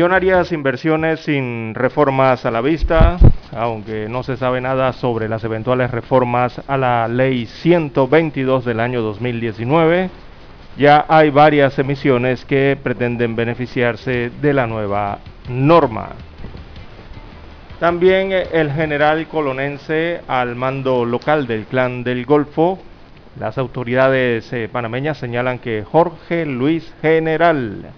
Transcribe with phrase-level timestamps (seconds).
[0.00, 3.18] Millonarias inversiones sin reformas a la vista,
[3.54, 9.02] aunque no se sabe nada sobre las eventuales reformas a la ley 122 del año
[9.02, 10.08] 2019.
[10.78, 15.18] Ya hay varias emisiones que pretenden beneficiarse de la nueva
[15.50, 16.12] norma.
[17.78, 22.78] También el general colonense al mando local del clan del Golfo,
[23.38, 27.90] las autoridades eh, panameñas señalan que Jorge Luis General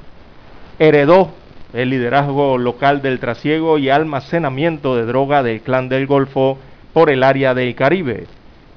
[0.80, 1.30] heredó
[1.72, 6.58] el liderazgo local del trasiego y almacenamiento de droga del Clan del Golfo
[6.92, 8.26] por el área del Caribe,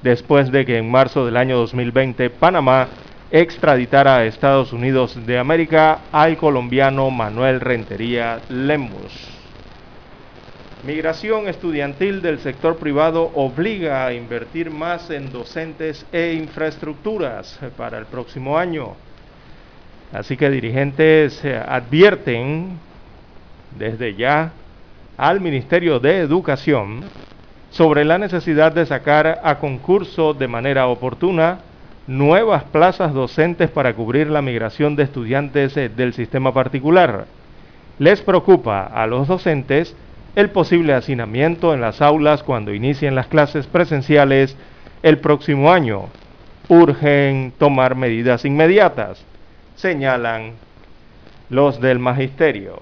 [0.02, 2.88] después de que en marzo del año 2020 Panamá
[3.30, 9.36] extraditara a Estados Unidos de América al colombiano Manuel Rentería Lemus.
[10.86, 18.06] Migración estudiantil del sector privado obliga a invertir más en docentes e infraestructuras para el
[18.06, 18.94] próximo año.
[20.12, 22.78] Así que dirigentes eh, advierten
[23.78, 24.52] desde ya
[25.16, 27.04] al Ministerio de Educación
[27.70, 31.58] sobre la necesidad de sacar a concurso de manera oportuna
[32.06, 37.26] nuevas plazas docentes para cubrir la migración de estudiantes eh, del sistema particular.
[37.98, 39.96] Les preocupa a los docentes
[40.36, 44.56] el posible hacinamiento en las aulas cuando inicien las clases presenciales
[45.02, 46.06] el próximo año.
[46.68, 49.24] Urgen tomar medidas inmediatas,
[49.76, 50.52] señalan
[51.48, 52.80] los del magisterio.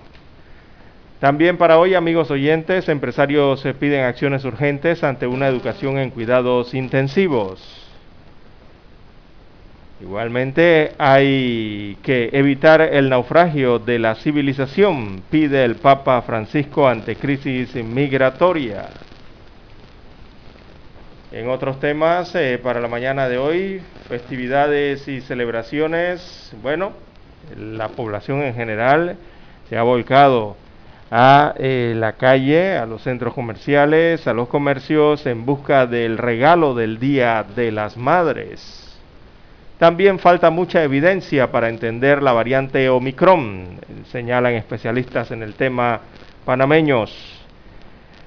[1.20, 7.84] También para hoy, amigos oyentes, empresarios piden acciones urgentes ante una educación en cuidados intensivos.
[10.00, 17.74] Igualmente hay que evitar el naufragio de la civilización, pide el Papa Francisco ante crisis
[17.76, 18.88] migratoria.
[21.32, 26.92] En otros temas, eh, para la mañana de hoy, festividades y celebraciones, bueno,
[27.56, 29.16] la población en general
[29.68, 30.56] se ha volcado
[31.16, 36.74] a eh, la calle, a los centros comerciales, a los comercios en busca del regalo
[36.74, 38.98] del Día de las Madres.
[39.78, 43.78] También falta mucha evidencia para entender la variante Omicron,
[44.10, 46.00] señalan especialistas en el tema
[46.44, 47.16] panameños.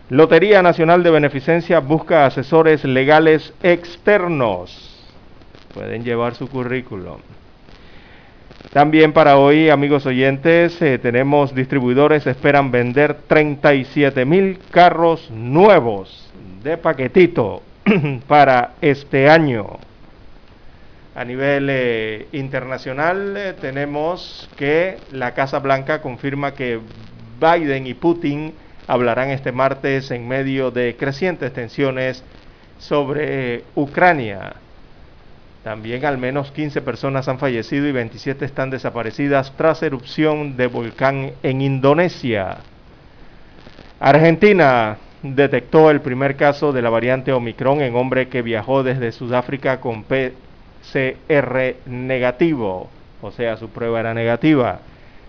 [0.08, 5.12] Lotería Nacional de Beneficencia busca asesores legales externos.
[5.74, 7.18] Pueden llevar su currículum.
[8.72, 16.29] También para hoy, amigos oyentes, eh, tenemos distribuidores, esperan vender 37 mil carros nuevos
[16.63, 17.61] de paquetito
[18.27, 19.77] para este año.
[21.16, 26.79] A nivel eh, internacional eh, tenemos que la Casa Blanca confirma que
[27.39, 28.53] Biden y Putin
[28.85, 32.22] hablarán este martes en medio de crecientes tensiones
[32.79, 34.56] sobre Ucrania.
[35.67, 41.33] También al menos 15 personas han fallecido y 27 están desaparecidas tras erupción de volcán
[41.44, 42.59] en Indonesia.
[44.00, 49.81] Argentina detectó el primer caso de la variante Omicron en hombre que viajó desde Sudáfrica
[49.81, 52.89] con PCR negativo,
[53.21, 54.80] o sea, su prueba era negativa.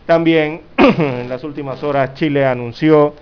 [0.06, 3.12] También en las últimas horas Chile anunció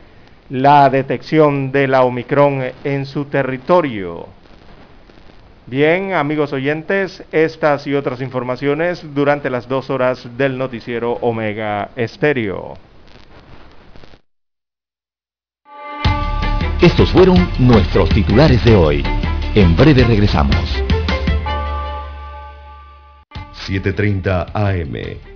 [0.50, 4.36] la detección de la Omicron en su territorio.
[5.68, 12.74] Bien, amigos oyentes, estas y otras informaciones durante las dos horas del noticiero Omega Estéreo.
[16.80, 19.02] Estos fueron nuestros titulares de hoy.
[19.56, 20.84] En breve regresamos.
[23.66, 25.35] 7.30 AM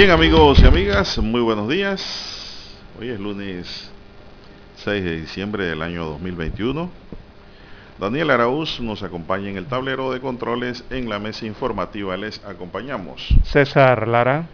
[0.00, 2.74] Bien amigos y amigas, muy buenos días.
[2.98, 3.90] Hoy es lunes
[4.76, 6.88] 6 de diciembre del año 2021.
[7.98, 12.16] Daniel Araúz nos acompaña en el tablero de controles en la mesa informativa.
[12.16, 13.28] Les acompañamos.
[13.44, 14.46] César Lara.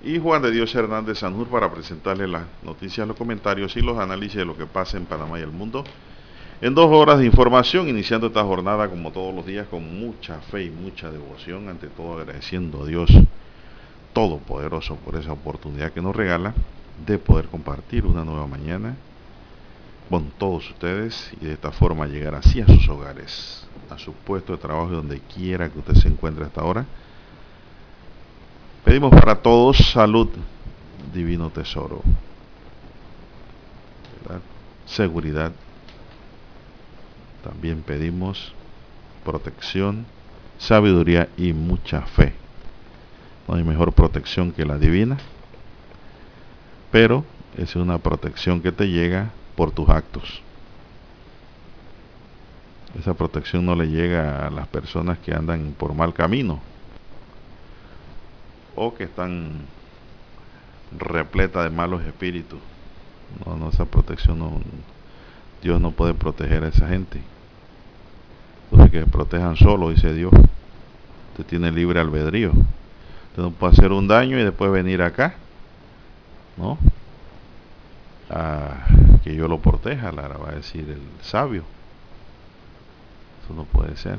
[0.00, 4.36] Y Juan de Dios Hernández Sanjur para presentarle las noticias, los comentarios y los análisis
[4.36, 5.82] de lo que pasa en Panamá y el mundo.
[6.60, 10.66] En dos horas de información, iniciando esta jornada como todos los días con mucha fe
[10.66, 13.10] y mucha devoción, ante todo agradeciendo a Dios
[14.14, 16.54] Todopoderoso por esa oportunidad que nos regala
[17.04, 18.94] de poder compartir una nueva mañana
[20.08, 24.52] con todos ustedes y de esta forma llegar así a sus hogares, a su puesto
[24.52, 26.86] de trabajo donde quiera que usted se encuentre hasta ahora.
[28.84, 30.28] Pedimos para todos salud,
[31.12, 32.00] divino tesoro,
[34.86, 35.50] seguridad.
[37.42, 38.52] También pedimos
[39.24, 40.06] protección,
[40.58, 42.43] sabiduría y mucha fe
[43.46, 45.18] no hay mejor protección que la divina,
[46.90, 47.24] pero
[47.56, 50.42] es una protección que te llega por tus actos.
[52.98, 56.60] Esa protección no le llega a las personas que andan por mal camino
[58.76, 59.66] o que están
[60.96, 62.60] repleta de malos espíritus.
[63.44, 64.60] No, no, esa protección no,
[65.62, 67.20] Dios no puede proteger a esa gente.
[68.70, 70.32] Entonces que protejan solo, dice Dios.
[71.32, 72.52] Usted tiene libre albedrío.
[73.34, 75.34] Usted no puede hacer un daño y después venir acá,
[76.56, 76.78] ¿no?
[78.30, 78.86] A
[79.24, 81.64] que yo lo proteja, Lara, va a decir el sabio.
[83.42, 84.18] Eso no puede ser.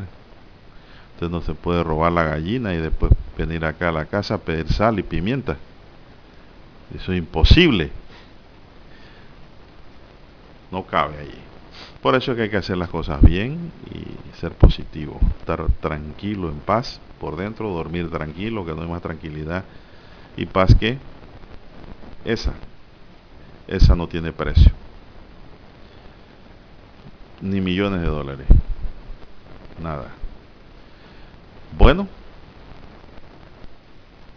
[1.14, 4.40] Usted no se puede robar la gallina y después venir acá a la casa a
[4.40, 5.56] pedir sal y pimienta.
[6.94, 7.92] Eso es imposible.
[10.74, 11.40] No cabe allí.
[12.06, 16.50] Por eso es que hay que hacer las cosas bien y ser positivo, estar tranquilo,
[16.50, 19.64] en paz por dentro, dormir tranquilo, que no hay más tranquilidad
[20.38, 21.00] y paz que
[22.24, 22.54] esa.
[23.68, 24.72] Esa no tiene precio.
[27.42, 28.48] Ni millones de dólares.
[29.82, 30.12] Nada.
[31.76, 32.08] Bueno,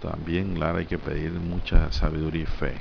[0.00, 2.80] también, claro, hay que pedir mucha sabiduría y fe.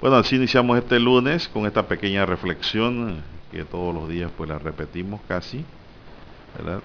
[0.00, 3.22] Bueno, así iniciamos este lunes con esta pequeña reflexión
[3.52, 5.64] que todos los días pues la repetimos casi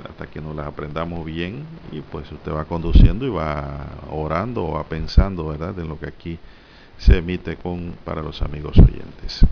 [0.09, 4.71] hasta que nos las aprendamos bien y pues usted va conduciendo y va orando o
[4.73, 5.77] va pensando ¿verdad?
[5.79, 6.39] en lo que aquí
[6.97, 9.45] se emite con para los amigos oyentes.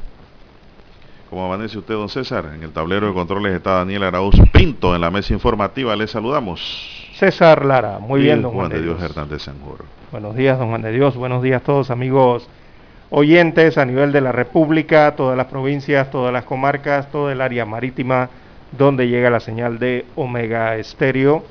[1.30, 5.02] Como amanece usted, don César, en el tablero de controles está Daniel Arauz Pinto en
[5.02, 5.96] la mesa informativa.
[5.96, 6.62] Le saludamos.
[7.16, 9.50] César Lara, muy bien, don Juan, de Dios, Hernández.
[10.12, 11.16] Buenos días, don Juan de Dios.
[11.16, 12.48] Buenos días a todos, amigos
[13.10, 17.66] oyentes a nivel de la República, todas las provincias, todas las comarcas, todo el área
[17.66, 18.30] marítima
[18.72, 21.44] donde llega la señal de Omega Estéreo.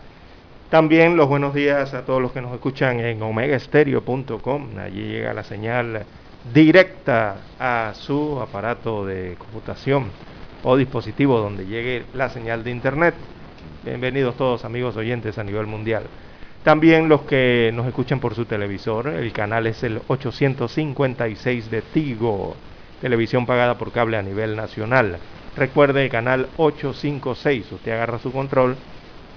[0.71, 4.79] También los buenos días a todos los que nos escuchan en omegaestereo.com.
[4.79, 6.05] Allí llega la señal
[6.53, 10.11] directa a su aparato de computación
[10.63, 13.15] o dispositivo donde llegue la señal de internet.
[13.85, 16.05] Bienvenidos todos amigos oyentes a nivel mundial.
[16.65, 22.57] También los que nos escuchan por su televisor, el canal es el 856 de Tigo,
[23.03, 25.19] televisión pagada por cable a nivel nacional.
[25.59, 27.71] Recuerde el canal 856.
[27.71, 28.77] Usted agarra su control,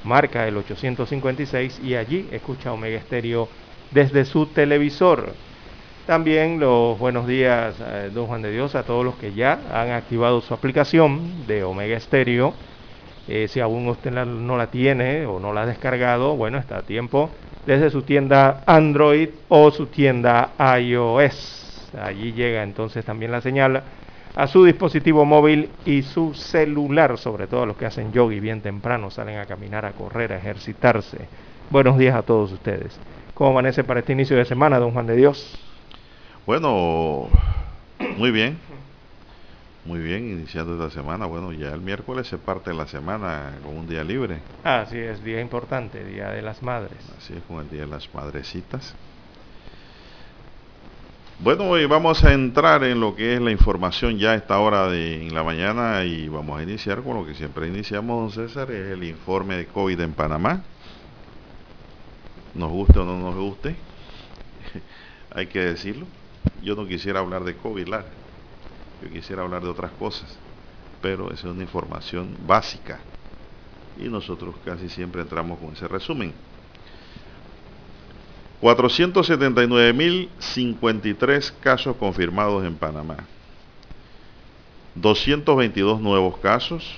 [0.06, 3.50] marca el 856 y allí escucha Omega Estéreo
[3.92, 5.34] desde su televisor.
[6.06, 9.92] También los buenos días, eh, don Juan de Dios, a todos los que ya han
[9.92, 12.54] activado su aplicación de Omega Estéreo.
[13.28, 16.82] Eh, si aún usted no la tiene o no la ha descargado, bueno, está a
[16.84, 17.30] tiempo
[17.66, 21.92] desde su tienda Android o su tienda iOS.
[22.02, 23.84] Allí llega entonces también la señal
[24.36, 29.10] a su dispositivo móvil y su celular, sobre todo los que hacen yoga bien temprano,
[29.10, 31.18] salen a caminar, a correr, a ejercitarse.
[31.70, 32.98] Buenos días a todos ustedes.
[33.34, 35.60] ¿Cómo amanece para este inicio de semana, don Juan de Dios?
[36.46, 37.28] Bueno,
[38.18, 38.58] muy bien.
[39.88, 41.28] Muy bien, iniciando esta semana.
[41.28, 44.40] Bueno, ya el miércoles se parte la semana con un día libre.
[44.66, 46.98] Así es, día importante, Día de las Madres.
[47.18, 48.94] Así es, con el Día de las Madrecitas.
[51.40, 54.90] Bueno, hoy vamos a entrar en lo que es la información ya a esta hora
[54.90, 58.70] de en la mañana y vamos a iniciar con lo que siempre iniciamos, don César,
[58.70, 60.64] es el informe de COVID en Panamá.
[62.54, 63.78] Nos guste o no nos guste,
[65.34, 66.06] hay que decirlo.
[66.62, 68.27] Yo no quisiera hablar de COVID, lar.
[69.02, 70.38] Yo quisiera hablar de otras cosas,
[71.02, 73.00] pero esa es una información básica
[74.00, 76.34] y nosotros casi siempre entramos con ese resumen.
[78.62, 83.18] 479.053 casos confirmados en Panamá.
[84.96, 86.98] 222 nuevos casos.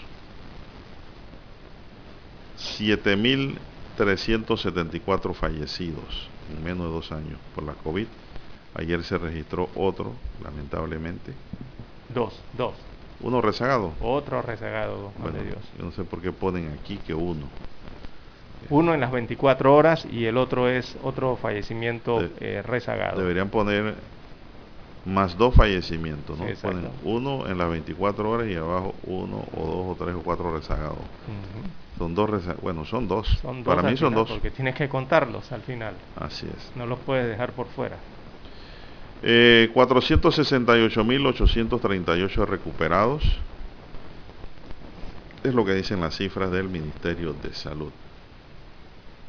[2.57, 8.07] 7.374 fallecidos en menos de dos años por la COVID.
[8.75, 10.13] Ayer se registró otro,
[10.43, 11.33] lamentablemente.
[12.13, 12.73] Dos, dos.
[13.21, 13.91] Uno rezagado.
[14.01, 15.57] Otro rezagado, bueno, Dios.
[15.77, 17.47] Yo no sé por qué ponen aquí que uno.
[18.69, 23.19] Uno en las 24 horas y el otro es otro fallecimiento eh, rezagado.
[23.19, 23.95] Deberían poner
[25.05, 26.45] más dos fallecimientos, ¿no?
[26.61, 30.53] Ponen uno en las 24 horas y abajo uno o dos o tres o cuatro
[30.53, 30.99] rezagados.
[31.97, 32.61] Son dos rezagados.
[32.61, 33.27] Bueno, son dos.
[33.65, 34.29] Para mí son dos.
[34.29, 35.93] Porque tienes que contarlos al final.
[36.15, 36.71] Así es.
[36.75, 37.97] No los puedes dejar por fuera.
[39.21, 43.21] Eh, 468.838 recuperados.
[45.43, 47.91] Es lo que dicen las cifras del Ministerio de Salud.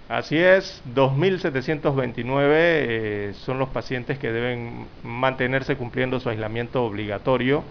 [0.09, 7.63] Así es, 2.729 eh, son los pacientes que deben mantenerse cumpliendo su aislamiento obligatorio.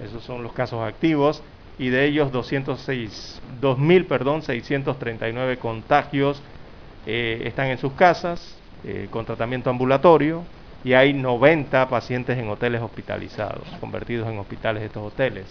[0.00, 1.42] Esos son los casos activos.
[1.78, 6.40] Y de ellos 206, 2.000, perdón, 639 contagios
[7.04, 10.44] eh, están en sus casas eh, con tratamiento ambulatorio.
[10.84, 15.46] Y hay 90 pacientes en hoteles hospitalizados, convertidos en hospitales estos hoteles.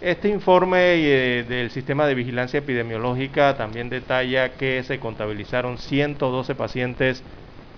[0.00, 7.22] Este informe eh, del sistema de vigilancia epidemiológica también detalla que se contabilizaron 112 pacientes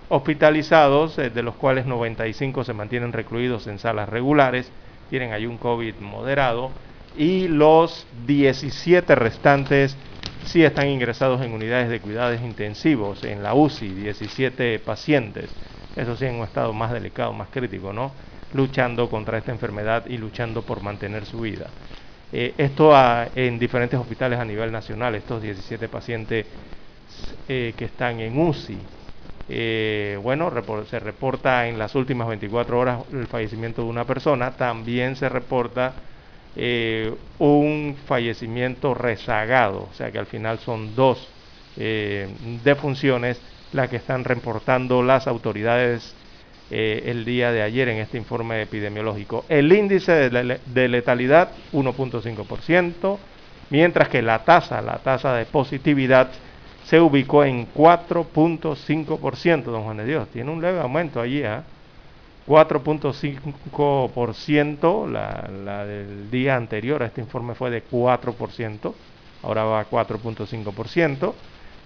[0.08, 4.72] hospitalizados, eh, de los cuales 95 se mantienen recluidos en salas regulares,
[5.08, 6.70] tienen ahí un COVID moderado,
[7.16, 9.96] y los 17 restantes
[10.44, 15.50] sí están ingresados en unidades de cuidados intensivos, en la UCI, 17 pacientes,
[15.96, 18.12] eso sí en un estado más delicado, más crítico, ¿no?
[18.54, 21.66] Luchando contra esta enfermedad y luchando por mantener su vida.
[22.32, 22.92] Eh, esto
[23.34, 26.46] en diferentes hospitales a nivel nacional, estos 17 pacientes
[27.48, 28.78] eh, que están en UCI.
[29.48, 30.52] Eh, bueno,
[30.90, 35.92] se reporta en las últimas 24 horas el fallecimiento de una persona, también se reporta
[37.38, 41.28] un fallecimiento rezagado, o sea que al final son dos
[42.64, 43.38] defunciones
[43.72, 46.14] las que están reportando las autoridades
[46.68, 49.44] eh, el día de ayer en este informe epidemiológico.
[49.48, 53.18] El índice de, letalidad 1.5%,
[53.70, 56.28] mientras que la tasa, la tasa de positividad
[56.84, 60.26] se ubicó en 4.5%, don Juan de Dios.
[60.28, 61.60] Tiene un leve aumento allí, ¿eh?
[62.48, 68.92] 4.5%, la, la del día anterior este informe fue de 4%,
[69.42, 71.34] ahora va a 4.5%,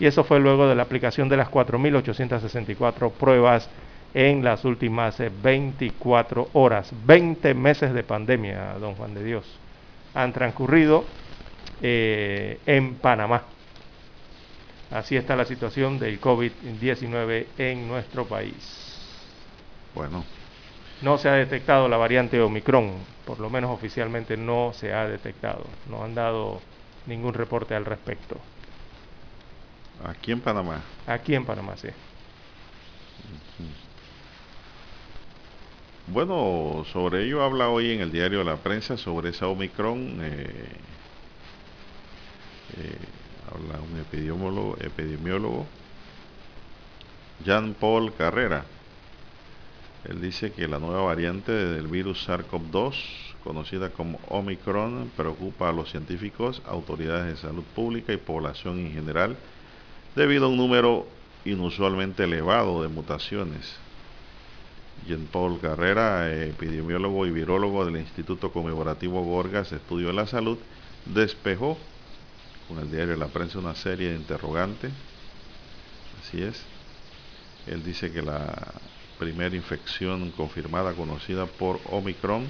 [0.00, 3.68] y eso fue luego de la aplicación de las 4.864 pruebas
[4.14, 6.90] en las últimas 24 eh, horas.
[7.04, 9.44] 20 meses de pandemia, don Juan de Dios,
[10.14, 11.04] han transcurrido
[11.82, 13.42] eh, en Panamá.
[14.90, 18.98] Así está la situación del COVID-19 en nuestro país.
[19.94, 20.24] Bueno.
[21.02, 22.92] No se ha detectado la variante Omicron,
[23.24, 25.64] por lo menos oficialmente no se ha detectado.
[25.88, 26.60] No han dado
[27.06, 28.36] ningún reporte al respecto.
[30.04, 30.80] Aquí en Panamá.
[31.06, 31.88] Aquí en Panamá, sí.
[36.06, 40.18] Bueno, sobre ello habla hoy en el diario La Prensa sobre esa Omicron.
[40.22, 40.66] Eh,
[42.78, 42.98] eh,
[43.52, 45.66] habla un epidemiólogo, epidemiólogo,
[47.44, 48.64] Jean Paul Carrera.
[50.08, 52.94] Él dice que la nueva variante del virus SARS-CoV-2,
[53.44, 59.36] conocida como Omicron, preocupa a los científicos, autoridades de salud pública y población en general,
[60.14, 61.06] debido a un número
[61.44, 63.76] inusualmente elevado de mutaciones
[65.06, 70.58] Jean-Paul Carrera, epidemiólogo y virólogo del Instituto Conmemorativo Gorgas, Estudio de la Salud,
[71.06, 71.78] despejó
[72.68, 74.92] con el diario La Prensa una serie de interrogantes.
[76.20, 76.62] Así es.
[77.66, 78.74] Él dice que la
[79.18, 82.46] primera infección confirmada conocida por Omicron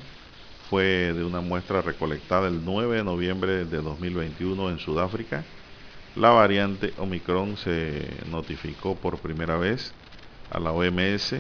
[0.69, 5.45] fue de una muestra recolectada el 9 de noviembre de 2021 en Sudáfrica.
[6.17, 9.95] La variante Omicron se notificó por primera vez
[10.51, 11.37] a la OMS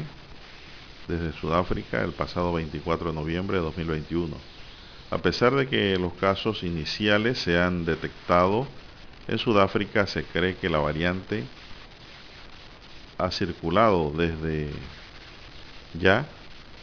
[1.08, 4.36] desde Sudáfrica el pasado 24 de noviembre de 2021.
[5.10, 8.68] A pesar de que los casos iniciales se han detectado
[9.26, 11.42] en Sudáfrica, se cree que la variante
[13.18, 14.70] ha circulado desde
[15.94, 16.26] ya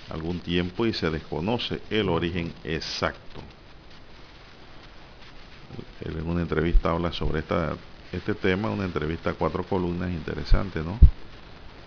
[0.09, 3.41] algún tiempo y se desconoce el origen exacto.
[6.01, 7.75] Él en una entrevista habla sobre esta,
[8.11, 10.99] este tema, una entrevista a cuatro columnas interesante, ¿no?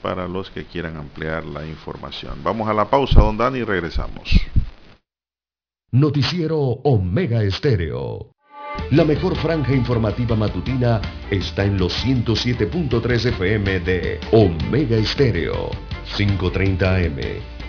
[0.03, 2.39] Para los que quieran ampliar la información.
[2.43, 4.31] Vamos a la pausa, don Dani, y regresamos.
[5.93, 8.33] Noticiero Omega Estéreo.
[8.93, 15.71] La mejor franja informativa matutina está en los 107.3 FM de Omega Estéreo,
[16.17, 17.60] 530 AM.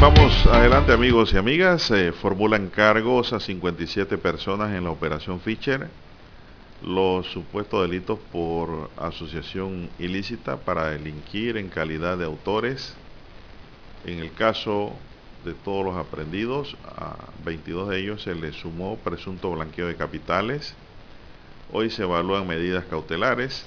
[0.00, 1.90] Vamos adelante amigos y amigas.
[1.90, 5.88] Eh, formulan cargos a 57 personas en la operación Fischer.
[6.82, 12.94] Los supuestos delitos por asociación ilícita para delinquir en calidad de autores.
[14.04, 14.92] En el caso
[15.44, 20.74] de todos los aprendidos, a 22 de ellos se les sumó presunto blanqueo de capitales.
[21.72, 23.66] Hoy se evalúan medidas cautelares.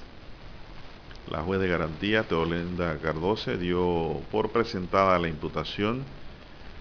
[1.32, 6.04] La juez de garantía, Teolenda Cardoce, dio por presentada la imputación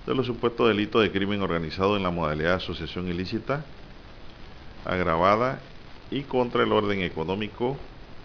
[0.08, 3.62] de los supuestos delitos de crimen organizado en la modalidad de asociación ilícita,
[4.86, 5.60] agravada
[6.10, 7.76] y contra el orden económico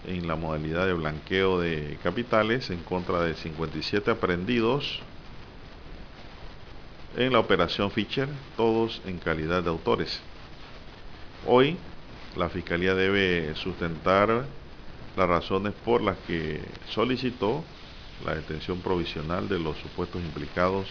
[0.08, 5.02] en la modalidad de blanqueo de capitales en contra de 57 aprendidos
[7.18, 10.22] en la operación Fischer, todos en calidad de autores.
[11.46, 11.76] Hoy
[12.38, 14.46] la Fiscalía debe sustentar
[15.18, 17.62] las razones por las que solicitó
[18.26, 20.88] la detención provisional de los supuestos implicados.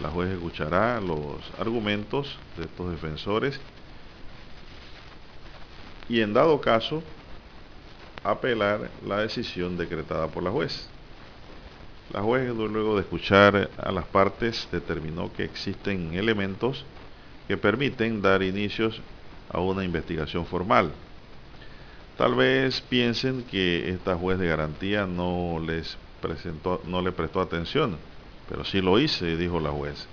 [0.00, 3.60] La juez escuchará los argumentos de estos defensores
[6.08, 7.02] y en dado caso
[8.22, 10.88] apelar la decisión decretada por la juez.
[12.12, 16.84] La juez, luego de escuchar a las partes, determinó que existen elementos
[17.48, 19.00] que permiten dar inicios
[19.48, 20.92] a una investigación formal.
[22.16, 27.96] Tal vez piensen que esta juez de garantía no les presentó, no le prestó atención,
[28.48, 30.06] pero sí lo hice, dijo la juez.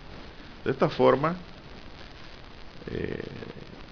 [0.63, 1.35] De esta forma,
[2.91, 3.23] eh,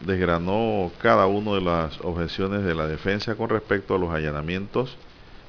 [0.05, 4.95] desgranó cada una de las objeciones de la defensa con respecto a los allanamientos.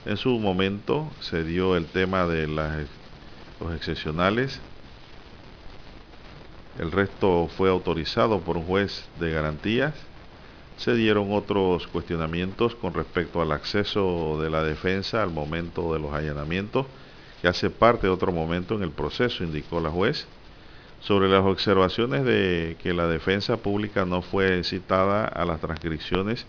[0.07, 2.87] En su momento se dio el tema de las,
[3.61, 4.61] los excepcionales.
[6.79, 9.95] El resto fue autorizado por un juez de garantías.
[10.79, 16.15] Se dieron otros cuestionamientos con respecto al acceso de la defensa al momento de los
[16.15, 16.87] allanamientos,
[17.41, 20.27] que hace parte de otro momento en el proceso, indicó la juez.
[21.01, 26.47] Sobre las observaciones de que la defensa pública no fue citada a las transcripciones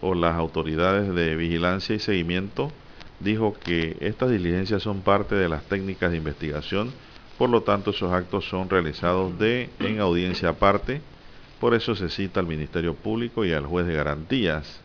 [0.00, 2.70] o las autoridades de vigilancia y seguimiento,
[3.18, 6.92] dijo que estas diligencias son parte de las técnicas de investigación,
[7.36, 11.00] por lo tanto esos actos son realizados de en audiencia aparte,
[11.60, 14.80] por eso se cita al Ministerio Público y al juez de garantías,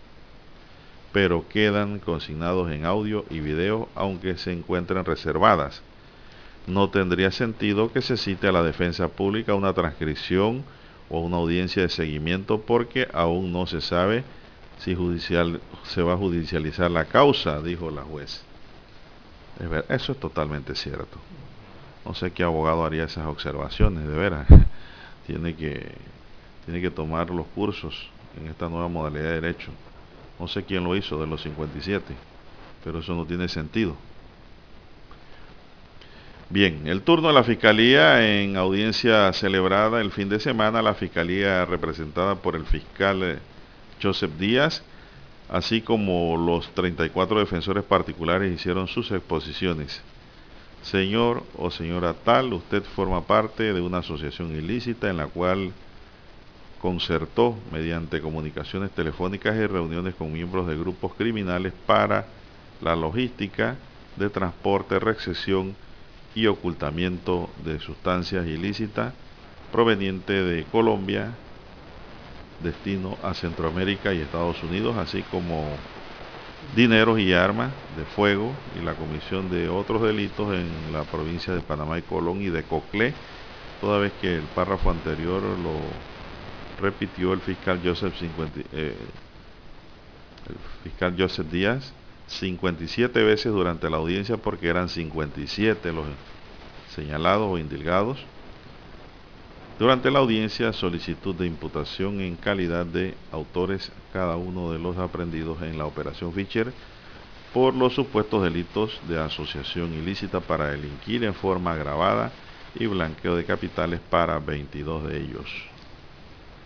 [1.13, 5.81] pero quedan consignados en audio y video aunque se encuentren reservadas.
[6.67, 10.63] no tendría sentido que se cite a la defensa pública una transcripción
[11.09, 14.23] o una audiencia de seguimiento porque aún no se sabe
[14.79, 18.43] si judicial, se va a judicializar la causa, dijo la juez.
[19.89, 21.19] eso es totalmente cierto.
[22.05, 24.47] No sé qué abogado haría esas observaciones, de veras.
[25.27, 25.91] tiene, que,
[26.65, 29.71] tiene que tomar los cursos en esta nueva modalidad de derecho.
[30.43, 32.03] No sé quién lo hizo de los 57,
[32.83, 33.95] pero eso no tiene sentido.
[36.49, 41.63] Bien, el turno de la Fiscalía en audiencia celebrada el fin de semana, la Fiscalía
[41.63, 43.39] representada por el fiscal eh,
[44.01, 44.83] Joseph Díaz,
[45.47, 50.01] así como los 34 defensores particulares hicieron sus exposiciones.
[50.81, 55.71] Señor o señora tal, usted forma parte de una asociación ilícita en la cual
[56.83, 62.25] concertó mediante comunicaciones telefónicas y reuniones con miembros de grupos criminales para
[62.81, 63.77] la logística
[64.17, 65.77] de transporte, recesión
[66.35, 69.13] y ocultamiento de sustancias ilícitas
[69.71, 71.31] proveniente de Colombia,
[72.61, 75.69] destino a Centroamérica y Estados Unidos, así como
[76.75, 81.61] dineros y armas de fuego y la comisión de otros delitos en la provincia de
[81.61, 83.13] Panamá y Colón y de Coclé,
[83.79, 86.12] toda vez que el párrafo anterior lo
[86.79, 88.95] repitió el fiscal Joseph 50, eh,
[90.49, 91.93] el fiscal Joseph Díaz
[92.27, 96.05] 57 veces durante la audiencia porque eran 57 los
[96.93, 98.19] señalados o indilgados
[99.79, 105.61] durante la audiencia, solicitud de imputación en calidad de autores cada uno de los aprendidos
[105.63, 106.71] en la operación Fischer
[107.53, 112.31] por los supuestos delitos de asociación ilícita para delinquir en forma agravada
[112.75, 115.72] y blanqueo de capitales para 22 de ellos.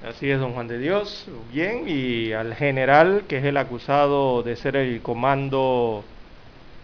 [0.05, 1.27] Así es, don Juan de Dios.
[1.51, 6.03] Bien, y al general, que es el acusado de ser el comando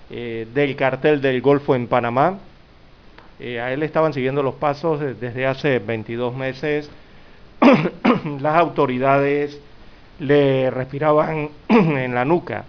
[0.09, 2.39] eh, del cartel del Golfo en Panamá,
[3.39, 6.89] eh, a él estaban siguiendo los pasos desde hace 22 meses.
[8.41, 9.59] Las autoridades
[10.19, 12.65] le respiraban en la nuca.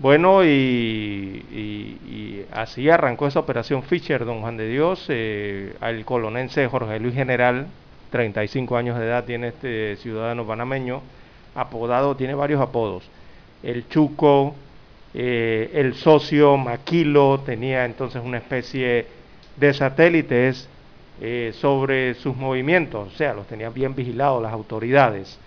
[0.00, 5.06] Bueno, y, así arrancó esa operación Fischer, don Juan de Dios.
[5.08, 7.68] Eh, al colonense Jorge Luis General,
[8.10, 11.00] 35 años de edad, tiene este ciudadano panameño,
[11.54, 13.08] apodado, tiene varios apodos.
[13.62, 14.54] El Chuco,
[15.14, 19.06] eh, el socio Maquilo, tenía entonces una especie
[19.56, 20.68] de satélites
[21.20, 25.38] eh, sobre sus movimientos, o sea, los tenían bien vigilados las autoridades.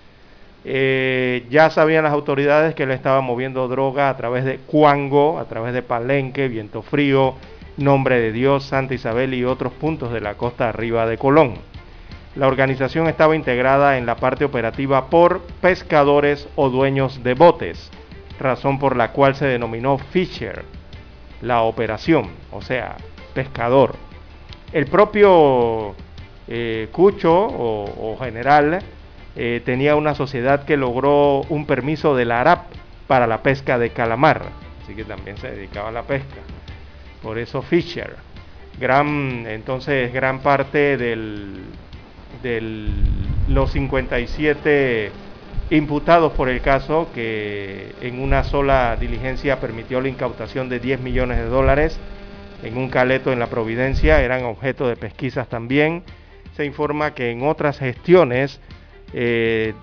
[0.65, 5.45] Eh, ya sabían las autoridades que él estaba moviendo droga a través de Cuango, a
[5.45, 7.35] través de Palenque, Viento Frío,
[7.75, 11.55] Nombre de Dios, Santa Isabel y otros puntos de la costa arriba de Colón.
[12.35, 17.91] La organización estaba integrada en la parte operativa por pescadores o dueños de botes,
[18.39, 20.65] razón por la cual se denominó Fisher,
[21.41, 22.97] la operación, o sea,
[23.35, 23.95] pescador.
[24.71, 25.93] El propio
[26.47, 28.79] eh, Cucho o, general
[29.35, 32.65] eh, tenía una sociedad que logró un permiso de la ARAP
[33.05, 34.41] para la pesca de calamar,
[34.81, 36.41] así que también se dedicaba a la pesca.
[37.21, 38.15] Por eso Fisher.
[38.79, 41.61] Gran, entonces, gran parte del,
[42.43, 42.91] del
[43.47, 45.11] los 57
[45.69, 51.37] imputados por el caso, que en una sola diligencia permitió la incautación de 10 millones
[51.37, 51.99] de dólares,
[52.63, 56.03] en un caleto en la Providencia, eran objeto de pesquisas también.
[56.55, 58.61] Se informa que en otras gestiones
[59.13, 59.73] eh,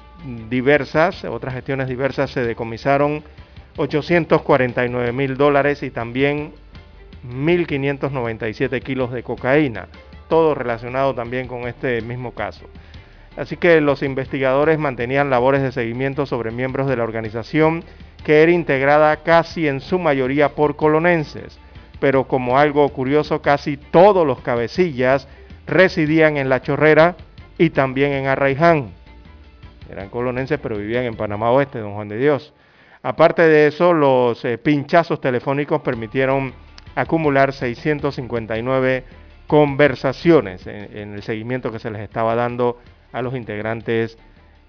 [0.49, 3.23] diversas, otras gestiones diversas se decomisaron
[3.77, 6.53] 849 mil dólares y también
[7.29, 9.89] 1.597 kilos de cocaína,
[10.31, 12.65] todo relacionado también con este mismo caso.
[13.37, 17.85] Así que los investigadores mantenían labores de seguimiento sobre miembros de la organización
[18.25, 21.61] que era integrada casi en su mayoría por colonenses
[22.01, 25.29] pero como algo curioso, casi todos los cabecillas
[25.67, 27.15] residían en La Chorrera
[27.59, 28.91] y también en Arraiján.
[29.89, 32.55] Eran colonenses, pero vivían en Panamá Oeste, don Juan de Dios.
[33.03, 36.53] Aparte de eso, los eh, pinchazos telefónicos permitieron
[36.95, 39.05] acumular 659
[39.51, 42.79] conversaciones en el seguimiento que se les estaba dando
[43.11, 44.17] a los integrantes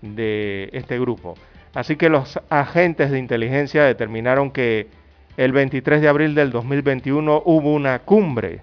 [0.01, 1.35] de este grupo.
[1.75, 4.87] Así que los agentes de inteligencia determinaron que
[5.37, 8.61] el 23 de abril del 2021 hubo una cumbre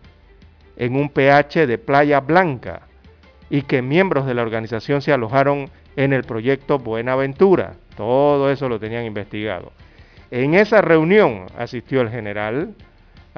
[0.76, 2.80] en un PH de Playa Blanca
[3.48, 7.74] y que miembros de la organización se alojaron en el proyecto Buenaventura.
[7.96, 9.70] Todo eso lo tenían investigado.
[10.32, 12.74] En esa reunión asistió el general,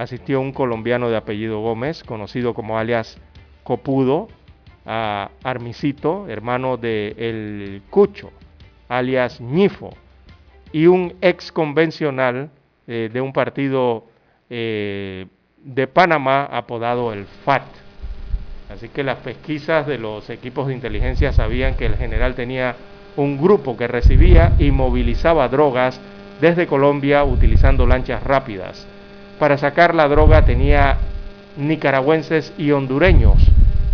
[0.01, 3.19] asistió un colombiano de apellido Gómez, conocido como alias
[3.65, 4.29] Copudo,
[4.87, 8.33] a Armisito, hermano de El Cucho,
[8.89, 9.91] alias Ñifo,
[10.73, 12.49] y un ex convencional
[12.87, 14.07] eh, de un partido
[14.49, 15.27] eh,
[15.63, 17.65] de Panamá, apodado el FAT.
[18.71, 22.75] Así que las pesquisas de los equipos de inteligencia sabían que el general tenía
[23.17, 26.01] un grupo que recibía y movilizaba drogas
[26.41, 28.87] desde Colombia utilizando lanchas rápidas.
[29.41, 30.99] Para sacar la droga tenía
[31.57, 33.39] nicaragüenses y hondureños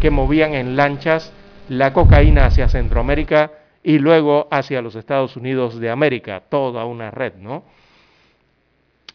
[0.01, 1.33] que movían en lanchas
[1.69, 3.53] la cocaína hacia Centroamérica
[3.85, 7.63] y luego hacia los Estados Unidos de América, toda una red, ¿no?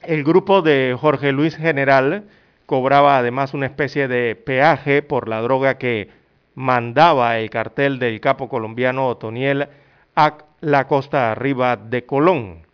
[0.04, 2.24] El grupo de Jorge Luis General
[2.66, 6.12] cobraba además una especie de peaje por la droga que
[6.56, 9.68] mandaba el cartel del capo colombiano Otoniel
[10.16, 12.71] a la costa arriba de Colón.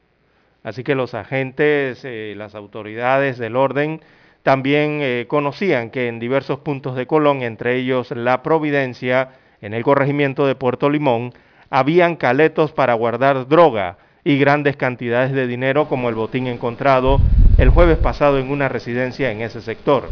[0.67, 4.01] Así que los agentes, eh, las autoridades del orden,
[4.43, 9.29] también eh, conocían que en diversos puntos de Colón, entre ellos La Providencia,
[9.61, 11.33] en el corregimiento de Puerto Limón,
[11.69, 17.21] habían caletos para guardar droga y grandes cantidades de dinero como el botín encontrado
[17.57, 20.09] el jueves pasado en una residencia en ese sector.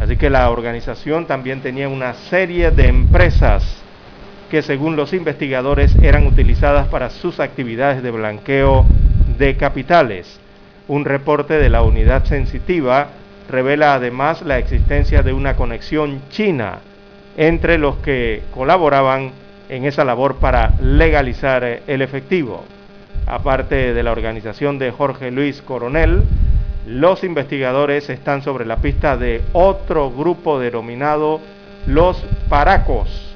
[0.00, 3.82] Así que la organización también tenía una serie de empresas
[4.50, 8.86] que según los investigadores eran utilizadas para sus actividades de blanqueo
[9.38, 10.38] de capitales.
[10.88, 13.08] Un reporte de la unidad sensitiva
[13.48, 16.80] revela además la existencia de una conexión china
[17.36, 19.32] entre los que colaboraban
[19.68, 22.64] en esa labor para legalizar el efectivo.
[23.26, 26.22] Aparte de la organización de Jorge Luis Coronel,
[26.86, 31.40] los investigadores están sobre la pista de otro grupo denominado
[31.86, 33.34] los Paracos,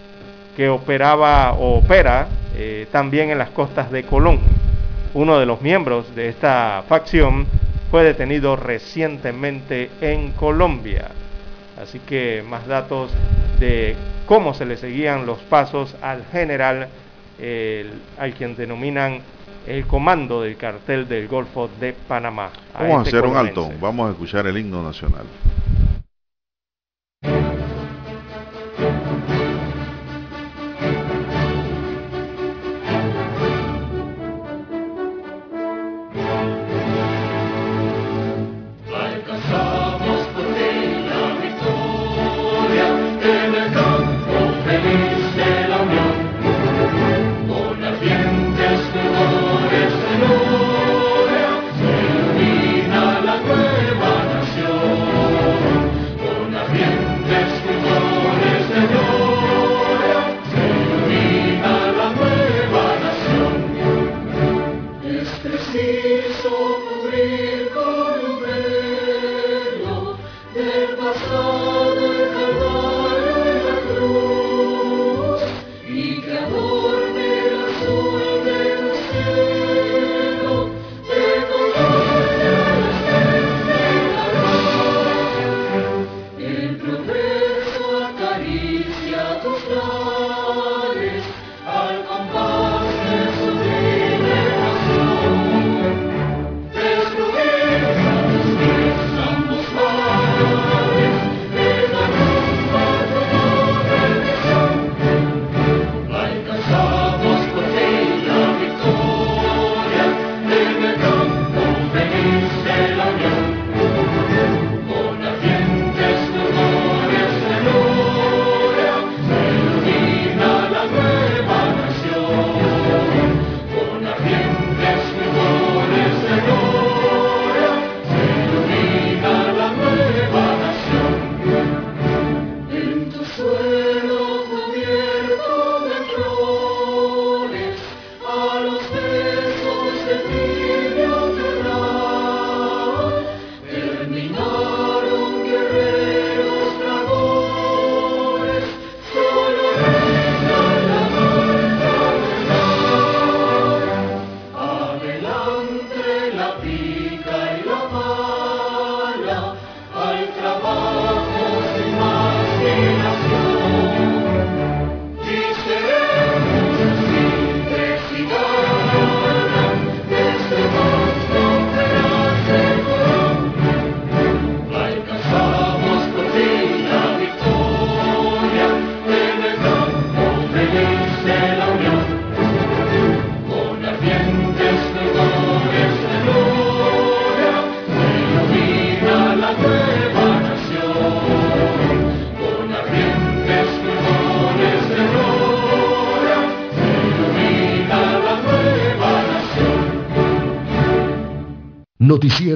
[0.56, 4.40] que operaba o opera eh, también en las costas de Colón.
[5.18, 7.44] Uno de los miembros de esta facción
[7.90, 11.08] fue detenido recientemente en Colombia.
[11.76, 13.10] Así que más datos
[13.58, 16.86] de cómo se le seguían los pasos al general,
[18.16, 19.18] al quien denominan
[19.66, 22.50] el comando del cartel del Golfo de Panamá.
[22.74, 25.24] Vamos a, este hacer un alto, vamos a escuchar el himno nacional.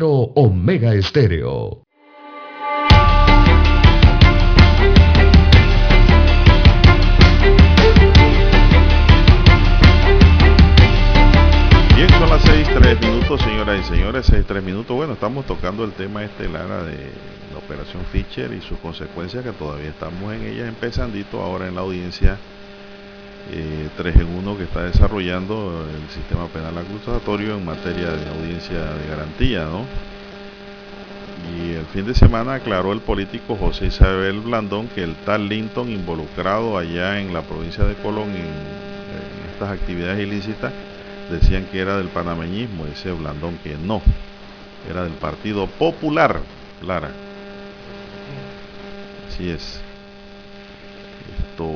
[0.00, 1.82] Omega Estéreo.
[11.94, 14.96] Bien, son las 6.3 minutos, señoras y señores, 6.3 minutos.
[14.96, 17.10] Bueno, estamos tocando el tema este estelar de
[17.52, 21.82] la operación Fischer y sus consecuencias, que todavía estamos en ellas empezandito ahora en la
[21.82, 22.38] audiencia
[23.96, 28.78] 3 eh, en 1 que está desarrollando el sistema penal acusatorio en materia de audiencia
[28.78, 29.84] de garantía, ¿no?
[31.54, 35.90] Y el fin de semana aclaró el político José Isabel Blandón que el tal Linton
[35.90, 40.72] involucrado allá en la provincia de Colón en, en estas actividades ilícitas
[41.30, 44.02] decían que era del panameñismo, dice Blandón que no,
[44.88, 46.40] era del Partido Popular,
[46.84, 47.10] Lara.
[49.28, 49.80] Así es.
[51.50, 51.70] Esto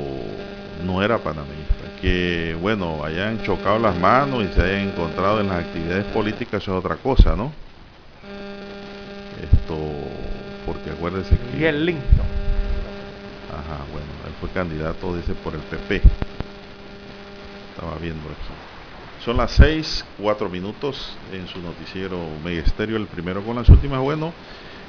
[0.85, 1.75] no era panameñista.
[2.01, 6.73] Que, bueno, hayan chocado las manos y se hayan encontrado en las actividades políticas, eso
[6.73, 7.53] es otra cosa, ¿no?
[9.43, 9.77] Esto,
[10.67, 11.59] porque acuérdense que...
[11.59, 12.27] Y el Linton.
[13.51, 16.03] Ajá, bueno, él fue candidato, dice, por el PP.
[17.75, 19.25] Estaba viendo aquí.
[19.25, 24.01] Son las 6, 4 minutos en su noticiero Megesterio, el primero con las últimas.
[24.01, 24.33] Bueno,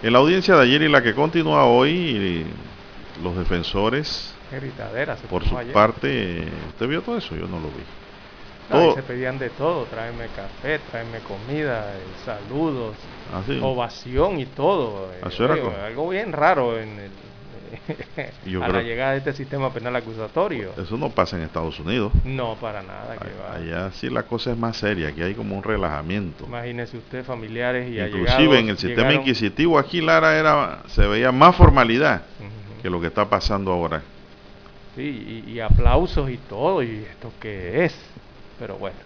[0.03, 2.45] en la audiencia de ayer y la que continúa hoy,
[3.23, 4.36] los defensores
[5.29, 7.35] por su parte, ¿usted vio todo eso?
[7.35, 8.93] Yo no lo vi.
[8.95, 12.95] se pedían de todo, tráeme café, tráeme comida, eh, saludos,
[13.33, 15.11] ah, ovación y todo.
[15.13, 17.11] Eh, era algo bien raro en el,
[18.63, 20.71] a la llegada de este sistema penal acusatorio.
[20.77, 22.13] Eso no pasa en Estados Unidos.
[22.23, 23.17] No, para nada.
[23.53, 26.45] Allá sí la cosa es más seria, aquí hay como un relajamiento.
[26.45, 31.55] Imagínese usted familiares y Inclusive en el sistema inquisitivo aquí Lara era se veía más
[31.55, 32.21] formalidad
[32.81, 34.01] que lo que está pasando ahora
[35.01, 37.95] y, aplausos y todo, y esto qué es.
[38.59, 38.97] Pero bueno,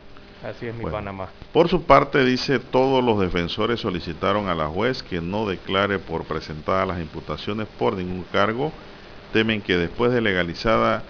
[0.44, 1.30] así es mi Panamá.
[1.54, 6.24] Por su parte, dice, todos los defensores solicitaron a la juez que no declare por
[6.24, 8.72] presentadas las imputaciones por ningún cargo.
[9.34, 11.04] Temen que después de legalizada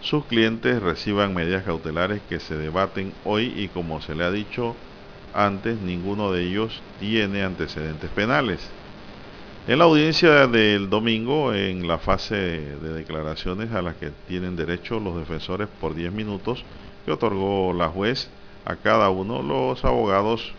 [0.00, 4.76] sus clientes reciban medidas cautelares que se debaten hoy y como se le ha dicho
[5.34, 8.77] antes, ninguno de ellos tiene antecedentes penales.
[9.68, 14.98] En la audiencia del domingo, en la fase de declaraciones a las que tienen derecho
[14.98, 16.64] los defensores por 10 minutos
[17.04, 18.30] que otorgó la juez
[18.64, 20.54] a cada uno, los abogados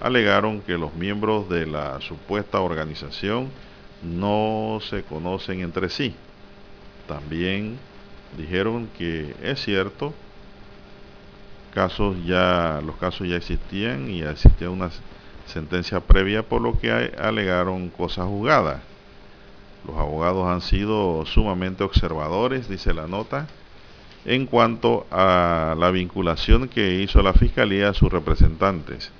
[0.00, 3.48] alegaron que los miembros de la supuesta organización
[4.00, 6.14] no se conocen entre sí.
[7.08, 7.80] También
[8.38, 10.14] dijeron que es cierto,
[11.74, 14.92] casos ya, los casos ya existían y existía una
[15.46, 18.80] sentencia previa por lo que alegaron cosas jugadas.
[19.86, 23.46] Los abogados han sido sumamente observadores, dice la nota,
[24.24, 29.12] en cuanto a la vinculación que hizo la Fiscalía a sus representantes.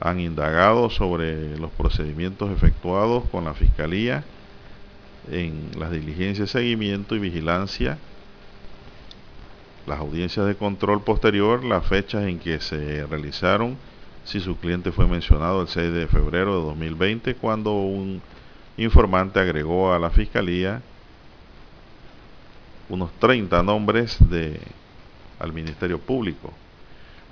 [0.00, 4.24] Han indagado sobre los procedimientos efectuados con la Fiscalía
[5.30, 7.98] en las diligencias seguimiento y vigilancia,
[9.86, 13.76] las audiencias de control posterior, las fechas en que se realizaron,
[14.24, 18.22] si su cliente fue mencionado el 6 de febrero de 2020 cuando un
[18.76, 20.82] informante agregó a la fiscalía
[22.88, 24.60] unos 30 nombres de,
[25.38, 26.52] al Ministerio Público.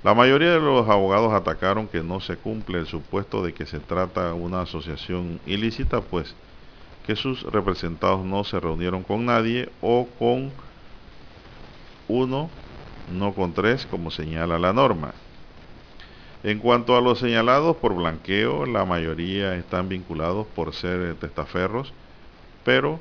[0.03, 3.79] La mayoría de los abogados atacaron que no se cumple el supuesto de que se
[3.79, 6.33] trata una asociación ilícita, pues
[7.05, 10.51] que sus representados no se reunieron con nadie o con
[12.07, 12.49] uno,
[13.11, 15.13] no con tres, como señala la norma.
[16.41, 21.91] En cuanto a los señalados por blanqueo, la mayoría están vinculados por ser testaferros,
[22.63, 22.99] pero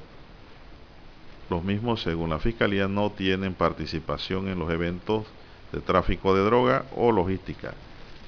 [1.48, 5.24] los mismos, según la Fiscalía, no tienen participación en los eventos
[5.70, 7.74] de tráfico de droga o logística.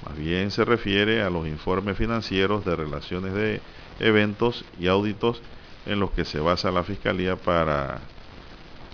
[0.07, 3.61] Más bien se refiere a los informes financieros de relaciones de
[3.99, 5.43] eventos y auditos
[5.87, 7.99] en los que se basa la Fiscalía para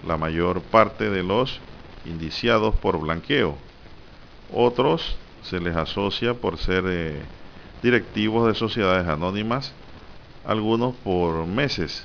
[0.06, 1.60] la mayor parte de los
[2.06, 3.56] indiciados por blanqueo.
[4.52, 5.16] Otros
[5.48, 7.20] se les asocia por ser eh,
[7.82, 9.72] directivos de sociedades anónimas,
[10.44, 12.04] algunos por meses,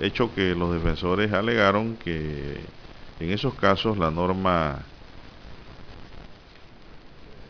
[0.00, 2.60] hecho que los defensores alegaron que
[3.20, 4.80] en esos casos la norma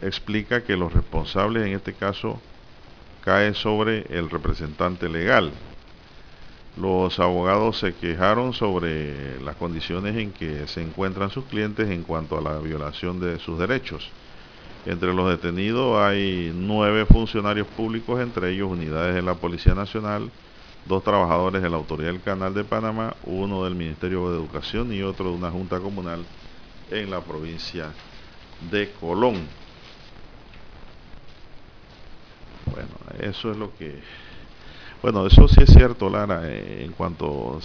[0.02, 2.40] explica que los responsables en este caso
[3.24, 5.52] cae sobre el representante legal.
[6.76, 12.38] Los abogados se quejaron sobre las condiciones en que se encuentran sus clientes en cuanto
[12.38, 14.10] a la violación de sus derechos.
[14.86, 20.30] Entre los detenidos hay nueve funcionarios públicos, entre ellos unidades de la Policía Nacional,
[20.86, 25.02] dos trabajadores de la Autoridad del Canal de Panamá, uno del Ministerio de Educación y
[25.02, 26.24] otro de una Junta Comunal
[26.90, 27.92] en la provincia
[28.70, 29.46] de Colón.
[32.72, 32.88] Bueno,
[33.20, 34.00] eso es lo que...
[35.02, 37.60] Bueno, eso sí es cierto, Lara, eh, en cuanto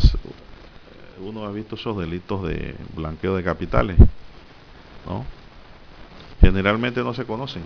[1.19, 3.97] uno ha visto esos delitos de blanqueo de capitales,
[5.07, 5.25] ¿no?
[6.43, 7.63] Generalmente no se conocen.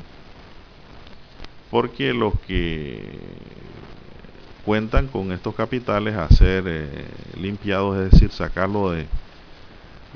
[1.69, 3.19] porque los que
[4.65, 7.07] cuentan con estos capitales a ser eh,
[7.39, 9.05] limpiados, es decir, sacarlo de,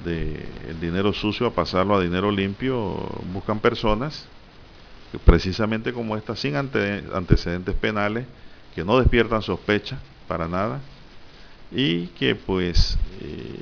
[0.06, 2.98] el dinero sucio a pasarlo a dinero limpio,
[3.34, 4.26] buscan personas
[5.26, 8.26] precisamente como estas sin antecedentes penales,
[8.76, 10.80] que no despiertan sospecha para nada
[11.72, 13.60] y que pues eh,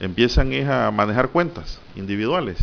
[0.00, 2.58] empiezan a manejar cuentas individuales,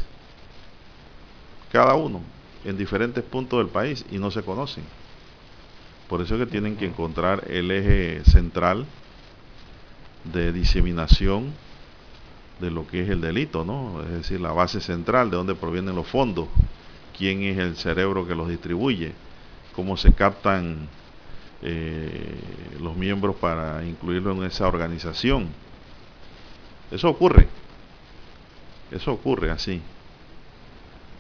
[1.71, 2.21] cada uno
[2.65, 4.83] en diferentes puntos del país y no se conocen.
[6.07, 8.85] Por eso es que tienen que encontrar el eje central
[10.25, 11.53] de diseminación
[12.59, 14.03] de lo que es el delito, ¿no?
[14.03, 16.47] Es decir, la base central de donde provienen los fondos,
[17.17, 19.13] quién es el cerebro que los distribuye,
[19.73, 20.87] cómo se captan
[21.61, 22.35] eh,
[22.79, 25.47] los miembros para incluirlo en esa organización.
[26.91, 27.47] Eso ocurre,
[28.91, 29.81] eso ocurre así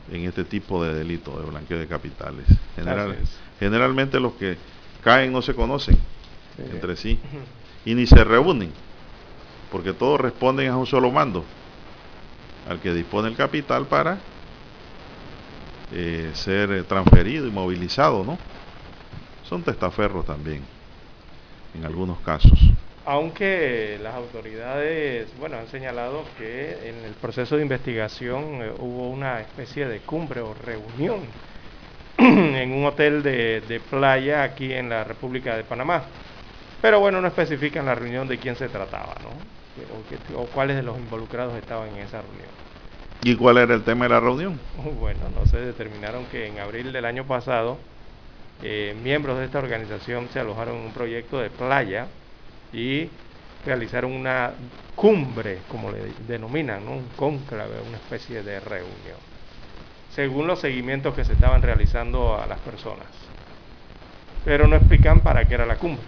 [0.09, 2.45] en este tipo de delito de blanqueo de capitales.
[3.59, 4.57] generalmente los que
[5.03, 5.97] caen no se conocen
[6.57, 7.19] entre sí
[7.85, 8.71] y ni se reúnen,
[9.71, 11.43] porque todos responden a un solo mando,
[12.69, 14.19] al que dispone el capital para
[15.93, 18.37] eh, ser transferido y movilizado, ¿no?
[19.47, 20.61] Son testaferros también,
[21.75, 22.57] en algunos casos.
[23.03, 29.41] Aunque las autoridades, bueno, han señalado que en el proceso de investigación eh, hubo una
[29.41, 31.21] especie de cumbre o reunión
[32.19, 36.03] en un hotel de, playa aquí en la República de Panamá.
[36.79, 40.39] Pero bueno, no especifican la reunión de quién se trataba, ¿no?
[40.39, 42.49] O, cuáles de los involucrados estaban en esa reunión.
[43.23, 44.59] ¿Y cuál era el tema de la reunión?
[44.99, 47.77] Bueno, no se determinaron que en abril del año pasado
[48.61, 52.07] eh, miembros de esta organización se alojaron en un proyecto de playa
[52.73, 53.09] y
[53.65, 54.51] realizaron una
[54.95, 59.17] cumbre, como le denominan, un cónclave, una especie de reunión,
[60.13, 63.07] según los seguimientos que se estaban realizando a las personas.
[64.45, 66.03] Pero no explican para qué era la cumbre.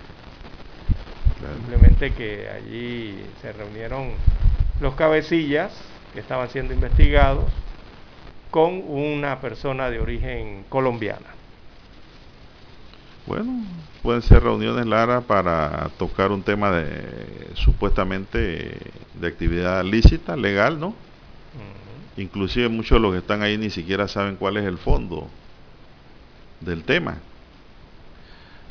[1.58, 4.12] Simplemente que allí se reunieron
[4.80, 5.72] los cabecillas
[6.14, 7.46] que estaban siendo investigados
[8.52, 11.33] con una persona de origen colombiana.
[13.26, 13.64] Bueno,
[14.02, 18.78] pueden ser reuniones, Lara, para tocar un tema de supuestamente
[19.14, 20.94] de actividad lícita, legal, ¿no?
[22.18, 25.30] Inclusive muchos de los que están ahí ni siquiera saben cuál es el fondo
[26.60, 27.18] del tema.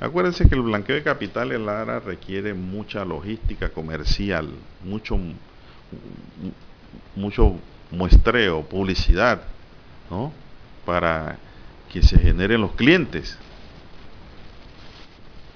[0.00, 4.50] Acuérdense que el blanqueo de capitales, Lara, requiere mucha logística comercial,
[4.84, 5.18] mucho,
[7.16, 7.56] mucho
[7.90, 9.42] muestreo, publicidad,
[10.10, 10.30] ¿no?
[10.84, 11.38] Para
[11.90, 13.38] que se generen los clientes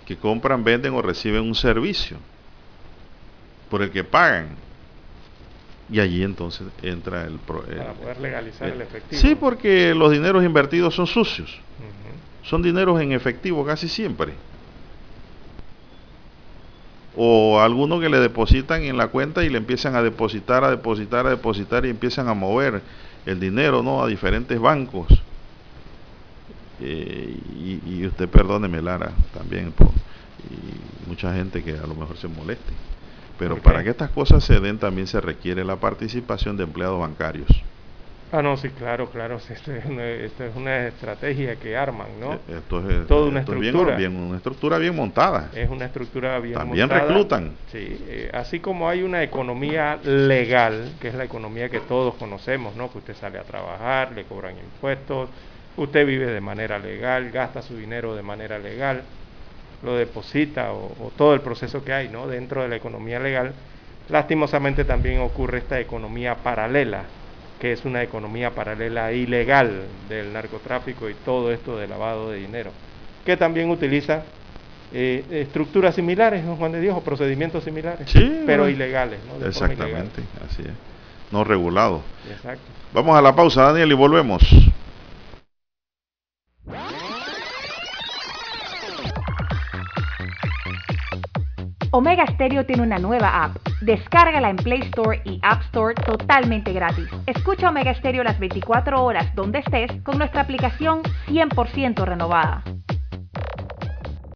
[0.06, 2.16] que compran, venden o reciben un servicio
[3.68, 4.50] por el que pagan.
[5.90, 7.38] Y allí entonces entra el...
[7.38, 9.20] Para poder legalizar el, efectivo.
[9.20, 11.58] Sí, porque los dineros invertidos son sucios.
[12.42, 14.32] Son dineros en efectivo casi siempre.
[17.16, 21.26] O algunos que le depositan en la cuenta y le empiezan a depositar, a depositar,
[21.26, 22.82] a depositar y empiezan a mover
[23.24, 24.02] el dinero ¿no?
[24.02, 25.06] a diferentes bancos
[26.80, 27.36] eh,
[27.84, 29.88] y, usted perdóneme Lara también por
[30.50, 32.72] y mucha gente que a lo mejor se moleste
[33.38, 37.48] pero para que estas cosas se den también se requiere la participación de empleados bancarios
[38.32, 39.36] Ah, no, sí, claro, claro.
[39.50, 42.34] Esto es, una, esto es una estrategia que arman, ¿no?
[42.34, 43.96] Eh, esto es, Toda una estructura.
[43.96, 45.50] Bien, una estructura bien montada.
[45.54, 46.88] Es una estructura bien montada.
[46.88, 47.52] También reclutan.
[47.70, 52.74] Sí, eh, así como hay una economía legal, que es la economía que todos conocemos,
[52.74, 52.90] ¿no?
[52.90, 55.30] Que usted sale a trabajar, le cobran impuestos,
[55.76, 59.02] usted vive de manera legal, gasta su dinero de manera legal,
[59.82, 62.26] lo deposita o, todo el proceso que hay ¿no?
[62.26, 63.52] dentro de la economía legal,
[64.08, 67.04] lastimosamente también ocurre esta economía paralela,
[67.60, 72.70] que es una economía paralela ilegal del narcotráfico y todo esto de lavado de dinero,
[73.24, 74.22] que también utiliza
[74.92, 78.08] eh, estructuras similares, ¿no, Juan de Dios, o procedimientos similares,
[78.46, 79.18] pero ilegales.
[79.26, 79.46] ¿no?
[79.46, 80.74] Exactamente, así es,
[81.32, 82.02] no regulado.
[82.30, 82.64] Exacto.
[82.92, 84.42] Vamos a la pausa, Daniel, y volvemos.
[91.96, 93.56] Omega Stereo tiene una nueva app.
[93.80, 97.06] Descárgala en Play Store y App Store totalmente gratis.
[97.24, 102.62] Escucha Omega Stereo las 24 horas donde estés con nuestra aplicación 100% renovada.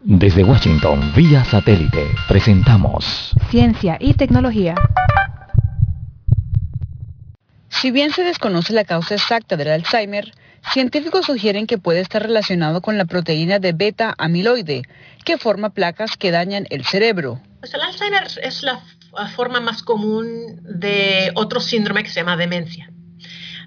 [0.01, 4.75] Desde Washington, vía satélite, presentamos Ciencia y Tecnología.
[7.69, 10.33] Si bien se desconoce la causa exacta del Alzheimer,
[10.73, 14.81] científicos sugieren que puede estar relacionado con la proteína de beta amiloide,
[15.27, 17.39] que forma placas que dañan el cerebro.
[17.61, 18.81] Pues el Alzheimer es la
[19.37, 22.91] forma más común de otro síndrome que se llama demencia.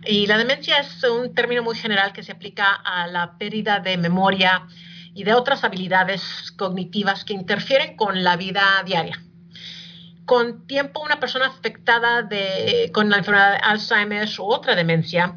[0.05, 3.97] Y la demencia es un término muy general que se aplica a la pérdida de
[3.97, 4.67] memoria
[5.13, 9.21] y de otras habilidades cognitivas que interfieren con la vida diaria.
[10.25, 15.35] Con tiempo, una persona afectada de, con la enfermedad de Alzheimer u otra demencia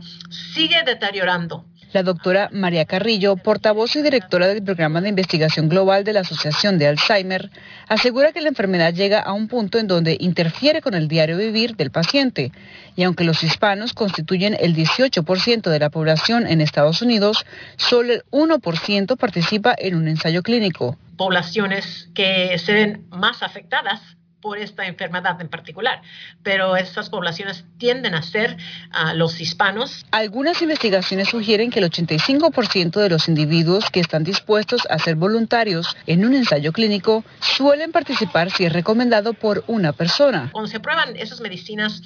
[0.55, 1.67] sigue deteriorando
[1.97, 6.77] la doctora María Carrillo, portavoz y directora del programa de investigación global de la Asociación
[6.77, 7.51] de Alzheimer,
[7.89, 11.75] asegura que la enfermedad llega a un punto en donde interfiere con el diario vivir
[11.75, 12.53] del paciente.
[12.97, 18.25] Y aunque los hispanos constituyen el 18% de la población en Estados Unidos, solo el
[18.31, 20.99] 1% participa en un ensayo clínico.
[21.17, 24.03] Poblaciones que se ven más afectadas
[24.47, 26.03] por esta enfermedad en particular,
[26.45, 28.57] pero estas poblaciones tienden a ser
[28.93, 30.07] ah, los hispanos.
[30.13, 35.97] Algunas investigaciones sugieren que el 85% de los individuos que están dispuestos a ser voluntarios
[36.07, 40.51] en un ensayo clínico suelen participar si es recomendado por una persona.
[40.53, 42.01] Cuando se prueban esas medicinas,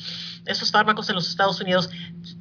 [0.47, 1.91] esos fármacos en los Estados Unidos,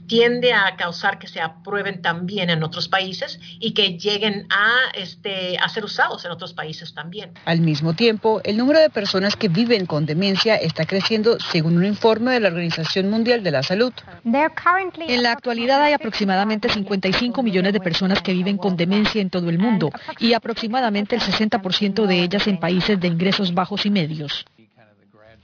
[0.07, 5.57] tiende a causar que se aprueben también en otros países y que lleguen a, este,
[5.57, 7.31] a ser usados en otros países también.
[7.45, 11.83] Al mismo tiempo, el número de personas que viven con demencia está creciendo según un
[11.83, 13.91] informe de la Organización Mundial de la Salud.
[14.23, 19.49] En la actualidad hay aproximadamente 55 millones de personas que viven con demencia en todo
[19.49, 24.45] el mundo y aproximadamente el 60% de ellas en países de ingresos bajos y medios.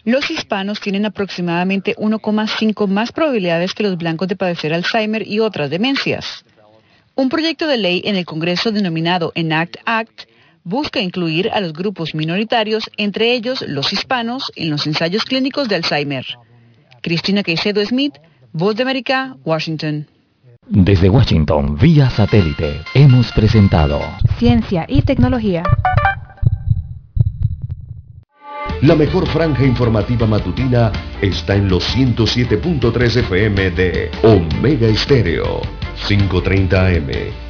[0.03, 5.71] Los hispanos tienen aproximadamente 1,5 más probabilidades que los blancos de padecer Alzheimer y otras
[5.71, 6.45] demencias.
[7.15, 10.34] Un proyecto de ley en el Congreso denominado ENACT Act
[10.65, 15.75] busca incluir a los grupos minoritarios, entre ellos los hispanos, en los ensayos clínicos de
[15.75, 16.25] Alzheimer.
[17.01, 18.15] Cristina Caicedo Smith,
[18.51, 20.07] Voz de América, Washington.
[20.67, 24.01] Desde Washington, vía satélite, hemos presentado
[24.39, 25.61] Ciencia y Tecnología.
[28.81, 30.91] La mejor franja informativa matutina
[31.21, 35.61] está en los 107.3 FM de Omega Estéreo,
[36.07, 37.44] 530 AM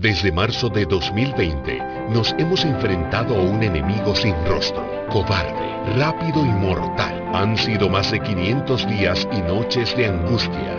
[0.00, 1.78] Desde marzo de 2020
[2.08, 7.22] nos hemos enfrentado a un enemigo sin rostro, cobarde, rápido y mortal.
[7.34, 10.74] Han sido más de 500 días y noches de angustia,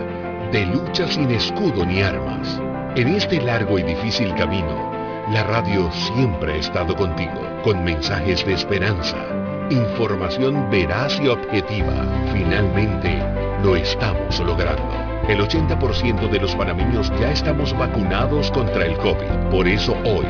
[0.50, 2.60] de lucha sin escudo ni armas.
[2.96, 4.90] En este largo y difícil camino,
[5.30, 9.24] la radio siempre ha estado contigo, con mensajes de esperanza,
[9.70, 11.94] información veraz y objetiva.
[12.32, 13.22] Finalmente,
[13.62, 15.11] lo estamos logrando.
[15.28, 19.50] El 80% de los panameños ya estamos vacunados contra el COVID.
[19.50, 20.26] Por eso hoy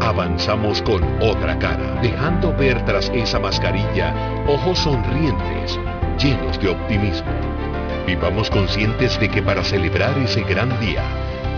[0.00, 4.14] avanzamos con otra cara, dejando ver tras esa mascarilla
[4.46, 5.78] ojos sonrientes,
[6.22, 7.30] llenos de optimismo.
[8.06, 11.02] Vivamos conscientes de que para celebrar ese gran día,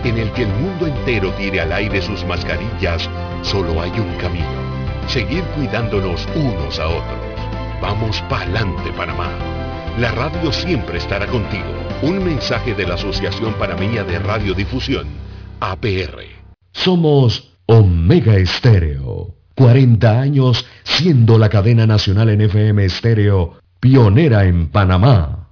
[0.05, 3.09] en el que el mundo entero tire al aire sus mascarillas,
[3.41, 4.45] solo hay un camino.
[5.07, 7.27] Seguir cuidándonos unos a otros.
[7.81, 9.29] Vamos pa'lante, Panamá.
[9.97, 11.65] La radio siempre estará contigo.
[12.03, 15.07] Un mensaje de la Asociación Panameña de Radiodifusión,
[15.59, 16.21] APR.
[16.71, 19.33] Somos Omega Estéreo.
[19.55, 25.46] 40 años siendo la cadena nacional en FM Estéreo, pionera en Panamá.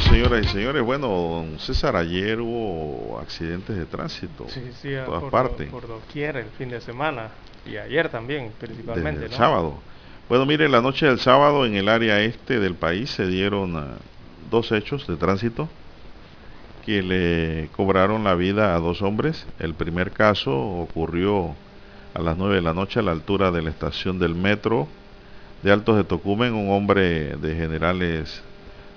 [0.00, 0.82] Seguimos, señoras y señores.
[0.82, 4.46] Bueno, don César, ayer hubo accidentes de tránsito.
[4.48, 5.68] Sí, sí, todas por partes.
[5.70, 7.28] por doquier el fin de semana
[7.66, 9.26] y ayer también, principalmente.
[9.26, 9.78] el sábado.
[10.28, 13.96] Bueno, mire, la noche del sábado en el área este del país se dieron ah,
[14.50, 15.68] dos hechos de tránsito
[16.84, 19.46] que le cobraron la vida a dos hombres.
[19.58, 21.54] El primer caso ocurrió
[22.14, 24.88] a las 9 de la noche a la altura de la estación del metro
[25.62, 26.54] de Altos de Tocumen.
[26.54, 28.42] Un hombre de generales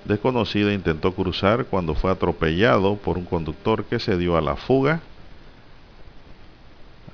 [0.07, 5.01] desconocida intentó cruzar cuando fue atropellado por un conductor que se dio a la fuga.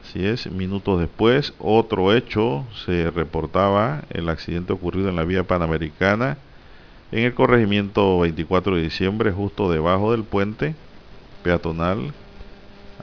[0.01, 6.37] Así es, minutos después, otro hecho se reportaba el accidente ocurrido en la vía panamericana
[7.11, 10.75] en el corregimiento 24 de diciembre, justo debajo del puente
[11.43, 12.11] peatonal.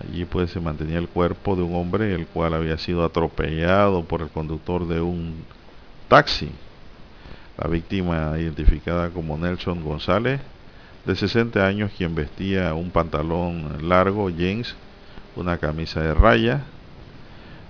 [0.00, 4.22] Allí pues se mantenía el cuerpo de un hombre el cual había sido atropellado por
[4.22, 5.44] el conductor de un
[6.08, 6.50] taxi.
[7.60, 10.40] La víctima, identificada como Nelson González,
[11.04, 14.74] de 60 años, quien vestía un pantalón largo, jeans,
[15.36, 16.62] una camisa de raya,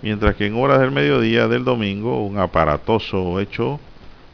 [0.00, 3.80] mientras que en horas del mediodía del domingo un aparatoso hecho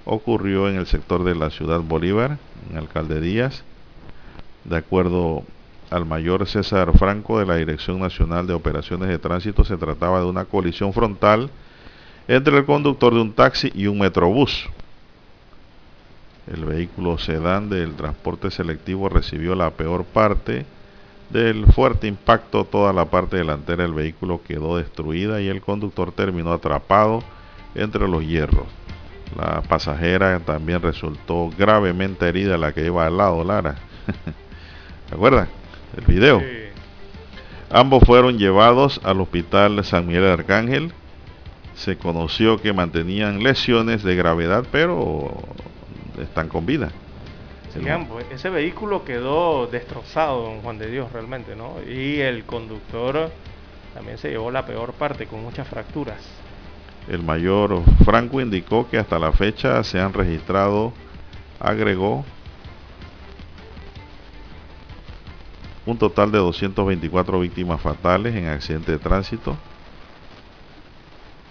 [0.04, 2.36] ocurrió en el sector de la ciudad Bolívar,
[2.70, 3.64] en Alcalderías.
[4.64, 5.42] De acuerdo
[5.90, 10.26] al mayor César Franco de la Dirección Nacional de Operaciones de Tránsito, se trataba de
[10.26, 11.48] una colisión frontal
[12.28, 14.68] entre el conductor de un taxi y un metrobús.
[16.52, 20.64] El vehículo sedán del transporte selectivo recibió la peor parte
[21.30, 22.64] del fuerte impacto.
[22.64, 27.22] Toda la parte delantera del vehículo quedó destruida y el conductor terminó atrapado
[27.74, 28.66] entre los hierros.
[29.36, 33.76] La pasajera también resultó gravemente herida, la que iba al lado, Lara.
[35.96, 36.42] El video.
[37.70, 40.92] Ambos fueron llevados al hospital San Miguel de Arcángel.
[41.74, 45.42] Se conoció que mantenían lesiones de gravedad, pero
[46.18, 46.90] están con vida.
[48.30, 51.74] ese vehículo quedó destrozado, don Juan de Dios, realmente, ¿no?
[51.86, 53.30] Y el conductor
[53.94, 56.18] también se llevó la peor parte, con muchas fracturas.
[57.08, 60.92] El mayor Franco indicó que hasta la fecha se han registrado,
[61.60, 62.24] agregó,
[65.86, 69.56] un total de 224 víctimas fatales en accidentes de tránsito.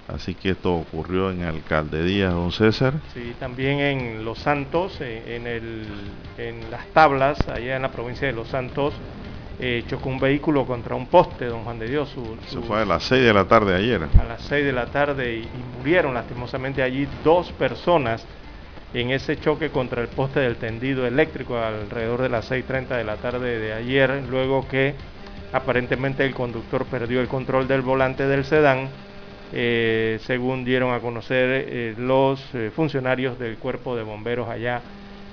[0.08, 2.94] Así que esto ocurrió en Alcalde Díaz, don César.
[3.14, 5.86] Sí, también en Los Santos, eh, en, el,
[6.38, 8.94] en las tablas, allá en la provincia de Los Santos,
[9.58, 12.14] eh, chocó un vehículo contra un poste, don Juan de Dios.
[12.48, 14.04] Se fue a las 6 de la tarde ayer.
[14.04, 18.26] A las 6 de la tarde y, murieron lastimosamente allí dos personas
[18.94, 23.18] en ese choque contra el poste del tendido eléctrico alrededor de las 6.30 de la
[23.18, 24.96] tarde de ayer, luego que
[25.52, 28.90] aparentemente el conductor perdió el control del volante del sedán,
[29.56, 32.44] eh, según dieron a conocer eh, los
[32.76, 34.82] funcionarios del cuerpo de bomberos allá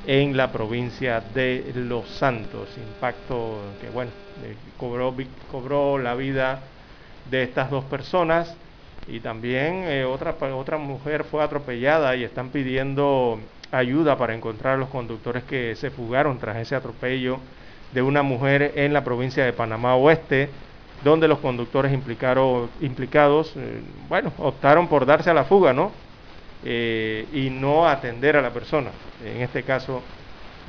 [0.06, 2.68] en la provincia de Los Santos.
[2.76, 4.10] Impacto que, bueno,
[4.44, 5.14] eh, cobró,
[5.50, 6.60] cobró la vida
[7.30, 8.56] de estas dos personas
[9.06, 13.38] y también eh, otra, otra mujer fue atropellada y están pidiendo
[13.70, 17.38] ayuda para encontrar a los conductores que se fugaron tras ese atropello
[17.92, 20.48] de una mujer en la provincia de Panamá Oeste,
[21.04, 25.92] donde los conductores implicados, eh, bueno, optaron por darse a la fuga, ¿no?
[26.64, 28.90] Eh, y no atender a la persona.
[29.24, 30.02] En este caso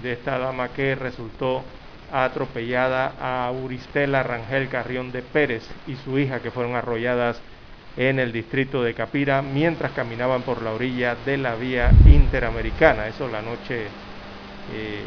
[0.02, 1.64] de esta dama que resultó
[2.12, 7.42] atropellada a Uristela Rangel Carrión de Pérez y su hija que fueron arrolladas
[7.96, 13.08] en el distrito de Capira mientras caminaban por la orilla de la vía interamericana.
[13.08, 13.86] Eso la noche,
[14.74, 15.04] eh,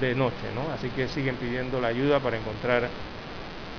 [0.00, 0.72] de noche, ¿no?
[0.72, 2.88] Así que siguen pidiendo la ayuda para encontrar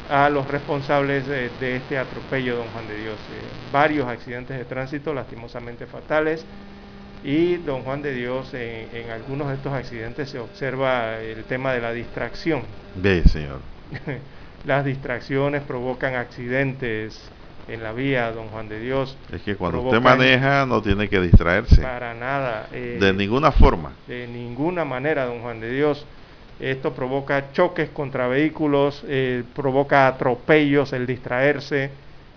[0.10, 3.20] a los responsables de, este atropello, don Juan de Dios.
[3.32, 3.42] Eh,
[3.72, 6.46] varios accidentes de tránsito lastimosamente fatales
[7.24, 11.82] y don Juan de Dios en, algunos de estos accidentes se observa el tema de
[11.82, 12.64] la distracción.
[12.96, 13.60] Ve, señor.
[14.66, 17.20] Las distracciones provocan accidentes
[17.68, 19.18] en la vía, don Juan de Dios.
[19.32, 21.82] Es que cuando usted maneja no tiene que distraerse.
[21.82, 22.68] Para nada.
[22.72, 23.92] Eh, de ninguna forma.
[24.08, 26.06] De ninguna manera, don Juan de Dios.
[26.60, 31.92] Esto provoca choques contra vehículos, eh, provoca atropellos, el distraerse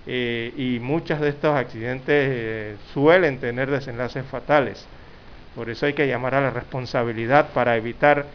[0.07, 4.87] eh, y muchos de estos accidentes eh, suelen tener desenlaces fatales.
[5.55, 8.27] Por eso hay que llamar a la responsabilidad para evitar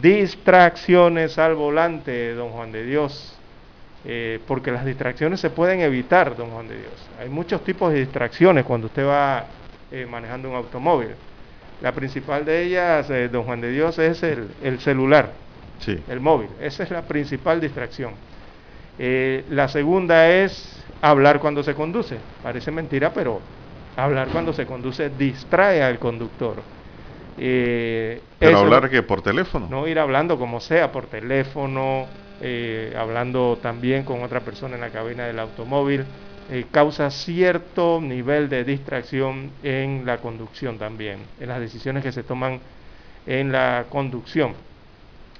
[0.00, 3.38] distracciones al volante, don Juan de Dios.
[4.46, 6.92] porque las distracciones se pueden evitar, don Juan de Dios.
[7.18, 9.46] Hay muchos tipos de distracciones cuando usted va
[10.10, 11.08] manejando un automóvil.
[11.84, 15.32] La principal de ellas, eh, don Juan de Dios, es el, celular,
[15.80, 16.02] sí.
[16.08, 16.48] el móvil.
[16.58, 18.14] Esa es la principal distracción.
[18.98, 22.16] Eh, la segunda es hablar cuando se conduce.
[22.42, 23.38] Parece mentira, pero
[23.98, 26.62] hablar cuando se conduce distrae al conductor.
[27.36, 29.68] Eh, pero hablar que por teléfono.
[29.68, 32.06] No ir hablando como sea, por teléfono,
[32.96, 36.06] hablando también con otra persona en la cabina del automóvil.
[36.50, 42.22] Eh, causa cierto nivel de distracción en la conducción también, en las decisiones que se
[42.22, 42.60] toman
[43.26, 44.52] en la conducción.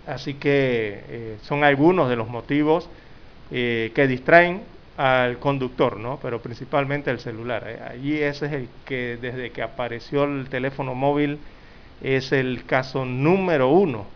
[0.07, 2.89] Así que eh, son algunos de los motivos
[3.51, 4.63] eh, que distraen
[4.97, 6.19] al conductor, ¿no?
[6.23, 7.65] Pero principalmente el celular.
[7.91, 11.39] Allí ese es el que desde que apareció el teléfono móvil
[12.03, 14.07] es el caso número uno,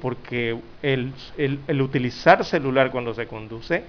[0.00, 3.84] porque el, el utilizar celular cuando se conduce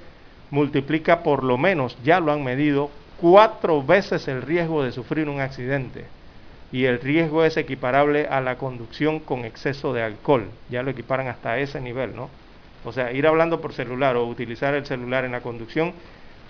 [0.54, 5.42] multiplica por lo menos, ya lo han medido, cuatro veces el riesgo de sufrir un
[5.42, 6.06] accidente.
[6.72, 10.46] Y el riesgo es equiparable a la conducción con exceso de alcohol.
[10.70, 12.30] Ya lo equiparan hasta ese nivel, ¿no?
[12.86, 15.94] O sea, ir hablando por celular o utilizar el celular en la conducción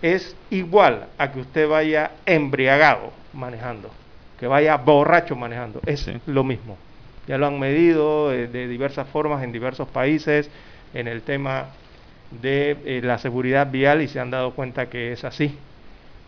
[0.02, 3.90] es igual a que usted vaya embriagado manejando,
[4.38, 5.80] que vaya borracho manejando.
[5.86, 6.78] Es lo mismo.
[7.26, 10.50] Ya lo han medido de, de diversas formas en diversos países
[10.94, 11.68] en el tema
[12.42, 15.66] de eh, la seguridad vial y se han dado cuenta que es así.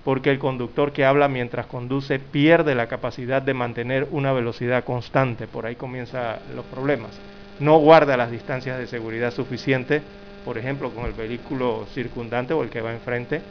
[0.04, 5.48] porque el conductor que habla mientras conduce pierde la capacidad de mantener una velocidad constante,
[5.48, 7.22] por ahí comienzan los problemas.
[7.58, 10.04] No guarda las distancias de seguridad suficientes,
[10.44, 13.48] por ejemplo, con el vehículo circundante o el que va enfrente,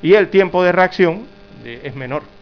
[0.00, 1.30] y el tiempo de reacción
[1.64, 2.37] eh, es menor.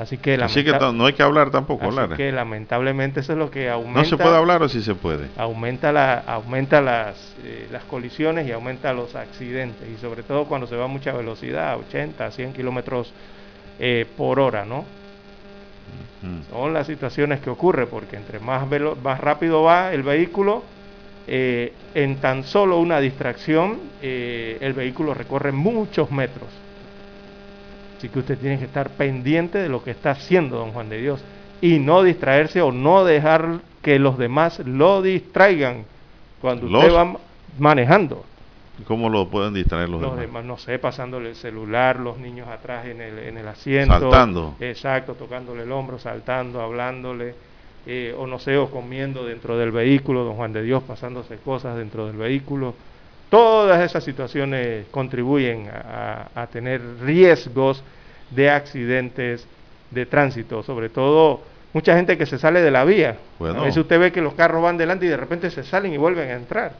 [0.00, 4.00] Así que, no hay que hablar tampoco, así que lamentablemente eso es lo que aumenta.
[4.00, 5.26] ¿No se puede hablar o sí se puede?
[5.36, 9.86] Aumenta, la, aumenta las, eh, las colisiones y aumenta los accidentes.
[9.88, 13.12] Y sobre todo cuando se va a mucha velocidad, 80, 100 kilómetros
[13.78, 14.84] eh, por hora, ¿no?
[16.50, 18.66] Son las situaciones que ocurren, porque entre más,
[19.02, 20.62] más rápido va el vehículo,
[21.26, 26.48] eh, en tan solo una distracción, el vehículo recorre muchos metros.
[28.00, 31.02] Así que usted tiene que estar pendiente de lo que está haciendo don Juan de
[31.02, 31.22] Dios
[31.60, 35.84] y no distraerse o no dejar que los demás lo distraigan
[36.40, 37.18] cuando usted va
[37.58, 38.24] manejando.
[38.86, 40.46] ¿Cómo lo pueden distraer los, los demás?
[40.46, 44.00] No sé, pasándole el celular, los niños atrás en el, en el asiento.
[44.00, 44.54] Saltando.
[44.60, 47.34] Exacto, tocándole el hombro, saltando, hablándole.
[47.84, 51.76] Eh, o no sé, o comiendo dentro del vehículo, don Juan de Dios pasándose cosas
[51.76, 52.74] dentro del vehículo.
[53.30, 57.82] Todas esas situaciones contribuyen a, tener riesgos
[58.30, 59.46] de accidentes
[59.92, 61.40] de tránsito, sobre todo
[61.72, 63.16] mucha gente que se sale de la vía.
[63.38, 65.96] A veces usted ve que los carros van delante y de repente se salen y
[65.96, 66.72] vuelven a entrar.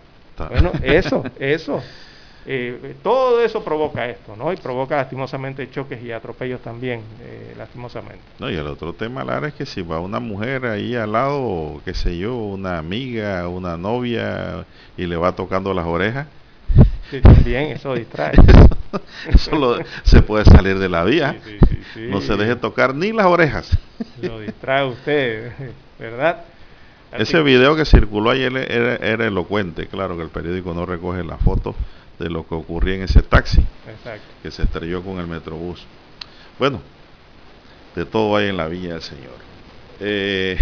[0.51, 1.81] Bueno, eso, eso.
[2.47, 4.53] Eh, todo eso provoca esto, ¿no?
[4.53, 8.19] Y provoca lastimosamente choques y atropellos también, eh, lastimosamente.
[8.39, 11.81] No, y el otro tema, Lara, es que si va una mujer ahí al lado,
[11.85, 14.65] qué sé yo, una amiga, una novia,
[14.97, 16.27] y le va tocando las orejas,
[17.21, 18.35] también eso distrae.
[19.29, 21.37] eso se puede salir de la vía.
[21.97, 23.77] no se deje tocar ni las orejas.
[24.23, 25.53] Lo distrae usted,
[25.99, 26.45] ¿verdad?
[27.13, 31.75] Ese video que circuló ayer era, elocuente, claro que el periódico no recoge la foto
[32.19, 33.65] de lo que ocurría en ese taxi
[34.43, 35.85] que se estrelló con el metrobús.
[36.59, 36.81] Bueno,
[37.97, 39.35] de todo hay en la villa del Señor.
[39.99, 40.57] Eh,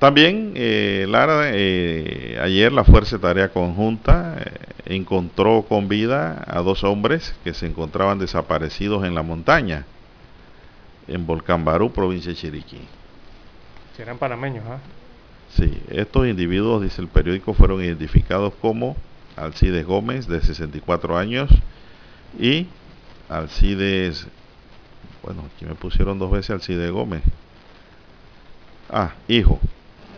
[0.00, 6.62] también, eh, Lara, eh, ayer la Fuerza de Tarea Conjunta eh, encontró con vida a
[6.62, 9.84] dos hombres que se encontraban desaparecidos en la montaña,
[11.06, 12.80] en Volcán Barú, provincia de Chiriquí.
[13.94, 14.78] Serán panameños, ¿ah?
[15.50, 18.96] Sí, estos individuos, dice el periódico, fueron identificados como
[19.36, 21.50] Alcides Gómez, de 64 años,
[22.38, 22.68] y
[23.28, 24.26] Alcides,
[25.22, 27.20] bueno, aquí me pusieron dos veces Alcides Gómez.
[28.88, 29.60] Ah, hijo,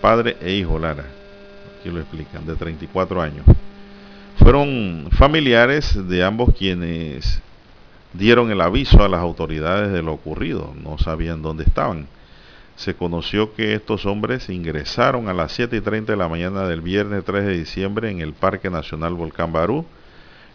[0.02, 1.04] padre e hijo Lara,
[1.78, 3.46] aquí lo explican, de 34 años.
[4.36, 7.40] Fueron familiares de ambos quienes
[8.12, 12.08] dieron el aviso a las autoridades de lo ocurrido, no sabían dónde estaban.
[12.74, 16.80] Se conoció que estos hombres ingresaron a las 7 y 30 de la mañana del
[16.80, 19.86] viernes 3 de diciembre en el Parque Nacional Volcán Barú.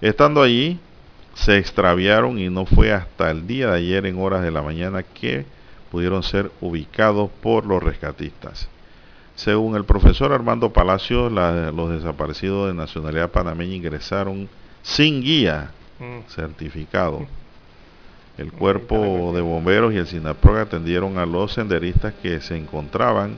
[0.02, 0.78] Estando allí,
[1.36, 5.04] se extraviaron y no fue hasta el día de ayer en horas de la mañana
[5.04, 5.46] que
[5.90, 8.68] pudieron ser ubicados por los rescatistas.
[9.38, 14.50] Según el profesor Armando Palacios, los desaparecidos de nacionalidad panameña ingresaron
[14.82, 15.70] sin guía
[16.00, 16.28] mm.
[16.28, 17.26] certificado.
[18.40, 23.36] El cuerpo de bomberos y el SINAPROG atendieron a los senderistas que se encontraban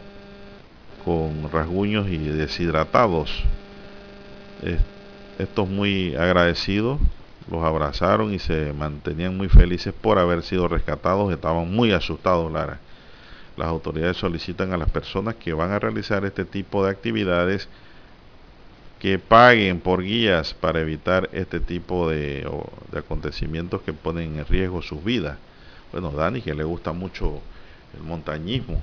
[1.06, 3.32] con rasguños y deshidratados.
[5.38, 7.00] Estos muy agradecidos
[7.50, 11.32] los abrazaron y se mantenían muy felices por haber sido rescatados.
[11.32, 12.80] Estaban muy asustados, Lara
[13.60, 17.68] las autoridades solicitan a las personas que van a realizar este tipo de actividades
[19.00, 22.50] que paguen por guías para evitar este tipo de,
[22.98, 25.38] acontecimientos que ponen en riesgo sus vidas.
[25.92, 27.42] Bueno, Dani, que le gusta mucho
[27.98, 28.82] el montañismo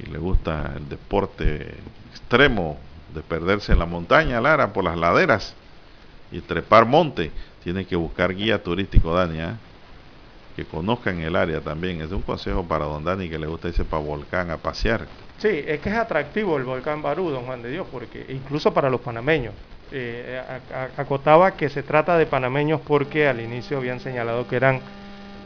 [0.00, 1.74] y le gusta el deporte
[2.12, 2.78] extremo
[3.14, 5.54] de perderse en la montaña, Lara, por las laderas
[6.32, 7.30] y trepar monte,
[7.62, 9.40] tiene que buscar guía turístico, Dani.
[9.40, 9.54] ¿eh?
[10.56, 12.00] Que conozcan el área también.
[12.00, 15.06] Es un consejo para don Dani que le gusta irse para Volcán a pasear.
[15.36, 18.88] Sí, es que es atractivo el Volcán Barú, don Juan de Dios, porque incluso para
[18.88, 19.52] los panameños.
[19.92, 20.42] Eh,
[20.96, 24.80] acotaba que se trata de panameños porque al inicio habían señalado que eran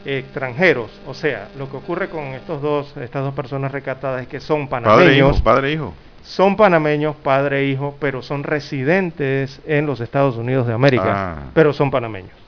[0.05, 0.89] extranjeros.
[1.05, 4.67] O sea, lo que ocurre con estos dos, estas dos personas recatadas es que son
[4.67, 5.41] panameños.
[5.41, 5.93] Padre e hijo.
[6.23, 11.51] Son panameños, padre e hijo, pero son residentes en los Estados Unidos de América, ah.
[11.53, 12.40] pero son panameños.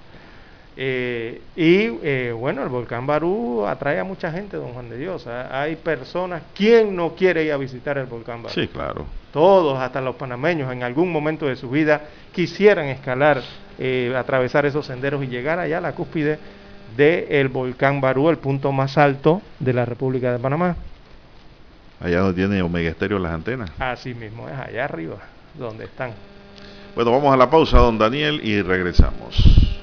[0.75, 5.27] Eh, y eh, bueno, el volcán Barú atrae a mucha gente, don Juan de Dios.
[5.27, 5.61] ¿ah?
[5.61, 8.53] Hay personas, ¿quién no quiere ir a visitar el volcán Barú?
[8.53, 9.05] Sí, claro.
[9.31, 12.01] Todos, hasta los panameños, en algún momento de su vida
[12.31, 13.41] quisieran escalar,
[13.77, 16.39] eh, atravesar esos senderos y llegar allá a la cúspide
[16.97, 20.75] del volcán Barú, el punto más alto de la República de Panamá.
[21.99, 23.71] Allá donde tiene Omega Estéreo las antenas.
[23.79, 25.17] Así mismo, es allá arriba,
[25.57, 26.11] donde están.
[26.95, 29.82] Bueno, vamos a la pausa, don Daniel, y regresamos.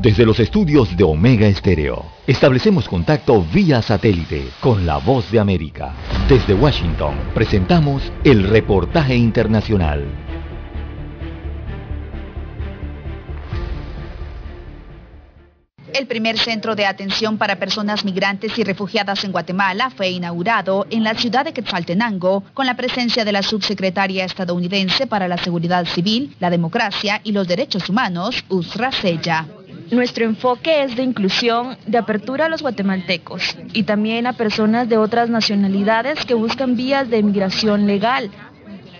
[0.00, 5.92] Desde los estudios de Omega Estéreo, establecemos contacto vía satélite con la voz de América.
[6.26, 10.06] Desde Washington, presentamos el reportaje internacional.
[15.92, 21.04] El primer centro de atención para personas migrantes y refugiadas en Guatemala fue inaugurado en
[21.04, 26.34] la ciudad de Quetzaltenango con la presencia de la subsecretaria estadounidense para la Seguridad Civil,
[26.40, 29.46] la Democracia y los Derechos Humanos, Usra Sella.
[29.90, 34.96] Nuestro enfoque es de inclusión, de apertura a los guatemaltecos y también a personas de
[34.96, 38.30] otras nacionalidades que buscan vías de migración legal.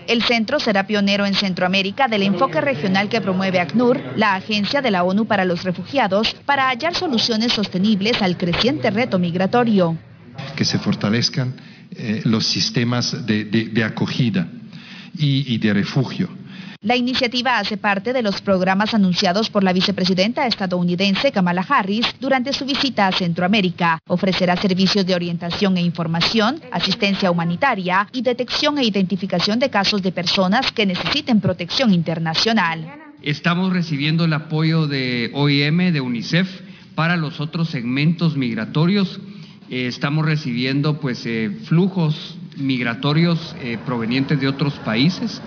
[0.07, 4.91] El centro será pionero en Centroamérica del enfoque regional que promueve ACNUR, la Agencia de
[4.91, 9.97] la ONU para los Refugiados, para hallar soluciones sostenibles al creciente reto migratorio.
[10.57, 11.55] Que se fortalezcan
[11.91, 14.45] eh, los sistemas de, acogida
[15.17, 16.40] y de refugio
[16.83, 22.53] la iniciativa hace parte de los programas anunciados por la vicepresidenta estadounidense Kamala Harris durante
[22.53, 23.99] su visita a Centroamérica.
[24.07, 30.11] Ofrecerá servicios de orientación e información, asistencia humanitaria y detección e identificación de casos de
[30.11, 32.91] personas que necesiten protección internacional.
[33.21, 36.49] Estamos recibiendo el apoyo de OIM, de UNICEF,
[36.95, 39.19] para los otros segmentos migratorios.
[39.69, 45.41] Eh, estamos recibiendo pues, eh, flujos migratorios eh, provenientes de otros países.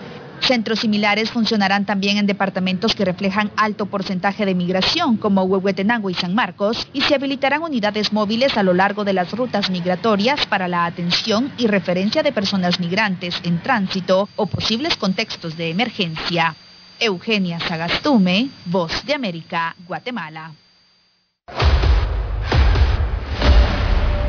[0.47, 6.15] Centros similares funcionarán también en departamentos que reflejan alto porcentaje de migración, como Huehuetenango y
[6.15, 10.69] San Marcos, y se habilitarán unidades móviles a lo largo de las rutas migratorias para
[10.69, 16.55] la atención y referencia de personas migrantes en tránsito o posibles contextos de emergencia.
[17.01, 20.53] Eugenia Sagastume, Voz de América, Guatemala.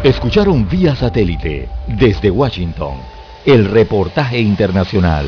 [0.02, 3.00] Escucharon vía satélite desde Washington
[3.46, 5.28] el reportaje internacional.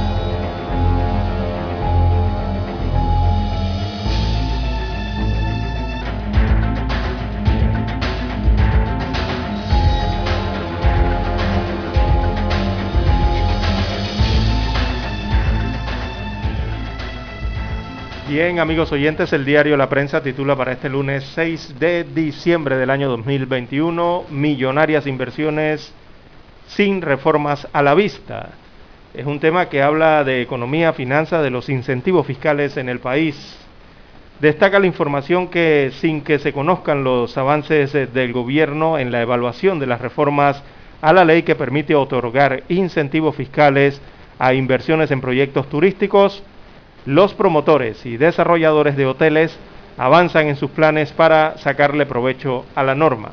[18.31, 22.89] Bien, amigos oyentes, el diario La Prensa titula para este lunes 6 de diciembre del
[22.89, 25.93] año 2021, Millonarias inversiones
[26.65, 28.51] sin reformas a la vista.
[29.13, 33.35] Es un tema que habla de economía, finanzas, de los incentivos fiscales en el país.
[34.39, 39.77] Destaca la información que sin que se conozcan los avances del gobierno en la evaluación
[39.77, 40.63] de las reformas
[41.01, 43.99] a la ley que permite otorgar incentivos fiscales
[44.39, 46.41] a inversiones en proyectos turísticos,
[47.05, 49.57] los promotores y desarrolladores de hoteles
[49.97, 53.31] avanzan en sus planes para sacarle provecho a la norma.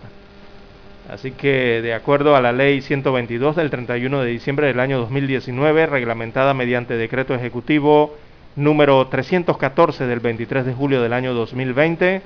[1.11, 5.87] Así que, de acuerdo a la ley 122 del 31 de diciembre del año 2019,
[5.87, 8.17] reglamentada mediante decreto ejecutivo
[8.57, 12.21] número 314 del 23 de julio del año 2020,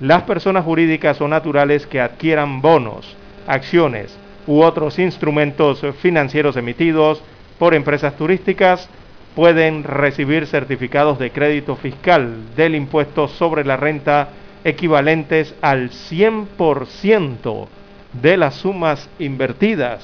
[0.00, 3.16] las personas jurídicas o naturales que adquieran bonos,
[3.46, 4.16] acciones
[4.46, 7.22] u otros instrumentos financieros emitidos
[7.58, 8.88] por empresas turísticas
[9.36, 14.30] pueden recibir certificados de crédito fiscal del impuesto sobre la renta
[14.64, 17.68] equivalentes al 100%
[18.14, 20.02] de las sumas invertidas.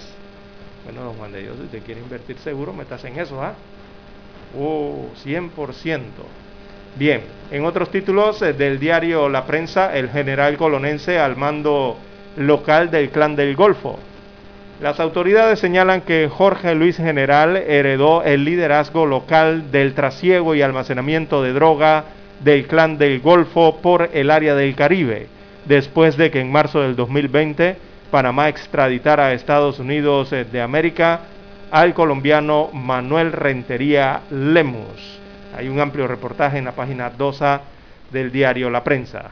[0.85, 3.55] Bueno, don Juan de Dios, si usted quiere invertir seguro, metas en eso, ¿ah?
[4.57, 6.01] Oh, 100%.
[6.97, 11.97] Bien, en otros títulos eh, del diario La Prensa, el general colonense al mando
[12.37, 13.99] local del clan del Golfo
[14.83, 21.41] las autoridades señalan que Jorge Luis General heredó el liderazgo local del trasiego y almacenamiento
[21.41, 22.07] de droga
[22.41, 25.28] del clan del Golfo por el área del Caribe,
[25.66, 27.76] después de que en marzo del 2020
[28.11, 31.20] Panamá extraditara a Estados Unidos eh, de América
[31.70, 35.20] al colombiano Manuel Rentería Lemus.
[35.57, 37.41] Hay un amplio reportaje en la página 2
[38.11, 39.30] del diario La Prensa.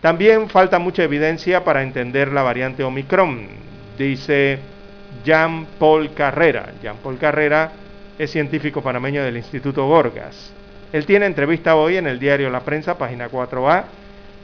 [0.00, 3.46] También falta mucha evidencia para entender la variante Omicron,
[3.96, 4.58] dice
[5.24, 6.72] Jean Paul Carrera.
[6.82, 7.72] Jean Paul Carrera
[8.18, 10.52] es científico panameño del Instituto Gorgas.
[10.92, 13.84] Él tiene entrevista hoy en el diario La Prensa, página 4A,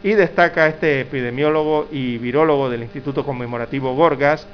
[0.02, 4.46] y destaca este epidemiólogo y virólogo del Instituto Conmemorativo Gorgas.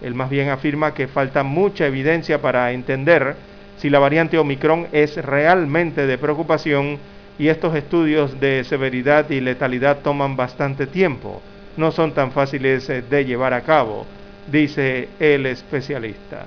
[0.00, 3.34] Él más bien afirma que falta mucha evidencia para entender
[3.78, 6.98] si la variante Omicron es realmente de preocupación
[7.38, 11.42] y estos estudios de severidad y letalidad toman bastante tiempo.
[11.76, 14.06] No son tan fáciles eh, de llevar a cabo,
[14.50, 16.46] dice el especialista.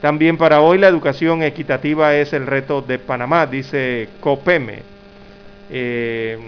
[0.00, 4.82] También para hoy la educación equitativa es el reto de Panamá, dice COPEME.
[5.72, 6.38] Eh,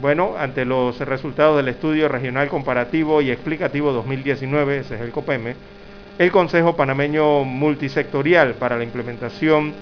[0.00, 5.54] bueno, ante los resultados del estudio regional comparativo y explicativo 2019, ese es el COPEME,
[6.18, 9.72] el Consejo Panameño Multisectorial para la Implementación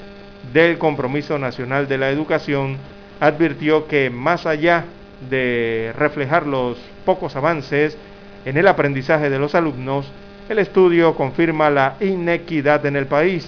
[0.52, 2.76] del Compromiso Nacional de la Educación
[3.20, 4.84] advirtió que más allá
[5.30, 7.96] de reflejar los pocos avances
[8.44, 10.06] en el aprendizaje de los alumnos,
[10.48, 13.46] el estudio confirma la inequidad en el país.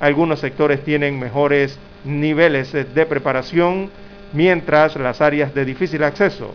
[0.00, 3.90] Algunos sectores tienen mejores niveles de preparación,
[4.32, 6.54] mientras las áreas de difícil acceso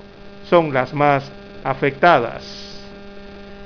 [0.50, 1.32] son las más
[1.64, 2.70] afectadas.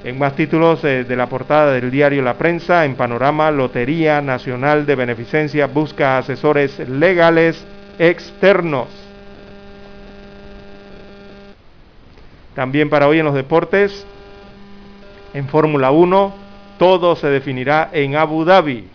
[0.04, 4.86] En más títulos eh, de la portada del diario La Prensa, en panorama, Lotería Nacional
[4.86, 7.66] de Beneficencia busca asesores legales
[7.98, 8.88] externos.
[12.54, 14.06] También para hoy en los deportes,
[15.36, 16.34] en Fórmula 1,
[16.80, 18.88] todo se definirá en Abu Dhabi.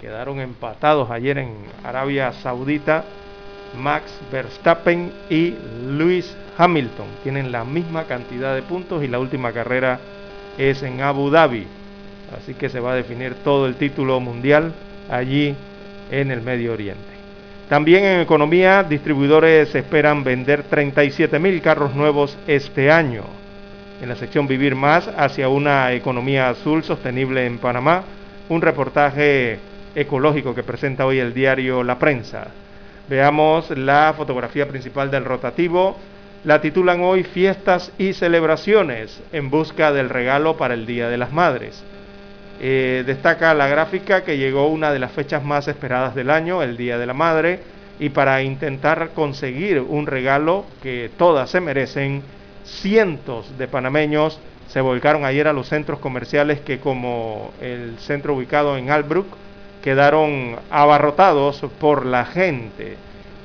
[0.00, 3.04] Quedaron empatados ayer en Arabia Saudita
[3.82, 5.54] Max Verstappen y
[5.84, 7.06] Lewis Hamilton.
[7.24, 9.98] Tienen la misma cantidad de puntos y la última carrera
[10.56, 11.66] es en Abu Dhabi.
[12.38, 14.72] Así que se va a definir todo el título mundial
[15.10, 15.56] allí
[16.12, 17.02] en el Medio Oriente.
[17.68, 23.41] También en economía, distribuidores esperan vender 37 mil carros nuevos este año
[24.02, 28.02] en la sección Vivir Más hacia una economía azul sostenible en Panamá,
[28.48, 29.60] un reportaje
[29.94, 32.48] ecológico que presenta hoy el diario La Prensa.
[33.08, 35.96] Veamos la fotografía principal del rotativo.
[36.42, 41.32] La titulan hoy Fiestas y celebraciones en busca del regalo para el Día de las
[41.32, 41.84] Madres.
[42.60, 46.76] Eh, destaca la gráfica que llegó una de las fechas más esperadas del año, el
[46.76, 47.60] Día de la Madre,
[48.00, 52.22] y para intentar conseguir un regalo que todas se merecen,
[52.64, 54.38] cientos de panameños
[54.68, 59.26] se volcaron ayer a los centros comerciales que como el centro ubicado en Albrook
[59.82, 62.96] quedaron abarrotados por la gente.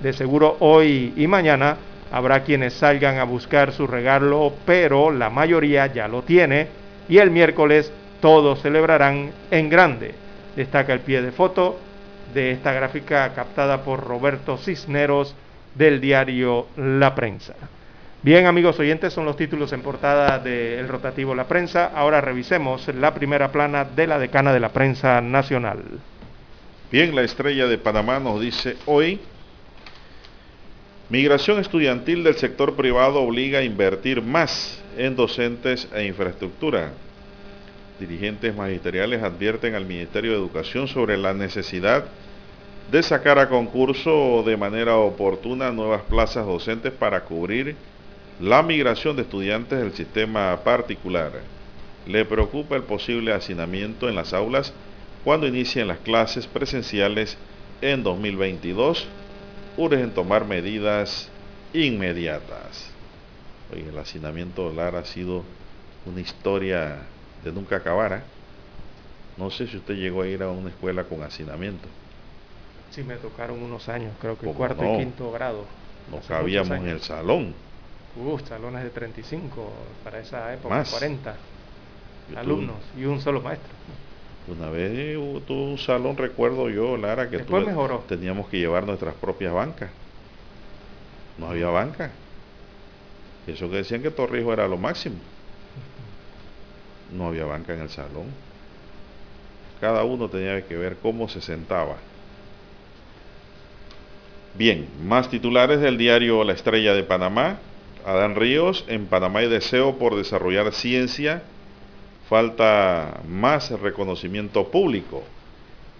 [0.01, 1.77] De seguro hoy y mañana
[2.11, 6.67] habrá quienes salgan a buscar su regalo, pero la mayoría ya lo tiene
[7.09, 7.91] y el miércoles
[8.21, 10.13] todos celebrarán en grande.
[10.55, 11.77] Destaca el pie de foto
[12.33, 15.35] de esta gráfica captada por Roberto Cisneros
[15.75, 17.55] del diario La Prensa.
[18.23, 21.91] Bien, amigos oyentes, son los títulos en portada del rotativo La Prensa.
[21.93, 25.83] Ahora revisemos la primera plana de la decana de la prensa nacional.
[26.91, 29.19] Bien, la estrella de Panamá nos dice hoy,
[31.09, 36.93] migración estudiantil del sector privado obliga a invertir más en docentes e infraestructura.
[37.99, 42.05] Dirigentes magisteriales advierten al Ministerio de Educación sobre la necesidad
[42.91, 47.75] de sacar a concurso de manera oportuna nuevas plazas docentes para cubrir
[48.39, 51.31] la migración de estudiantes del sistema particular.
[52.05, 54.73] Le preocupa el posible hacinamiento en las aulas
[55.23, 57.37] cuando inicien las clases presenciales
[57.81, 59.07] en 2022.
[59.75, 61.29] Urgen tomar medidas
[61.73, 62.89] inmediatas.
[63.73, 65.43] Oye, el hacinamiento de ha sido
[66.05, 66.95] una historia
[67.43, 68.13] de nunca acabar.
[68.13, 68.21] ¿eh?
[69.37, 71.87] No sé si usted llegó a ir a una escuela con hacinamiento.
[72.91, 75.65] Sí, me tocaron unos años, creo que cuarto y quinto grado.
[76.09, 77.66] No cabíamos en el salón.
[78.19, 79.71] Uh, salones de 35
[80.03, 81.35] para esa época, 40
[82.35, 83.69] alumnos y un solo maestro.
[84.47, 85.15] Una vez
[85.45, 87.39] tuvo un salón, recuerdo yo, Lara, que
[88.07, 89.89] teníamos que llevar nuestras propias bancas.
[91.37, 92.11] No había banca.
[93.45, 95.17] Eso que decían que Torrijos era lo máximo.
[97.13, 98.25] No había banca en el salón.
[99.79, 101.97] Cada uno tenía que ver cómo se sentaba.
[104.55, 107.59] Bien, más titulares del diario La Estrella de Panamá.
[108.07, 111.43] Adán Ríos, en Panamá hay deseo por desarrollar ciencia,
[112.29, 115.25] falta más reconocimiento público.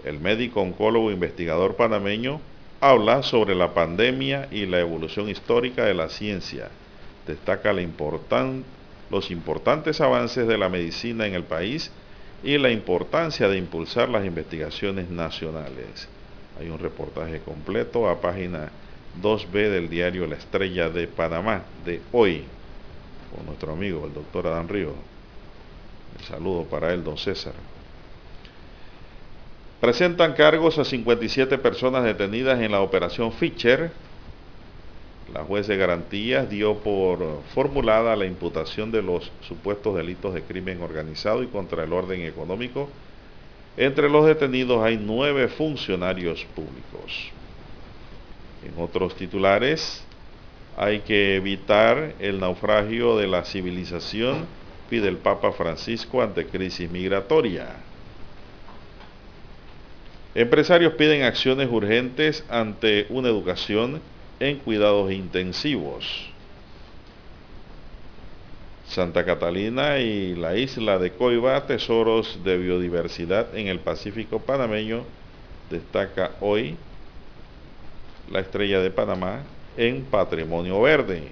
[0.05, 2.39] El médico oncólogo investigador panameño
[2.79, 6.69] habla sobre la pandemia y la evolución histórica de la ciencia.
[7.27, 11.91] Destaca los importantes avances de la medicina en el país
[12.41, 16.07] y la importancia de impulsar las investigaciones nacionales.
[16.57, 18.71] Hay un reportaje completo a página
[19.21, 22.43] 2B del diario La Estrella de Panamá de hoy,
[23.35, 24.93] con nuestro amigo el doctor Adán Río.
[26.17, 27.53] Un saludo para él, don César.
[29.79, 33.91] Presentan cargos a 57 personas detenidas en la operación Fischer.
[35.33, 40.81] La juez de garantías dio por formulada la imputación de los supuestos delitos de crimen
[40.81, 42.89] organizado y contra el orden económico.
[43.75, 47.31] Entre los detenidos hay nueve funcionarios públicos.
[48.67, 50.03] En otros titulares,
[50.75, 54.45] hay que evitar el naufragio de la civilización,
[54.89, 57.67] pide el Papa Francisco ante crisis migratoria.
[60.35, 64.01] Empresarios piden acciones urgentes ante una educación
[64.39, 66.29] en cuidados intensivos.
[68.89, 75.03] Santa Catalina y la isla de Coiba, tesoros de biodiversidad en el Pacífico panameño,
[75.71, 76.75] destaca hoy
[78.29, 79.43] la estrella de Panamá
[79.77, 81.27] en patrimonio verde.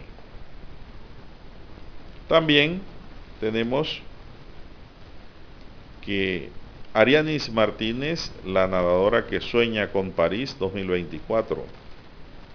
[2.27, 2.81] También
[3.39, 4.01] tenemos
[6.03, 6.49] que
[6.93, 11.63] Arianis Martínez, la nadadora que sueña con París 2024.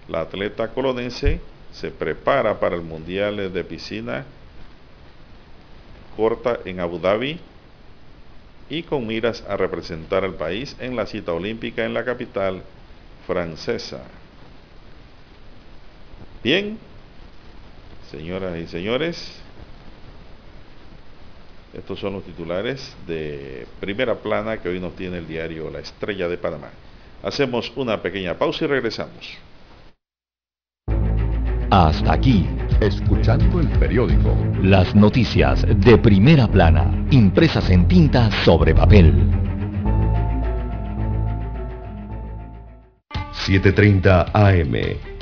[0.08, 1.40] La atleta colonense
[1.72, 4.24] se prepara para el Mundial de Piscina
[6.16, 7.38] corta en Abu Dhabi
[8.68, 12.62] y con miras a representar al país en la cita olímpica en la capital
[13.26, 14.02] francesa.
[16.42, 16.78] Bien,
[18.10, 19.40] señoras y señores,
[21.74, 26.28] estos son los titulares de primera plana que hoy nos tiene el diario La Estrella
[26.28, 26.70] de Panamá.
[27.22, 29.38] Hacemos una pequeña pausa y regresamos.
[31.70, 32.46] Hasta aquí,
[32.80, 34.34] escuchando el periódico.
[34.62, 39.12] Las noticias de primera plana, impresas en tinta sobre papel.
[43.46, 45.09] 7.30 AM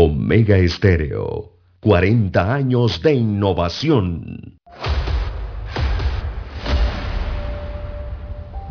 [0.00, 4.60] Omega Estéreo, 40 años de innovación.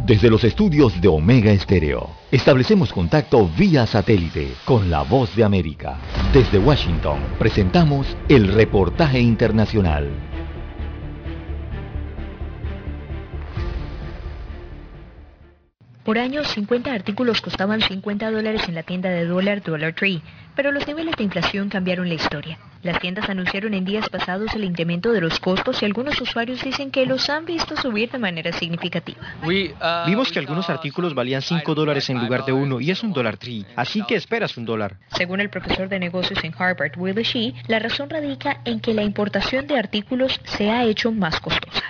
[0.06, 5.98] Desde los estudios de Omega Estéreo, establecemos contacto vía satélite con la voz de América.
[6.32, 10.10] Desde Washington, presentamos el reportaje internacional.
[16.06, 20.22] Por años, 50 artículos costaban 50 dólares en la tienda de dólar Dollar Tree,
[20.58, 22.58] pero los niveles de inflación cambiaron la historia.
[22.82, 26.90] Las tiendas anunciaron en días pasados el incremento de los costos y algunos usuarios dicen
[26.90, 29.20] que los han visto subir de manera significativa.
[29.44, 33.14] Uh, Vimos que algunos artículos valían 5 dólares en lugar de uno y es un
[33.14, 34.98] dólar tree, así que esperas un dólar.
[35.16, 39.04] Según el profesor de negocios en Harvard, Willie Shee, la razón radica en que la
[39.04, 41.84] importación de artículos se ha hecho más costosa.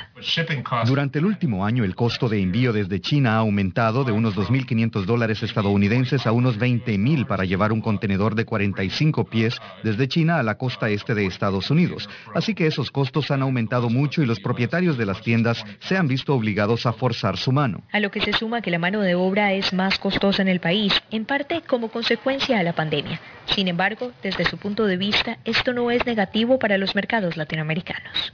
[0.86, 5.06] Durante el último año, el costo de envío desde China ha aumentado de unos 2.500
[5.06, 10.44] dólares estadounidenses a unos 20.000 para llevar un contenedor de 45 pies desde China a
[10.44, 12.10] la costa este de Estados Unidos.
[12.34, 16.08] Así que esos costos han aumentado mucho y los propietarios de las tiendas se han
[16.08, 17.84] visto obligados a forzar su mano.
[17.92, 20.60] A lo que se suma que la mano de obra es más costosa en el
[20.60, 23.20] país, en parte como consecuencia de la pandemia.
[23.46, 28.34] Sin embargo, desde su punto de vista, esto no es negativo para los mercados latinoamericanos.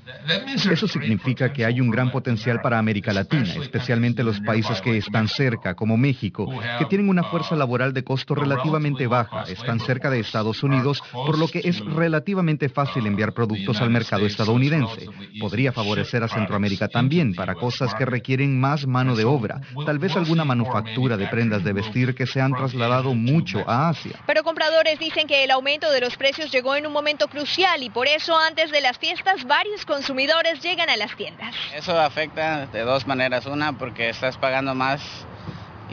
[0.71, 5.27] Eso significa que hay un gran potencial para América Latina, especialmente los países que están
[5.27, 10.12] cerca, como México, que tienen una fuerza laboral de costo relativamente baja, están cerca de
[10.19, 15.07] Estados Unidos, por lo que es relativamente relativamente fácil enviar productos al mercado estadounidense.
[15.39, 20.15] Podría favorecer a Centroamérica también para cosas que requieren más mano de obra, tal vez
[20.15, 24.19] alguna manufactura de prendas de vestir que se han trasladado mucho a Asia.
[24.25, 27.89] Pero compradores dicen que el aumento de los precios llegó en un momento crucial y
[27.89, 31.55] por eso antes de las fiestas varios consumidores llegan a las tiendas.
[31.75, 33.45] Eso afecta de dos maneras.
[33.45, 35.01] Una, porque estás pagando más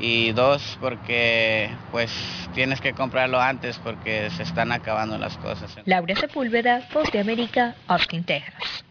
[0.01, 2.11] y dos, porque pues
[2.55, 5.77] tienes que comprarlo antes porque se están acabando las cosas.
[5.85, 8.85] Laura Sepúlveda, Voz de América, Austin, Texas.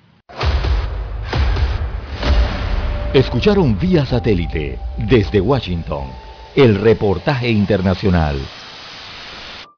[3.14, 6.12] Escucharon vía satélite desde Washington
[6.56, 8.38] el reportaje internacional.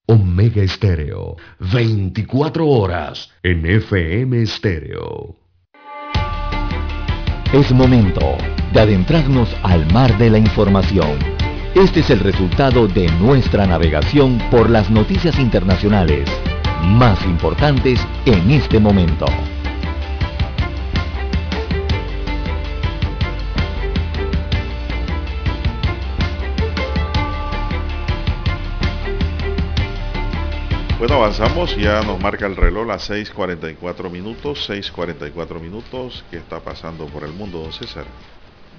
[0.08, 5.38] Omega Estéreo, 24 horas en FM Estéreo.
[7.54, 8.38] Es momento
[8.74, 11.18] de adentrarnos al mar de la información.
[11.76, 16.30] Este es el resultado de nuestra navegación por las noticias internacionales
[16.82, 19.26] más importantes en este momento.
[31.00, 37.08] Bueno, avanzamos, ya nos marca el reloj las 6.44 minutos, 6.44 minutos, ¿qué está pasando
[37.08, 38.06] por el mundo, don César?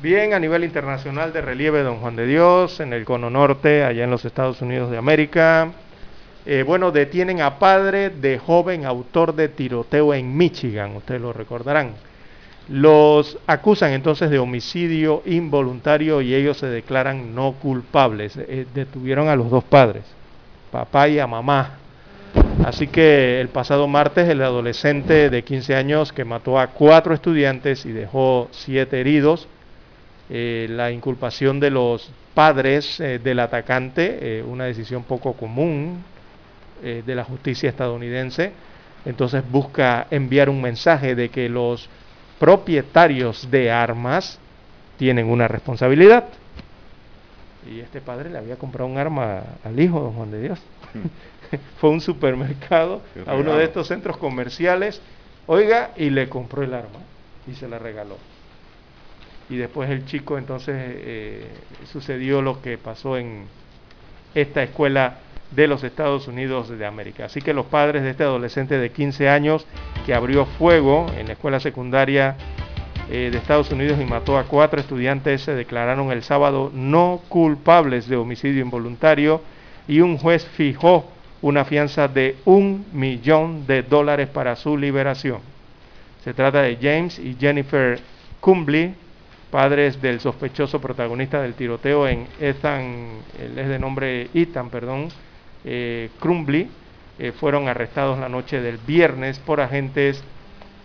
[0.02, 4.02] Bien, a nivel internacional de relieve, don Juan de Dios, en el cono norte, allá
[4.02, 5.70] en los Estados Unidos de América.
[6.44, 11.92] Eh, bueno, detienen a padre de joven autor de tiroteo en Michigan, ustedes lo recordarán.
[12.68, 18.36] Los acusan entonces de homicidio involuntario y ellos se declaran no culpables.
[18.36, 20.02] Eh, detuvieron a los dos padres,
[20.72, 21.78] papá y a mamá
[22.64, 27.84] Así que el pasado martes el adolescente de 15 años que mató a cuatro estudiantes
[27.84, 29.48] y dejó siete heridos,
[30.34, 36.02] eh, la inculpación de los padres eh, del atacante, eh, una decisión poco común
[36.82, 38.50] de la justicia estadounidense,
[39.04, 41.88] entonces busca enviar un mensaje de que los
[42.40, 44.40] propietarios de armas
[44.98, 46.24] tienen una responsabilidad.
[47.70, 50.60] Y este padre le había comprado un arma al hijo, don Juan de Dios.
[51.78, 55.00] Fue a un supermercado, a uno de estos centros comerciales,
[55.46, 56.98] oiga, y le compró el arma
[57.46, 58.16] y se la regaló.
[59.50, 61.46] Y después el chico entonces eh,
[61.90, 63.44] sucedió lo que pasó en
[64.34, 65.18] esta escuela
[65.50, 67.26] de los Estados Unidos de América.
[67.26, 69.66] Así que los padres de este adolescente de 15 años
[70.06, 72.36] que abrió fuego en la escuela secundaria
[73.10, 78.08] eh, de Estados Unidos y mató a cuatro estudiantes se declararon el sábado no culpables
[78.08, 79.42] de homicidio involuntario
[79.86, 81.10] y un juez fijó
[81.42, 85.40] una fianza de un millón de dólares para su liberación.
[86.24, 88.00] Se trata de James y Jennifer
[88.40, 88.94] Cumbley,
[89.52, 95.08] padres del sospechoso protagonista del tiroteo en Ethan, él es de nombre Ethan, perdón,
[95.64, 96.68] eh, Crumbly,
[97.18, 100.24] eh, fueron arrestados la noche del viernes por agentes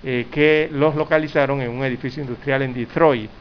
[0.03, 3.31] eh, que los localizaron en un edificio industrial en Detroit,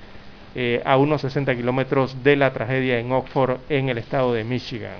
[0.54, 4.96] eh, a unos 60 kilómetros de la tragedia en Oxford, en el estado de Michigan.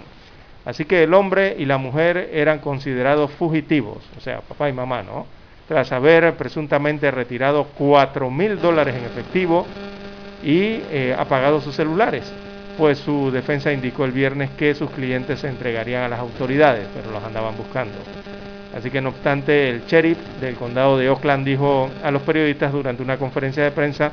[0.64, 5.04] Así que el hombre y la mujer eran considerados fugitivos, o sea, papá y mamá,
[5.04, 5.26] ¿no?
[5.68, 9.66] Tras haber presuntamente retirado 4 mil dólares en efectivo
[10.42, 12.24] y eh, apagado sus celulares,
[12.76, 17.10] pues su defensa indicó el viernes que sus clientes se entregarían a las autoridades, pero
[17.10, 17.94] los andaban buscando.
[18.76, 23.02] Así que no obstante, el sheriff del condado de Oakland dijo a los periodistas durante
[23.02, 24.12] una conferencia de prensa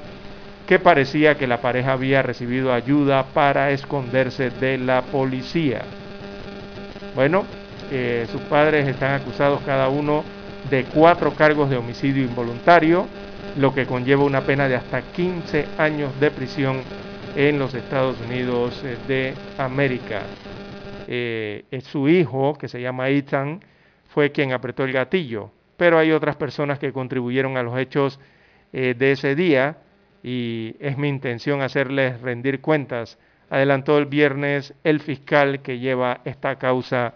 [0.67, 5.81] que parecía que la pareja había recibido ayuda para esconderse de la policía.
[7.15, 7.43] Bueno,
[7.91, 10.23] eh, sus padres están acusados cada uno
[10.69, 13.05] de cuatro cargos de homicidio involuntario,
[13.55, 16.87] lo que conlleva una pena de hasta 15 años de prisión
[17.33, 20.31] en los Estados Unidos eh, de América.
[21.07, 23.59] Eh, su hijo, que se llama Ethan,
[24.05, 28.19] fue quien apretó el gatillo, pero hay otras personas que contribuyeron a los hechos
[28.71, 29.77] de ese día
[30.23, 33.19] y es mi intención hacerles rendir cuentas
[33.53, 37.13] adelantó el viernes el fiscal que lleva esta causa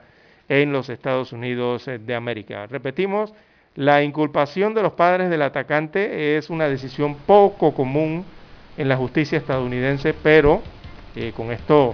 [0.48, 2.68] en los Estados Unidos eh, de América.
[2.68, 3.34] Repetimos,
[3.78, 8.26] la inculpación de los padres del atacante es una decisión poco común
[8.76, 10.64] en la justicia estadounidense, pero
[11.16, 11.94] eh, con esto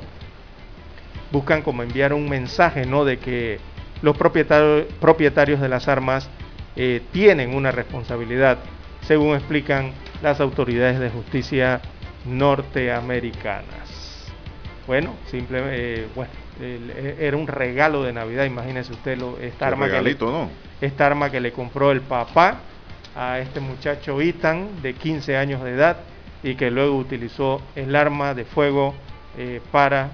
[1.29, 3.03] buscan como enviar un mensaje, ¿no?
[3.03, 3.59] De que
[4.01, 6.29] los propietarios, de las armas
[6.77, 8.59] eh, tienen una responsabilidad,
[9.01, 9.91] según explican
[10.21, 11.81] las autoridades de justicia
[12.25, 14.31] norteamericanas.
[14.87, 16.31] Bueno, simplemente, eh, bueno,
[16.61, 20.49] eh, era un regalo de Navidad, imagínese usted lo, esta, arma que le, ¿no?
[20.81, 22.59] esta arma que le compró el papá
[23.15, 25.97] a este muchacho Ethan de 15 años de edad
[26.43, 28.93] y que luego utilizó el arma de fuego
[29.37, 30.11] eh, para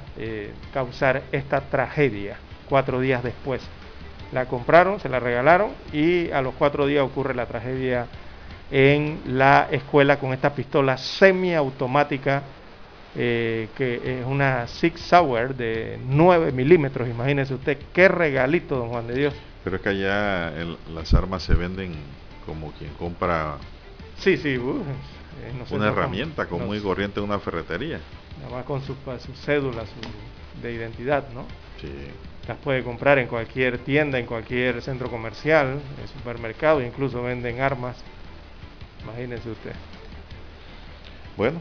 [0.73, 2.37] causar esta tragedia
[2.69, 3.61] cuatro días después.
[4.31, 8.07] La compraron, se la regalaron y a los cuatro días ocurre la tragedia
[8.71, 12.43] en la escuela con esta pistola semiautomática
[13.15, 17.10] eh, que es una Six Sauer de 9 milímetros.
[17.10, 19.34] Imagínese usted qué regalito, don Juan de Dios.
[19.64, 20.53] Pero es que allá
[20.94, 21.94] las armas se venden
[22.45, 23.57] como quien compra
[24.18, 24.84] sí, sí, uh,
[25.72, 27.99] una herramienta común y corriente en una ferretería.
[28.41, 28.95] Nada más con su,
[29.26, 31.45] su cédula su, de identidad, ¿no?
[31.80, 31.91] Sí.
[32.48, 37.98] Las puede comprar en cualquier tienda, en cualquier centro comercial, en supermercado, incluso venden armas.
[39.03, 39.73] Imagínese usted.
[41.38, 41.60] Bueno,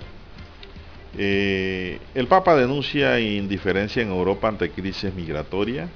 [1.16, 5.89] eh, el Papa denuncia indiferencia en Europa ante crisis migratoria.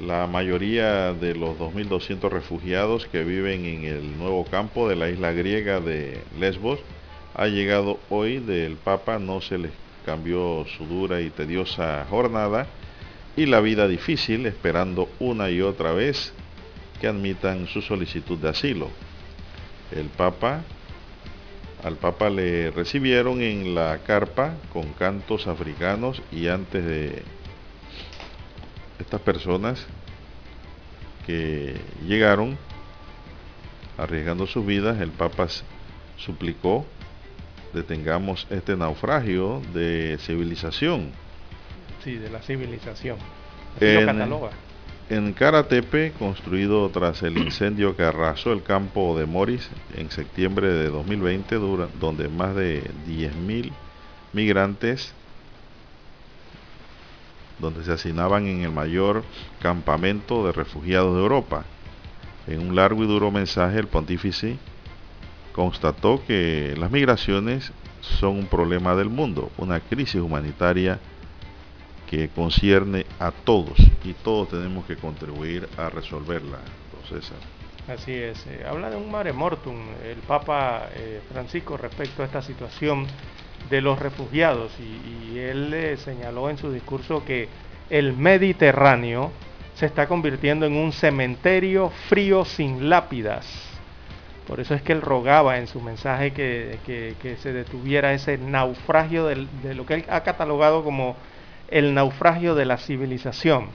[0.00, 5.32] La mayoría de los 2.200 refugiados que viven en el nuevo campo de la isla
[5.32, 6.80] griega de Lesbos
[7.34, 9.70] ha llegado hoy del Papa, no se les
[10.04, 12.66] cambió su dura y tediosa jornada
[13.36, 16.32] y la vida difícil esperando una y otra vez
[17.00, 18.88] que admitan su solicitud de asilo.
[19.94, 20.62] El Papa
[21.82, 27.22] al Papa le recibieron en la carpa con cantos africanos y antes de
[29.00, 29.84] estas personas
[31.26, 31.76] que
[32.06, 32.56] llegaron
[33.98, 35.48] arriesgando sus vidas, el Papa
[36.16, 36.86] suplicó
[37.72, 41.10] detengamos este naufragio de civilización.
[42.04, 43.16] Sí, de la civilización.
[43.80, 44.50] en, cataloga.
[45.08, 50.88] En Karatepe, construido tras el incendio que arrasó el campo de Moris en septiembre de
[50.88, 51.56] 2020,
[52.00, 53.72] donde más de 10.000
[54.32, 55.12] migrantes,
[57.58, 59.22] donde se hacinaban en el mayor
[59.60, 61.64] campamento de refugiados de Europa.
[62.46, 64.56] En un largo y duro mensaje, el pontífice
[65.52, 70.98] constató que las migraciones son un problema del mundo, una crisis humanitaria
[72.12, 76.58] que concierne a todos y todos tenemos que contribuir a resolverla,
[77.08, 77.38] César.
[77.88, 82.42] Así es, eh, habla de un mare mortum el Papa eh, Francisco respecto a esta
[82.42, 83.06] situación
[83.70, 87.48] de los refugiados y, él señaló en su discurso que
[87.88, 89.32] el Mediterráneo
[89.74, 93.46] se está convirtiendo en un cementerio frío sin lápidas.
[94.46, 99.74] Por eso es que él rogaba en su mensaje que, se detuviera ese naufragio de
[99.74, 101.16] lo que él ha catalogado como
[101.68, 103.68] el naufragio de la civilización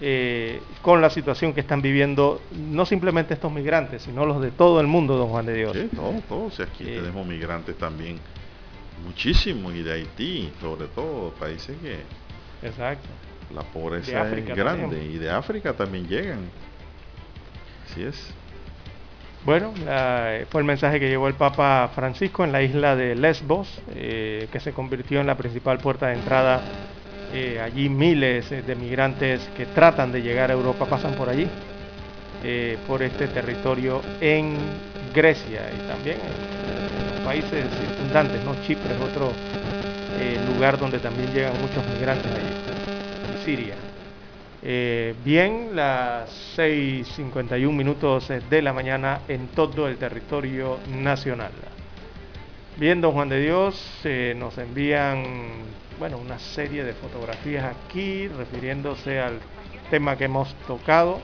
[0.00, 4.80] eh, con la situación que están viviendo no simplemente estos migrantes, sino los de todo
[4.80, 5.72] el mundo, don Juan de Dios.
[5.74, 6.60] Sí, todos, todos.
[6.60, 8.18] Aquí eh, tenemos migrantes también,
[9.04, 11.98] muchísimos, y de Haití, sobre todo, países que...
[12.66, 13.08] Exacto.
[13.54, 16.40] La pobreza es grande, y de África también llegan.
[17.84, 18.32] Así es.
[19.44, 19.74] Bueno,
[20.50, 24.60] fue el mensaje que llevó el Papa Francisco en la isla de Lesbos, eh, que
[24.60, 26.62] se convirtió en la principal puerta de entrada
[27.34, 31.48] eh, allí miles eh, de migrantes que tratan de llegar a Europa pasan por allí,
[32.44, 34.56] eh, por este territorio en
[35.14, 38.54] Grecia y también en, los países circundantes, ¿no?
[38.66, 39.32] Chipre es otro
[40.54, 43.74] lugar donde también llegan muchos migrantes allí, Siria.
[45.24, 51.52] bien, las 6.51 minutos de la mañana en todo el territorio nacional.
[52.76, 54.00] Bien, don Juan de Dios,
[54.36, 55.24] nos envían
[56.02, 59.38] bueno, una serie de fotografías aquí refiriéndose al
[59.88, 61.20] tema que hemos tocado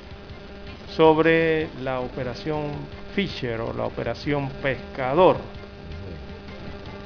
[0.95, 2.71] sobre la operación
[3.13, 5.39] Fisher o la operación Pescador.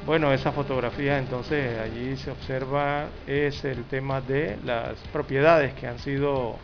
[0.04, 5.98] Bueno, esa fotografía entonces allí se observa es el tema de las propiedades que han
[5.98, 6.56] sido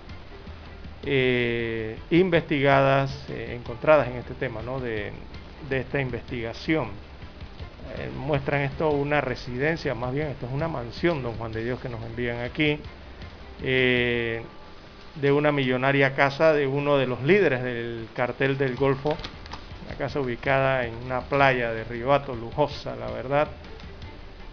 [1.06, 4.78] eh, investigadas, eh, encontradas en este tema, ¿no?
[4.78, 5.14] de
[5.70, 7.07] esta investigación.
[7.96, 11.80] Eh, muestran esto una residencia, más bien esto es una mansión, don Juan de Dios,
[11.80, 12.78] que nos envían aquí,
[13.62, 14.42] eh,
[15.14, 19.16] de una millonaria casa de uno de los líderes del cartel del Golfo,
[19.86, 23.48] una casa ubicada en una playa de Ribato, lujosa, la verdad.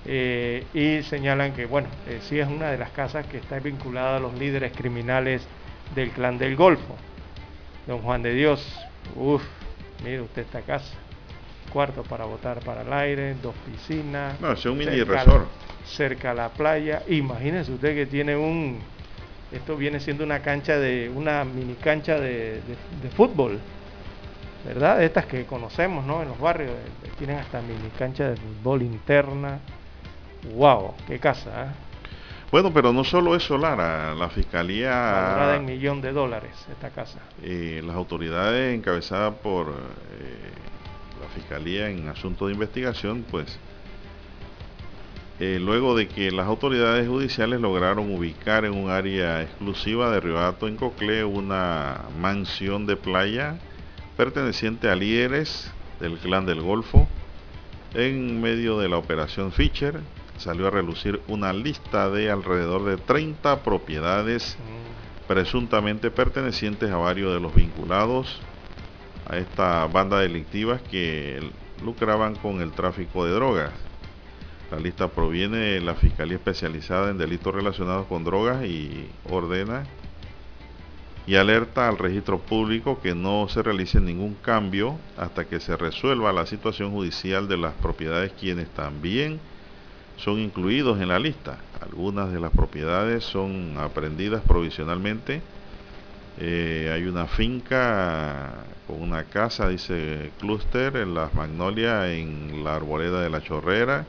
[0.07, 1.90] Eh, y señalan que, bueno,
[2.22, 5.45] sí es una de las casas que está vinculada a los líderes criminales
[5.94, 6.95] del clan del Golfo.
[7.86, 8.80] Don Juan de Dios,
[9.16, 9.44] uff,
[10.03, 10.95] mire usted esta casa
[11.76, 14.40] cuarto para votar para el aire, dos piscinas.
[14.40, 15.46] No, es un mini resort.
[15.86, 17.04] cerca a la playa.
[17.10, 18.80] Imagínese usted que tiene un.
[19.52, 21.12] Esto viene siendo una cancha de.
[21.14, 22.62] una mini cancha de,
[23.18, 23.60] fútbol.
[24.64, 25.04] ¿Verdad?
[25.04, 26.22] Estas que conocemos, ¿no?
[26.22, 26.72] En los barrios.
[26.72, 29.60] Eh, tienen hasta mini cancha de fútbol interna.
[30.56, 30.94] ¡Wow!
[31.06, 31.50] ¡Qué casa!
[31.50, 31.68] ¿eh?
[32.52, 34.16] Bueno, pero no solo eso, Lara.
[34.16, 34.92] La fiscalía.
[34.92, 37.20] Valorada en millón de dólares esta casa.
[37.44, 39.72] y las autoridades encabezadas por.
[39.72, 40.56] Eh,
[41.34, 43.60] Fiscalía en asunto de investigación, pues
[45.40, 50.70] eh, luego de que las autoridades judiciales lograron ubicar en un área exclusiva de Riohato
[50.70, 53.58] en Coclé una mansión de playa
[54.16, 55.70] perteneciente a líderes
[56.00, 57.08] del clan del Golfo.
[57.94, 60.00] En medio de la operación Fischer
[60.38, 64.58] salió a relucir una lista de alrededor de 30 propiedades
[65.28, 68.40] presuntamente pertenecientes a varios de los vinculados
[69.28, 71.40] a esta banda delictiva que
[71.84, 73.72] lucraban con el tráfico de drogas.
[74.72, 79.86] La lista proviene de la Fiscalía Especializada en Delitos Relacionados con Drogas y ordena
[81.28, 86.34] y alerta al registro público que no se realice ningún cambio hasta que se resuelva
[86.34, 89.40] la situación judicial de las propiedades quienes también
[90.18, 91.58] son incluidos en la lista.
[91.82, 95.42] Algunas de las propiedades son aprendidas provisionalmente.
[96.38, 103.22] Eh, hay una finca con una casa, dice Cluster, en Las Magnolias, en la Arboleda
[103.22, 104.06] de la Chorrera.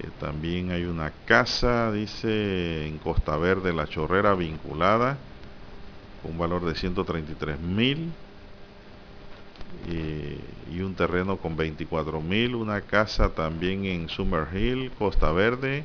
[0.00, 5.16] Eh, también hay una casa, dice, en Costa Verde, La Chorrera, vinculada,
[6.22, 8.12] con un valor de 133 mil.
[9.88, 10.38] Eh,
[10.72, 12.54] y un terreno con 24 mil.
[12.54, 15.84] Una casa también en Summer Hill, Costa Verde.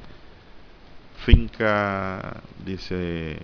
[1.26, 3.38] Finca, dice,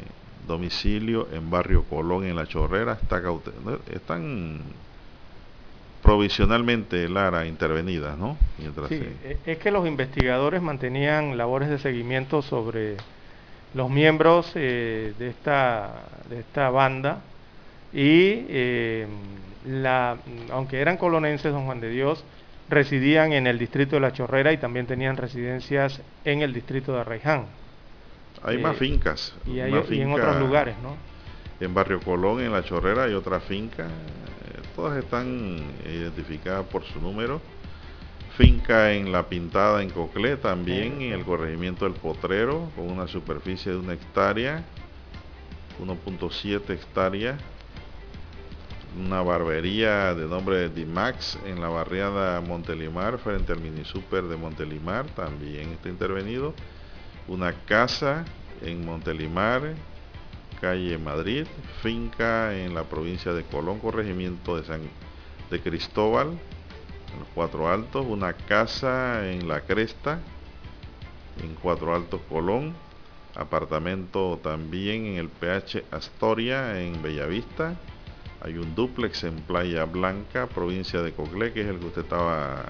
[0.48, 2.98] domicilio en Barrio Colón, en La Chorrera.
[3.02, 3.22] Está
[3.92, 4.62] están
[6.02, 8.38] provisionalmente Lara intervenida, ¿no?
[8.58, 12.98] Mientras sí, e, es que los investigadores mantenían labores de seguimiento sobre
[13.74, 17.22] los miembros eh, de esta de esta banda
[17.94, 19.08] y eh,
[19.66, 20.18] la,
[20.52, 22.24] aunque eran colonenses, don Juan de Dios,
[22.70, 27.02] residían en el distrito de La Chorrera y también tenían residencias en el distrito de
[27.02, 27.46] Arraiján.
[28.44, 29.34] Hay más eh, fincas.
[29.46, 30.96] Y, hay, y en otros lugares, ¿no?
[31.60, 33.88] En Barrio Colón, en La Chorrera, hay otra finca
[34.76, 37.42] todas están identificadas por su número.
[38.38, 43.72] Finca en La Pintada en Coclé, también en el corregimiento del Potrero, con una superficie
[43.72, 44.64] de una hectárea,
[45.80, 47.40] 1.7 hectáreas.
[49.00, 54.38] Una barbería de nombre de Dimax en la barriada Montelimar, frente al mini super de
[54.38, 56.54] Montelimar, también está intervenido.
[57.28, 58.26] Una casa
[58.62, 59.76] en Montelimar,
[60.60, 61.46] calle Madrid,
[61.82, 64.82] finca en la provincia de Colón, corregimiento de San
[65.50, 66.28] de Cristóbal,
[67.14, 70.20] en los Cuatro Altos, una casa en La Cresta,
[71.42, 72.74] en Cuatro Altos Colón,
[73.36, 77.76] apartamento también en el PH Astoria, en Bellavista,
[78.44, 82.66] hay un duplex en Playa Blanca, provincia de Coclé, que es el que usted estaba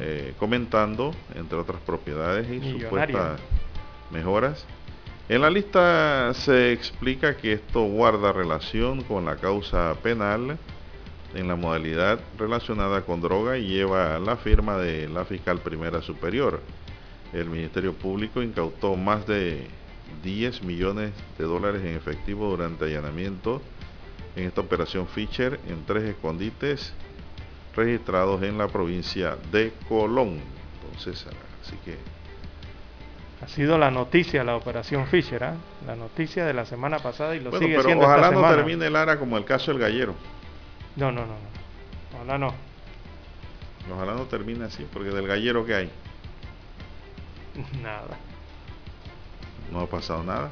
[0.00, 3.40] eh, comentando, entre otras propiedades y supuestas
[4.10, 4.64] mejoras.
[5.28, 10.58] En la lista se explica que esto guarda relación con la causa penal
[11.34, 16.60] en la modalidad relacionada con droga y lleva la firma de la fiscal primera superior.
[17.32, 19.66] El Ministerio Público incautó más de
[20.22, 23.62] 10 millones de dólares en efectivo durante allanamiento
[24.36, 26.92] en esta operación Fischer en tres escondites
[27.74, 30.40] registrados en la provincia de Colón.
[30.82, 31.26] Entonces,
[31.62, 31.98] así que
[33.44, 35.50] ha sido la noticia la operación Fisher, ¿eh?
[35.86, 38.88] la noticia de la semana pasada y lo sigue pero siendo ojalá esta no termine
[38.88, 40.14] Lara como el caso del gallero.
[40.96, 42.16] No, no, no, no.
[42.16, 42.54] Ojalá no.
[43.94, 45.90] Ojalá no termine así, porque del gallero que hay.
[47.82, 48.16] Nada.
[49.70, 50.50] No ha pasado nada.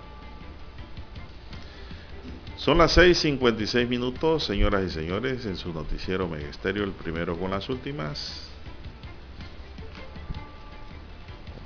[2.56, 7.68] Son las 6.56 minutos, señoras y señores, en su noticiero Megesterio, el primero con las
[7.68, 8.48] últimas.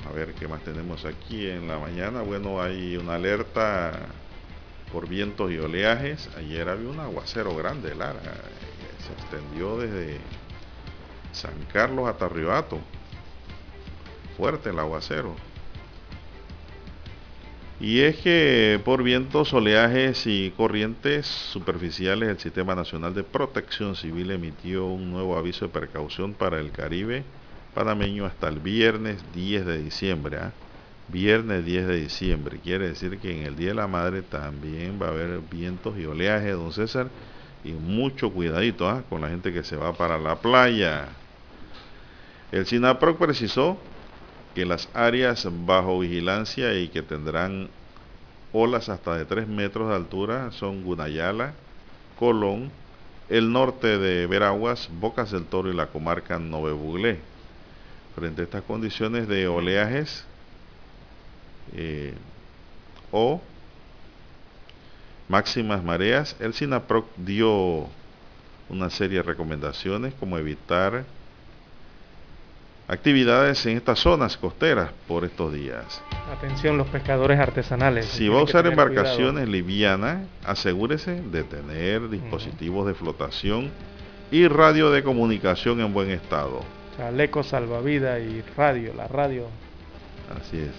[0.08, 2.22] A ver qué más tenemos aquí en la mañana.
[2.22, 3.92] Bueno, hay una alerta
[4.90, 6.30] por vientos y oleajes.
[6.38, 8.20] Ayer había un aguacero grande, Lara.
[9.04, 10.18] Se extendió desde
[11.32, 12.78] San Carlos hasta Riohato.
[14.36, 15.34] Fuerte el aguacero.
[17.78, 24.30] Y es que por vientos, oleajes y corrientes superficiales, el Sistema Nacional de Protección Civil
[24.30, 27.24] emitió un nuevo aviso de precaución para el Caribe
[27.76, 30.38] panameño hasta el viernes 10 de diciembre.
[30.38, 30.52] ¿ah?
[31.08, 32.58] Viernes 10 de diciembre.
[32.58, 36.06] Quiere decir que en el Día de la Madre también va a haber vientos y
[36.06, 37.08] oleaje, don César.
[37.64, 39.02] Y mucho cuidadito ¿ah?
[39.10, 41.08] con la gente que se va para la playa.
[42.50, 43.76] El SINAPROC precisó
[44.56, 47.68] que las áreas bajo vigilancia y que tendrán
[48.54, 51.52] olas hasta de 3 metros de altura son Gunayala,
[52.18, 52.70] Colón,
[53.28, 57.18] el norte de Veraguas, Bocas del Toro y la comarca Nove
[58.14, 60.24] frente a estas condiciones de oleajes
[61.74, 62.14] eh,
[63.12, 63.42] o
[65.28, 67.88] máximas mareas, el SINAPROC dio
[68.70, 71.04] una serie de recomendaciones como evitar
[72.88, 76.02] actividades en estas zonas costeras por estos días.
[76.32, 78.06] Atención los pescadores artesanales.
[78.06, 83.70] Si va a usar embarcaciones livianas, asegúrese de tener dispositivos de flotación
[84.30, 86.62] y radio de comunicación en buen estado.
[86.96, 89.46] Chaleco salvavidas y radio, la radio.
[90.40, 90.72] Así es.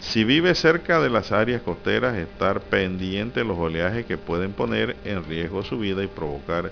[0.00, 4.96] Si vive cerca de las áreas costeras, estar pendiente de los oleajes que pueden poner
[5.04, 6.70] en riesgo su vida y provocar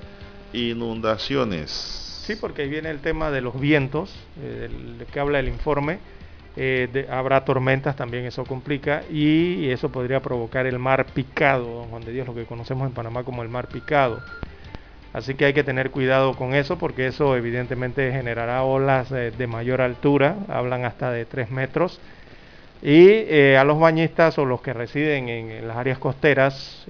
[0.52, 2.03] inundaciones.
[2.26, 4.10] Sí, porque ahí viene el tema de los vientos,
[4.42, 4.70] eh,
[5.12, 5.98] que habla el informe.
[6.56, 12.02] Eh, habrá tormentas, también eso complica, y eso podría provocar el mar picado, don Juan
[12.02, 14.20] de Dios, lo que conocemos en Panamá como el mar picado.
[15.12, 19.46] Así que hay que tener cuidado con eso, porque eso evidentemente generará olas eh, de
[19.46, 22.00] mayor altura, hablan hasta de 3 metros.
[22.82, 26.84] Y a los bañistas o los que residen en, las áreas costeras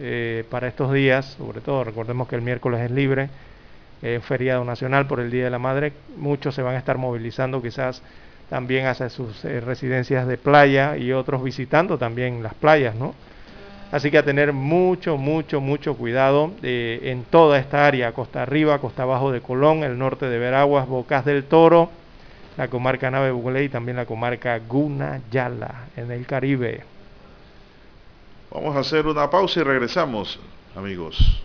[0.51, 3.29] para estos días, sobre todo recordemos que el miércoles es libre,
[4.03, 5.93] eh, feriado nacional por el Día de la Madre.
[6.17, 8.03] Muchos se van a estar movilizando quizás
[8.51, 13.15] también hacia sus eh, residencias de playa y otros visitando también las playas, ¿no?
[13.91, 18.81] Así que a tener mucho, mucho, mucho cuidado eh, en toda esta área, costa arriba,
[18.81, 21.91] costa abajo de Colón, el norte de Veraguas, Bocas del Toro,
[22.57, 26.83] la comarca Nave Buglé y también la comarca Gunayala, en el Caribe.
[28.51, 30.41] Vamos a hacer una pausa y regresamos,
[30.75, 31.45] amigos.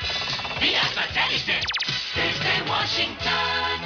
[0.61, 1.59] Vía satélite
[2.15, 3.79] desde Washington.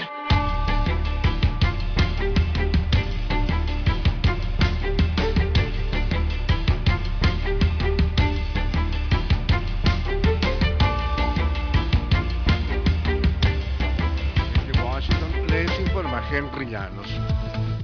[14.66, 17.35] Desde Washington les informa Henry Llanos.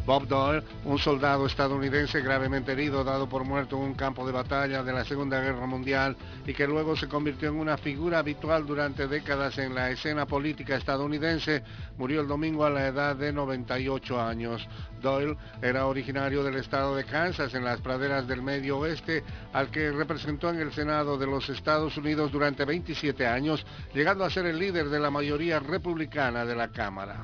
[0.06, 4.84] Bob Doyle, un soldado estadounidense gravemente herido, dado por muerto en un campo de batalla
[4.84, 9.08] de la Segunda Guerra Mundial y que luego se convirtió en una figura habitual durante
[9.08, 11.64] décadas en la escena política estadounidense,
[11.98, 14.68] murió el domingo a la edad de 98 años.
[15.02, 19.24] Doyle era originario del estado de Kansas, en las praderas del medio oeste,
[19.54, 24.30] al que representó en el Senado de los Estados Unidos durante 27 años, llegando a
[24.30, 27.22] ser el líder de la mayoría republicana de la Cámara.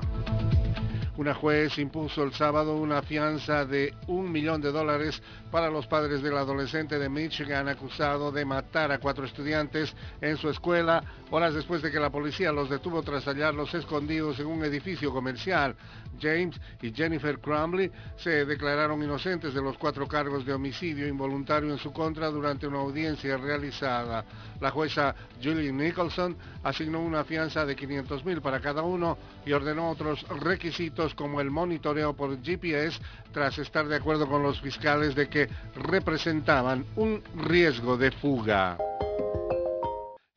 [1.18, 5.20] Una juez impuso el sábado una fianza de un millón de dólares
[5.50, 10.48] para los padres del adolescente de Michigan acusado de matar a cuatro estudiantes en su
[10.48, 15.12] escuela horas después de que la policía los detuvo tras hallarlos escondidos en un edificio
[15.12, 15.74] comercial.
[16.20, 21.78] James y Jennifer Crumley se declararon inocentes de los cuatro cargos de homicidio involuntario en
[21.78, 24.24] su contra durante una audiencia realizada.
[24.60, 29.90] La jueza Julie Nicholson asignó una fianza de 500 mil para cada uno y ordenó
[29.90, 32.98] otros requisitos como el monitoreo por GPS
[33.32, 38.76] tras estar de acuerdo con los fiscales de que representaban un riesgo de fuga.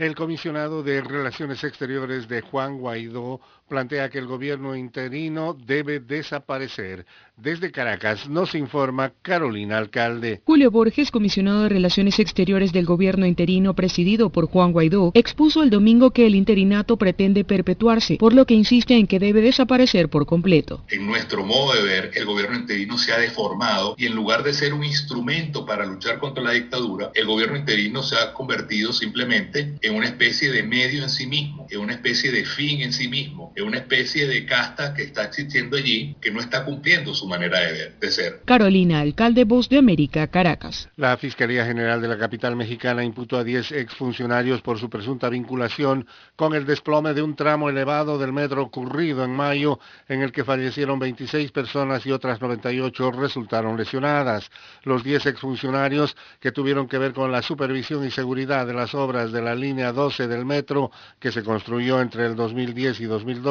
[0.01, 3.39] El comisionado de Relaciones Exteriores de Juan Guaidó
[3.71, 7.05] plantea que el gobierno interino debe desaparecer.
[7.37, 10.41] Desde Caracas nos informa Carolina Alcalde.
[10.45, 15.69] Julio Borges, comisionado de Relaciones Exteriores del gobierno interino presidido por Juan Guaidó, expuso el
[15.69, 20.25] domingo que el interinato pretende perpetuarse, por lo que insiste en que debe desaparecer por
[20.25, 20.83] completo.
[20.89, 24.53] En nuestro modo de ver, el gobierno interino se ha deformado y en lugar de
[24.53, 29.75] ser un instrumento para luchar contra la dictadura, el gobierno interino se ha convertido simplemente
[29.81, 33.07] en una especie de medio en sí mismo, en una especie de fin en sí
[33.07, 37.59] mismo, una especie de casta que está existiendo allí, que no está cumpliendo su manera
[37.59, 38.41] de, ver, de ser.
[38.45, 40.89] Carolina, alcalde Voz de América, Caracas.
[40.95, 46.07] La Fiscalía General de la capital mexicana imputó a 10 exfuncionarios por su presunta vinculación
[46.35, 50.43] con el desplome de un tramo elevado del metro ocurrido en mayo, en el que
[50.43, 54.49] fallecieron 26 personas y otras 98 resultaron lesionadas.
[54.83, 59.31] Los 10 exfuncionarios que tuvieron que ver con la supervisión y seguridad de las obras
[59.31, 63.50] de la línea 12 del metro que se construyó entre el 2010 y 2012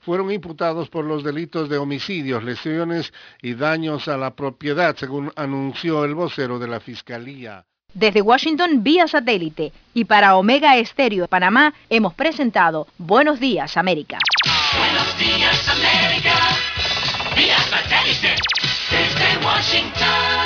[0.00, 6.04] fueron imputados por los delitos de homicidios, lesiones y daños a la propiedad, según anunció
[6.04, 7.64] el vocero de la Fiscalía.
[7.96, 9.72] Desde Washington, vía satélite.
[9.94, 14.18] Y para Omega Estéreo Panamá, hemos presentado Buenos Días, América.
[14.76, 16.34] Buenos días, América.
[17.34, 18.34] Vía satélite.
[18.90, 20.45] Desde Washington.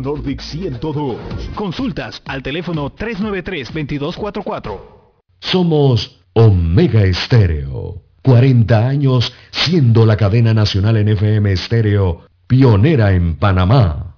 [0.00, 1.16] Nordic 102.
[1.54, 4.80] Consultas al teléfono 393-2244.
[5.40, 8.02] Somos Omega Estéreo.
[8.22, 14.15] 40 años siendo la cadena nacional en FM Estéreo, pionera en Panamá.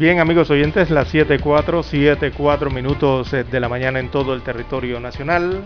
[0.00, 4.98] Bien, amigos oyentes, las 7.4, 7.4 minutos eh, de la mañana en todo el territorio
[4.98, 5.60] nacional.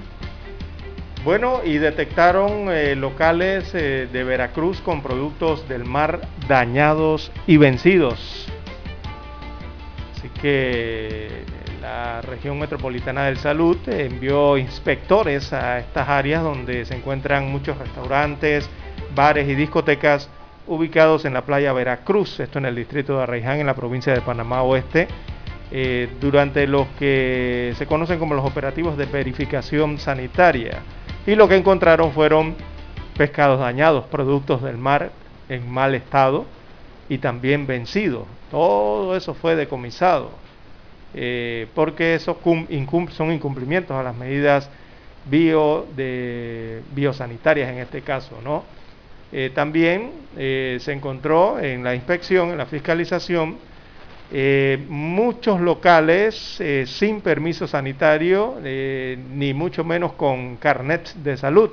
[1.22, 8.48] Bueno, y detectaron eh, locales eh, de Veracruz con productos del mar dañados y vencidos.
[10.16, 11.44] Así que
[11.80, 18.68] la región metropolitana de salud envió inspectores a estas áreas donde se encuentran muchos restaurantes,
[19.14, 20.28] bares y discotecas
[20.66, 24.20] ubicados en la playa Veracruz, esto en el distrito de Arraiján, en la provincia de
[24.20, 25.08] Panamá Oeste,
[25.70, 30.82] eh, durante los que se conocen como los operativos de verificación sanitaria.
[31.26, 32.54] Y lo que encontraron fueron
[33.16, 35.10] pescados dañados, productos del mar
[35.48, 36.44] en mal estado
[37.08, 38.24] y también vencidos.
[38.50, 40.30] Todo eso fue decomisado,
[41.14, 42.36] eh, porque esos
[43.10, 44.70] son incumplimientos a las medidas
[45.26, 48.64] bio de, biosanitarias en este caso, ¿no?
[49.36, 53.56] Eh, también eh, se encontró en la inspección, en la fiscalización,
[54.32, 61.70] eh, muchos locales sin permiso sanitario, ni mucho menos con carnet de salud.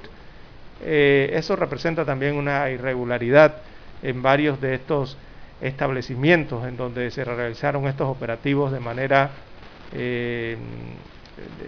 [0.83, 3.57] eso representa también una irregularidad
[4.01, 5.17] en varios de estos
[5.61, 9.29] establecimientos en donde se realizaron estos operativos de manera,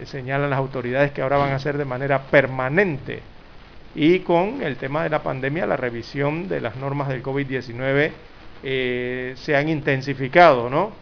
[0.04, 3.22] señalan las autoridades que ahora van a ser de manera permanente
[3.94, 8.10] y con el tema de la pandemia, la revisión de las normas del COVID-19
[8.62, 10.92] eh, se han intensificado, ¿no?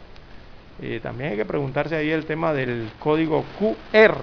[0.80, 4.18] Eh, también hay que preguntarse ahí el tema del código QR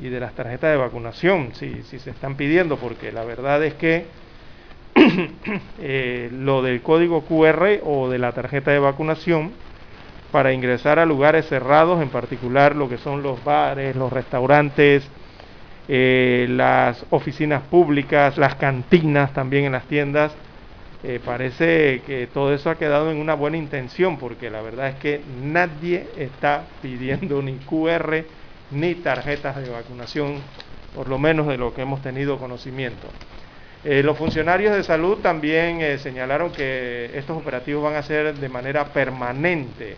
[0.00, 3.74] y de las tarjetas de vacunación, si, si se están pidiendo, porque la verdad es
[3.74, 4.06] que
[5.80, 9.52] eh, lo del código QR o de la tarjeta de vacunación
[10.32, 15.08] para ingresar a lugares cerrados, en particular lo que son los bares, los restaurantes,
[15.92, 20.36] eh, las oficinas públicas, las cantinas también en las tiendas.
[21.02, 24.94] Eh, parece que todo eso ha quedado en una buena intención porque la verdad es
[24.96, 28.24] que nadie está pidiendo ni QR
[28.70, 30.36] ni tarjetas de vacunación,
[30.94, 33.08] por lo menos de lo que hemos tenido conocimiento.
[33.82, 38.92] Eh, los funcionarios de salud también señalaron que estos operativos van a ser de manera
[38.92, 39.96] permanente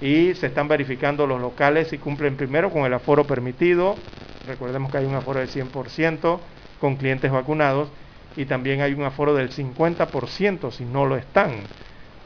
[0.00, 3.98] y se están verificando los locales y cumplen primero con el aforo permitido,
[4.46, 6.40] Recordemos que hay un aforo del 100%
[6.80, 7.88] con clientes vacunados
[8.36, 11.68] y también hay un aforo del 50% si no lo están.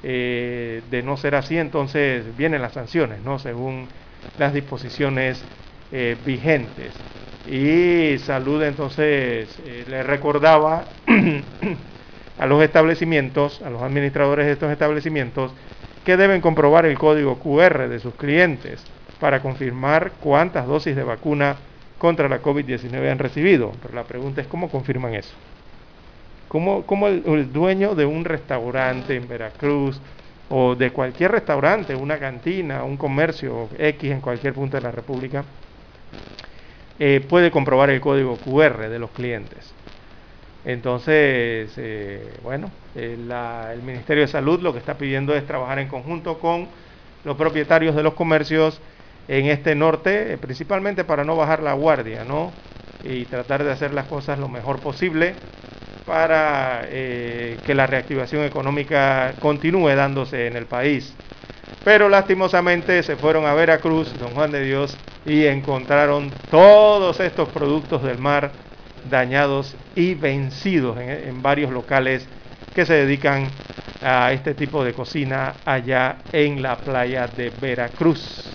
[0.04, 3.38] Eh, de no ser así, entonces vienen las sanciones, ¿no?
[3.38, 3.88] Según
[4.36, 5.44] las disposiciones
[5.92, 6.92] eh, vigentes.
[7.46, 10.86] Y Salud entonces eh, le recordaba
[12.38, 15.52] a los establecimientos, a los administradores de estos establecimientos,
[16.04, 18.84] que deben comprobar el código QR de sus clientes
[19.20, 21.56] para confirmar cuántas dosis de vacuna
[21.98, 23.72] contra la COVID-19 han recibido.
[23.80, 25.34] Pero la pregunta es cómo confirman eso.
[26.48, 29.98] ¿Cómo, el, dueño de un restaurante en Veracruz
[30.50, 35.44] o de cualquier restaurante, una cantina, un comercio X en cualquier punto de la República,
[36.98, 39.72] eh, puede comprobar el código QR de los clientes?
[40.64, 46.38] Entonces, eh, bueno, el Ministerio de Salud lo que está pidiendo es trabajar en conjunto
[46.38, 46.68] con
[47.24, 48.80] los propietarios de los comercios
[49.28, 52.52] en este norte, eh, principalmente para no bajar la guardia, ¿no?
[53.04, 55.34] Y tratar de hacer las cosas lo mejor posible
[56.04, 61.12] para eh, que la reactivación económica continúe dándose en el país.
[61.84, 68.02] Pero lastimosamente se fueron a Veracruz, Don Juan de Dios, y encontraron todos estos productos
[68.02, 68.52] del mar
[69.10, 72.28] dañados y vencidos en, varios locales
[72.74, 73.50] que se dedican
[74.02, 78.52] a este tipo de cocina allá en la playa de Veracruz.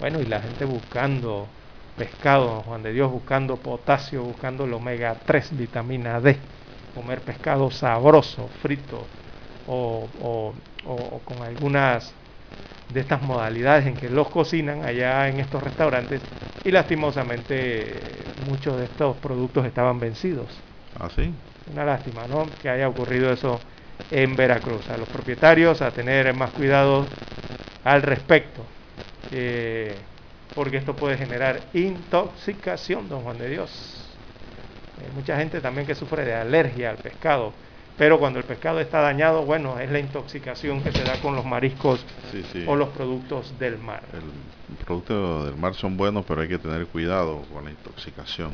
[0.00, 1.46] Bueno, y la gente buscando
[1.96, 6.36] pescado, Juan de Dios, buscando potasio, buscando el omega 3, vitamina D,
[6.94, 9.06] comer pescado sabroso, frito
[9.66, 10.52] o
[11.24, 12.14] con algunas
[12.88, 16.20] de estas modalidades en que los cocinan allá en estos restaurantes
[16.64, 20.48] y lastimosamente eh, muchos de estos productos estaban vencidos.
[20.98, 21.32] ¿Así?
[21.72, 22.48] Una lástima, ¿no?
[22.60, 23.60] Que haya ocurrido eso
[24.10, 24.90] en Veracruz.
[24.90, 27.06] A los propietarios a tener más cuidado
[27.84, 28.62] al respecto,
[29.30, 29.96] eh,
[30.54, 33.70] porque esto puede generar intoxicación, don Juan de Dios.
[35.00, 37.52] Hay mucha gente también que sufre de alergia al pescado,
[37.98, 41.44] pero cuando el pescado está dañado, bueno, es la intoxicación que se da con los
[41.44, 42.64] mariscos Sí, sí.
[42.66, 44.02] o los productos del mar.
[44.12, 48.52] Los productos del mar son buenos, pero hay que tener cuidado con la intoxicación.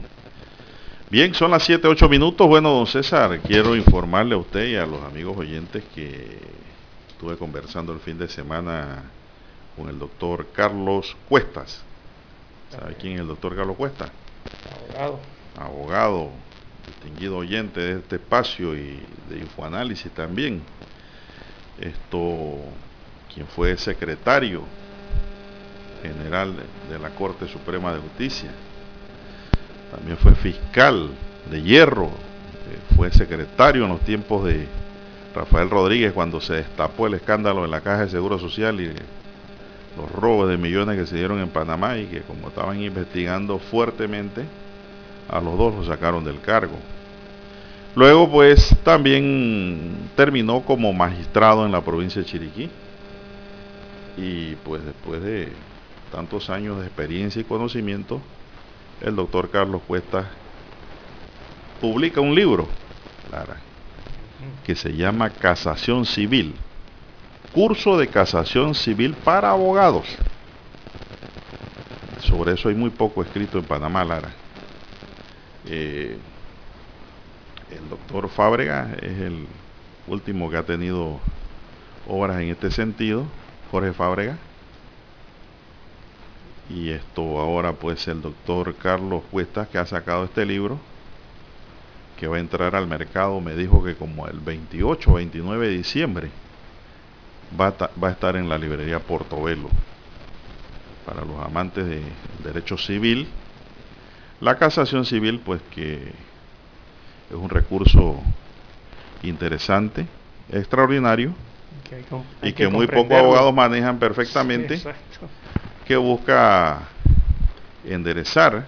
[1.10, 2.46] Bien, son las 7, 8 minutos.
[2.46, 6.38] Bueno, don César, quiero informarle a usted y a los amigos oyentes que
[7.08, 9.04] estuve conversando el fin de semana
[9.76, 11.82] con el doctor Carlos Cuestas.
[12.70, 14.10] ¿Sabe quién es el doctor Carlos Cuestas?
[14.92, 15.18] Abogado.
[15.58, 16.30] Abogado,
[17.08, 20.60] distinguido oyente de este espacio y de Infoanálisis también.
[21.80, 22.56] Esto,
[23.32, 24.62] quien fue secretario
[26.02, 26.54] general
[26.90, 28.50] de la Corte Suprema de Justicia.
[29.90, 31.10] También fue fiscal
[31.50, 34.66] de hierro, eh, fue secretario en los tiempos de
[35.34, 38.92] Rafael Rodríguez cuando se destapó el escándalo en la Caja de Seguro Social y
[39.96, 44.44] los robos de millones que se dieron en Panamá y que como estaban investigando fuertemente,
[45.28, 46.76] a los dos los sacaron del cargo.
[47.98, 52.70] Luego pues también terminó como magistrado en la provincia de Chiriquí
[54.16, 55.48] y pues después de
[56.12, 58.20] tantos años de experiencia y conocimiento,
[59.00, 60.30] el doctor Carlos Cuesta
[61.80, 62.68] publica un libro,
[63.32, 63.56] Lara,
[64.64, 66.54] que se llama Casación Civil,
[67.52, 70.06] curso de casación civil para abogados.
[72.20, 74.30] Sobre eso hay muy poco escrito en Panamá, Lara.
[75.66, 76.16] Eh,
[77.70, 79.46] el doctor Fábrega es el
[80.06, 81.20] último que ha tenido
[82.06, 83.26] obras en este sentido,
[83.70, 84.38] Jorge Fábrega.
[86.70, 90.78] Y esto ahora pues el doctor Carlos Cuestas que ha sacado este libro,
[92.18, 95.76] que va a entrar al mercado, me dijo que como el 28 o 29 de
[95.76, 96.30] diciembre
[97.58, 99.68] va a, va a estar en la librería Portobelo.
[101.06, 102.02] Para los amantes de
[102.44, 103.28] derecho civil,
[104.40, 106.12] la casación civil pues que
[107.30, 108.20] es un recurso
[109.22, 110.06] interesante,
[110.50, 111.34] extraordinario,
[111.88, 114.88] Que hay com- hay y que, muy pocos abogados manejan perfectamente, Sí,
[115.86, 116.80] que busca
[117.84, 118.64] enderezar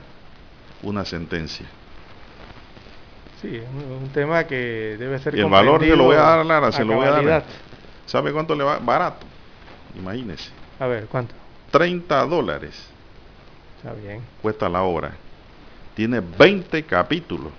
[0.82, 1.66] una sentencia.
[3.40, 6.20] Sí, es un, un tema que debe ser Y el valor se lo voy a
[6.20, 7.44] dar, Lara, se lo voy a dar.
[8.06, 8.78] ¿Sabe cuánto le va?
[8.78, 9.26] Barato.
[9.98, 10.50] Imagínese.
[10.78, 11.34] A ver, ¿cuánto?
[11.70, 12.74] 30 dólares
[13.76, 14.20] Está bien.
[14.42, 15.12] cuesta la obra.
[15.94, 17.52] Tiene 20 capítulos.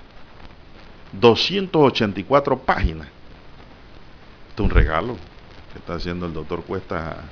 [1.11, 3.07] 284 páginas.
[4.49, 5.17] Esto es un regalo
[5.71, 7.31] que está haciendo el doctor Cuesta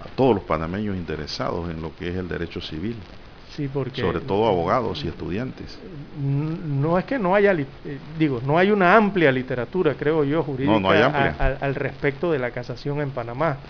[0.00, 2.96] a, a todos los panameños interesados en lo que es el derecho civil.
[3.54, 5.78] Sí, porque Sobre todo abogados y estudiantes.
[6.18, 10.74] no es que no haya, eh, digo, no hay una amplia literatura, creo yo, jurídica
[10.74, 11.58] No, no hay a- amplia.
[11.60, 13.60] al- respecto de la casación en Panamá.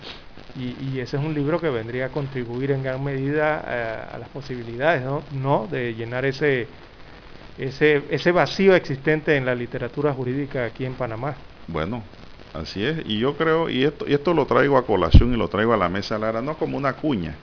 [0.55, 4.17] Y, y ese es un libro que vendría a contribuir en gran medida eh, a
[4.17, 5.23] las posibilidades, ¿no?
[5.31, 5.67] ¿no?
[5.67, 6.69] De llenar ese,
[7.57, 11.35] ese, ese vacío existente en la literatura jurídica aquí en Panamá.
[11.67, 12.03] Bueno,
[12.53, 13.03] así es.
[13.05, 15.77] Y yo creo, y esto, y esto lo traigo a colación y lo traigo a
[15.77, 17.35] la mesa, Lara, no como una cuña,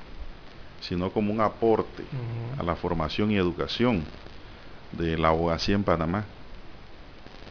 [0.81, 2.05] sino como un aporte
[2.59, 4.05] a la formación y educación
[4.93, 6.25] de la abogacía en Panamá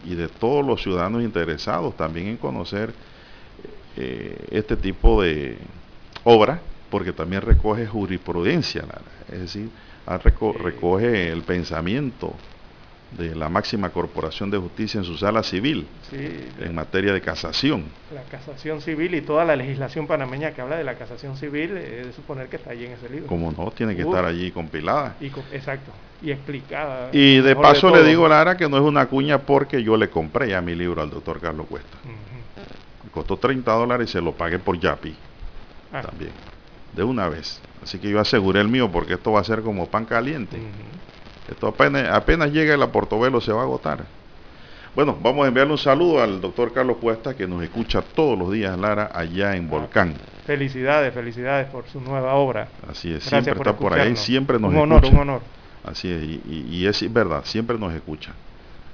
[0.06, 2.94] y de todos los ciudadanos interesados también en conocer
[3.98, 5.58] eh, este tipo de
[6.24, 9.02] obra, porque también recoge jurisprudencia, Lara.
[9.32, 9.70] es decir,
[10.06, 12.34] reco- recoge el pensamiento
[13.18, 16.18] de la máxima corporación de justicia en su sala civil Sí,
[16.60, 17.86] en materia de casación.
[18.14, 22.00] la casación civil y toda la legislación panameña que habla de la casación civil, eh,
[22.02, 23.28] es de suponer que está allí en ese libro.
[23.28, 24.10] Como no, tiene que Uf.
[24.14, 25.16] estar allí compilada.
[25.22, 25.92] Y exacto,
[26.22, 27.10] y explicada.
[27.12, 30.50] Y de paso le digo, Lara, que no es una cuña porque yo le compré
[30.50, 31.98] ya mi libro al doctor Carlos Cuesta.
[33.12, 35.16] Costó 30 dólares y se lo pagué por Yapi
[35.92, 36.02] Ah.
[36.02, 36.32] también,
[36.94, 37.60] de una vez.
[37.84, 40.58] Así que yo aseguré el mío porque esto va a ser como pan caliente.
[41.50, 44.06] Esto apenas, apenas llegue a Portobelo se va a agotar.
[44.96, 48.52] Bueno, vamos a enviarle un saludo al doctor Carlos Cuesta que nos escucha todos los
[48.52, 50.14] días, Lara, allá en Volcán.
[50.46, 52.68] Felicidades, felicidades por su nueva obra.
[52.88, 55.14] Así es, Gracias siempre por está por ahí, siempre nos Un honor, escucha.
[55.22, 55.42] un honor.
[55.84, 58.34] Así es, y, y- y es verdad, siempre nos escucha.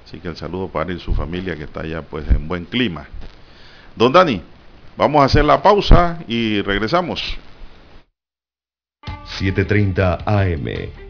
[0.06, 2.64] Así que el saludo para él y su familia que está allá pues en buen
[2.64, 3.06] clima.
[3.94, 4.42] Don Dani,
[4.96, 7.36] vamos a hacer la pausa y regresamos.
[9.38, 11.09] 7.30 AM.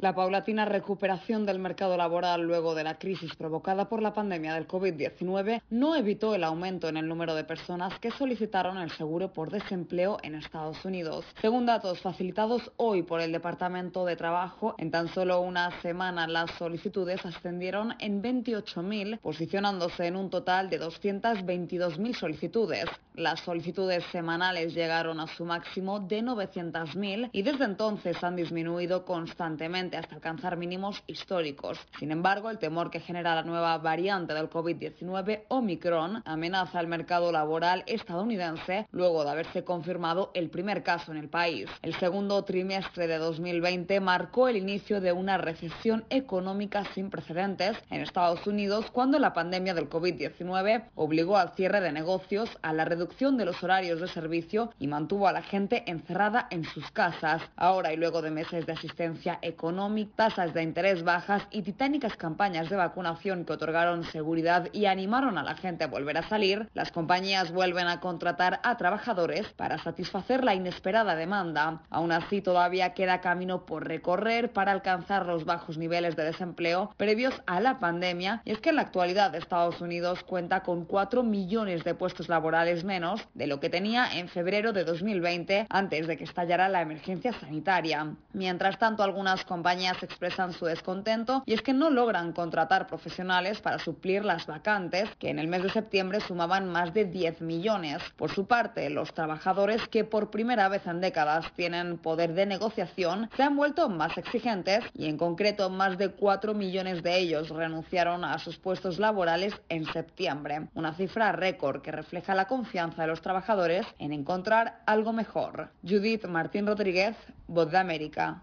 [0.00, 4.68] La paulatina recuperación del mercado laboral luego de la crisis provocada por la pandemia del
[4.68, 9.50] COVID-19 no evitó el aumento en el número de personas que solicitaron el seguro por
[9.50, 11.24] desempleo en Estados Unidos.
[11.40, 16.52] Según datos facilitados hoy por el Departamento de Trabajo, en tan solo una semana las
[16.52, 22.84] solicitudes ascendieron en 28.000, posicionándose en un total de 222.000 solicitudes.
[23.16, 29.87] Las solicitudes semanales llegaron a su máximo de 900.000 y desde entonces han disminuido constantemente
[29.96, 31.78] hasta alcanzar mínimos históricos.
[31.98, 37.32] Sin embargo, el temor que genera la nueva variante del COVID-19, Omicron, amenaza el mercado
[37.32, 41.68] laboral estadounidense luego de haberse confirmado el primer caso en el país.
[41.82, 48.00] El segundo trimestre de 2020 marcó el inicio de una recesión económica sin precedentes en
[48.00, 53.36] Estados Unidos cuando la pandemia del COVID-19 obligó al cierre de negocios, a la reducción
[53.36, 57.42] de los horarios de servicio y mantuvo a la gente encerrada en sus casas.
[57.56, 59.77] Ahora y luego de meses de asistencia económica,
[60.16, 65.44] tasas de interés bajas y titánicas campañas de vacunación que otorgaron seguridad y animaron a
[65.44, 70.42] la gente a volver a salir, las compañías vuelven a contratar a trabajadores para satisfacer
[70.42, 71.82] la inesperada demanda.
[71.90, 77.40] Aún así, todavía queda camino por recorrer para alcanzar los bajos niveles de desempleo previos
[77.46, 81.84] a la pandemia y es que en la actualidad Estados Unidos cuenta con 4 millones
[81.84, 86.24] de puestos laborales menos de lo que tenía en febrero de 2020 antes de que
[86.24, 88.14] estallara la emergencia sanitaria.
[88.32, 93.78] Mientras tanto, algunas compañías expresan su descontento y es que no logran contratar profesionales para
[93.78, 98.02] suplir las vacantes que en el mes de septiembre sumaban más de 10 millones.
[98.16, 103.28] Por su parte, los trabajadores que por primera vez en décadas tienen poder de negociación
[103.36, 108.24] se han vuelto más exigentes y en concreto más de 4 millones de ellos renunciaron
[108.24, 113.20] a sus puestos laborales en septiembre, una cifra récord que refleja la confianza de los
[113.20, 115.68] trabajadores en encontrar algo mejor.
[115.82, 117.16] Judith Martín Rodríguez,
[117.46, 118.42] Voz de América.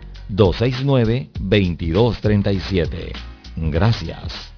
[0.31, 3.13] 269-2237.
[3.55, 4.51] Gracias.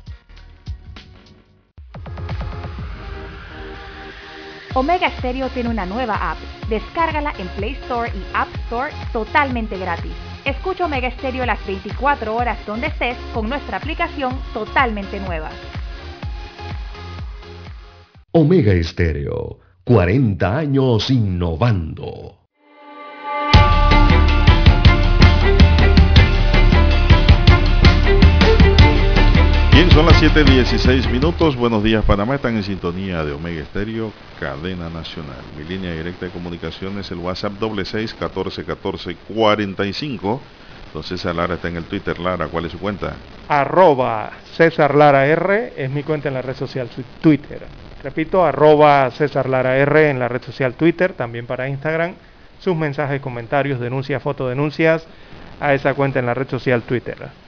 [4.75, 6.37] Omega Stereo tiene una nueva app.
[6.67, 10.11] Descárgala en Play Store y App Store totalmente gratis.
[10.45, 15.51] Escucha Omega Stereo las 24 horas donde estés con nuestra aplicación totalmente nueva.
[18.31, 22.42] Omega Estéreo, 40 años innovando.
[30.23, 31.57] 7.16 minutos.
[31.57, 32.35] Buenos días, Panamá.
[32.35, 35.41] Están en sintonía de Omega Estéreo, cadena nacional.
[35.57, 40.39] Mi línea directa de comunicación es el WhatsApp doble seis catorce catorce cuarenta y cinco.
[40.85, 42.19] Entonces César Lara está en el Twitter.
[42.19, 43.15] Lara, ¿cuál es su cuenta?
[43.49, 46.87] Arroba César Lara R es mi cuenta en la red social
[47.19, 47.63] Twitter.
[48.01, 52.13] Repito, arroba César Lara R en la red social Twitter, también para Instagram.
[52.61, 55.05] Sus mensajes, comentarios, denuncias, fotodenuncias
[55.59, 57.42] a esa cuenta en la red social Twitter.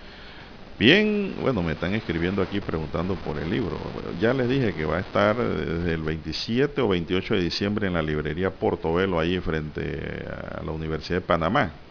[0.77, 4.11] Bien, bueno, me están escribiendo aquí preguntando por el libro.
[4.17, 7.93] ya les dije que va a estar desde el 27 o 28 de diciembre en
[7.93, 11.81] la librería Portobelo, ahí frente a la Universidad de Panamá.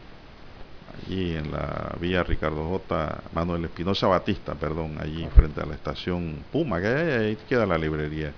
[0.86, 3.24] Allí en la vía Ricardo J.
[3.32, 8.36] Manuel Espinosa Batista, perdón, allí frente a la estación Puma, que ahí queda la librería.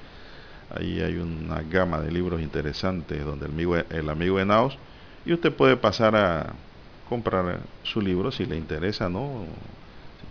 [0.69, 4.81] Ahí hay una gama de libros interesantes donde el amigo, el amigo Enaos
[5.25, 6.65] y usted puede pasar a
[7.05, 9.61] comprar su libro si le interesa, ¿no?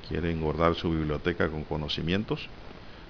[0.07, 2.47] Quiere engordar su biblioteca con conocimientos,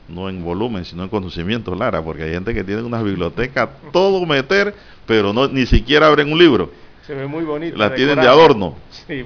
[0.08, 4.26] no en volumen, sino en conocimientos, Lara, porque hay gente que tiene una biblioteca todo
[4.26, 4.74] meter,
[5.06, 6.72] pero no ni siquiera abren un libro.
[7.06, 7.78] Se ve muy bonito.
[7.78, 8.76] La tienen de adorno.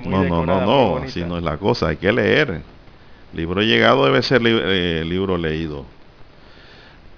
[0.05, 2.61] no, no, no, no, si no es la cosa, hay que leer.
[3.33, 5.85] Libro llegado debe ser li eh, libro leído.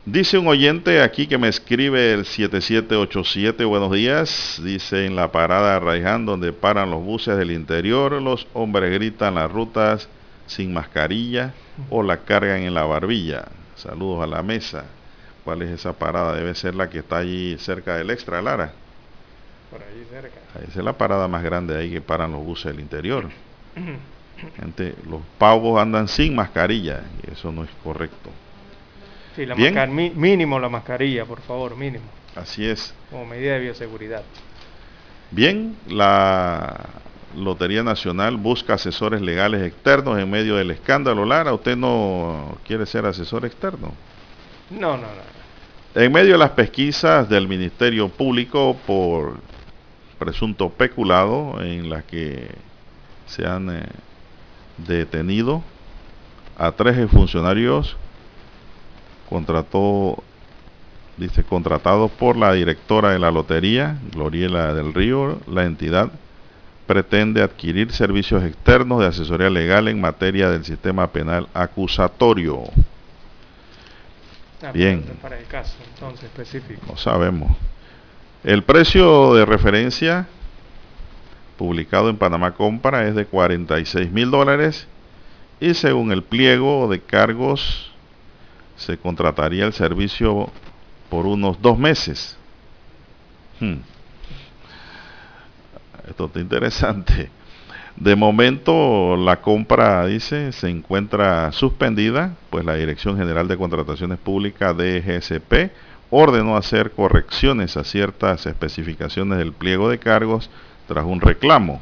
[0.05, 4.59] Dice un oyente aquí que me escribe el 7787, buenos días.
[4.63, 9.49] Dice en la parada Raiján, donde paran los buses del interior, los hombres gritan las
[9.49, 10.09] rutas
[10.47, 11.53] sin mascarilla
[11.89, 13.45] o la cargan en la barbilla.
[13.75, 14.85] Saludos a la mesa.
[15.43, 16.35] ¿Cuál es esa parada?
[16.35, 18.73] Debe ser la que está allí cerca del Extra Lara.
[19.71, 20.37] Por ahí cerca.
[20.67, 23.29] Esa es la parada más grande ahí que paran los buses del interior.
[24.59, 28.29] Gente, los pavos andan sin mascarilla y eso no es correcto.
[29.35, 29.73] Sí, la Bien.
[29.73, 32.03] mascar- mi- mínimo la mascarilla, por favor, mínimo.
[32.35, 32.93] Así es.
[33.09, 34.23] Como medida de bioseguridad.
[35.31, 36.77] Bien, la
[37.35, 41.25] Lotería Nacional busca asesores legales externos en medio del escándalo.
[41.25, 43.93] Lara, ¿usted no quiere ser asesor externo?
[44.69, 46.01] No, no, no.
[46.01, 49.37] En medio de las pesquisas del Ministerio Público por
[50.17, 52.47] presunto peculado en las que
[53.25, 53.83] se han eh,
[54.77, 55.63] detenido
[56.57, 57.97] a tres funcionarios
[59.29, 60.23] contrató
[61.17, 66.11] dice contratados por la directora de la lotería Gloriela del Río la entidad
[66.91, 72.63] pretende adquirir servicios externos de asesoría legal en materia del sistema penal acusatorio
[74.61, 75.01] Ah, Bien.
[75.21, 76.81] para- el caso, entonces, específico.
[76.89, 77.55] no sabemos.
[78.43, 80.27] El precio de referencia
[81.57, 84.85] publicado en Panamá Compra es de 46 mil dólares
[85.61, 87.91] y según el pliego de cargos
[88.75, 90.49] se contrataría el servicio
[91.09, 92.37] por unos dos meses.
[93.61, 93.77] Hmm.
[96.11, 97.29] Esto está interesante.
[97.95, 104.75] De momento la compra, dice, se encuentra suspendida, pues la Dirección General de Contrataciones Públicas
[104.75, 105.71] DGSP
[106.09, 110.49] ordenó hacer correcciones a ciertas especificaciones del pliego de cargos
[110.87, 111.81] tras un reclamo.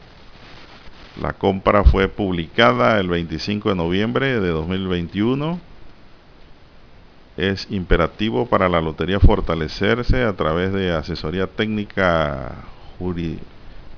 [1.19, 5.59] La compra fue publicada el 25 de noviembre de 2021.
[7.35, 12.53] Es imperativo para la lotería fortalecerse a través de asesoría técnica
[12.99, 13.39] juri-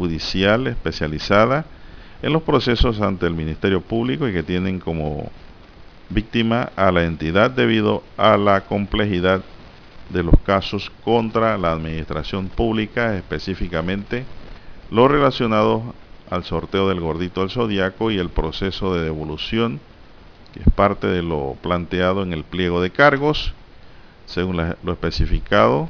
[0.02, 1.66] judicial especializada
[2.24, 5.30] en los procesos ante el Ministerio Público y que tienen como
[6.10, 9.44] víctima a la entidad debido a la complejidad
[10.10, 14.26] de los casos contra la administración pública, específicamente
[14.90, 15.84] los relacionados
[16.32, 19.80] al sorteo del gordito del zodiaco y el proceso de devolución,
[20.52, 23.54] que es parte de lo planteado en el pliego de cargos.
[24.26, 25.90] Según lo especificado,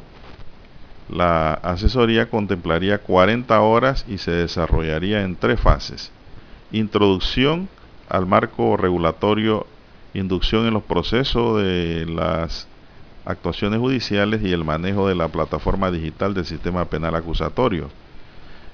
[1.12, 6.12] la asesoría contemplaría 40 horas y se desarrollaría en tres fases.
[6.72, 7.68] Introducción
[8.08, 9.68] al marco regulatorio,
[10.14, 12.68] inducción en los procesos de las
[13.26, 17.90] actuaciones judiciales y el manejo de la plataforma digital del sistema penal acusatorio.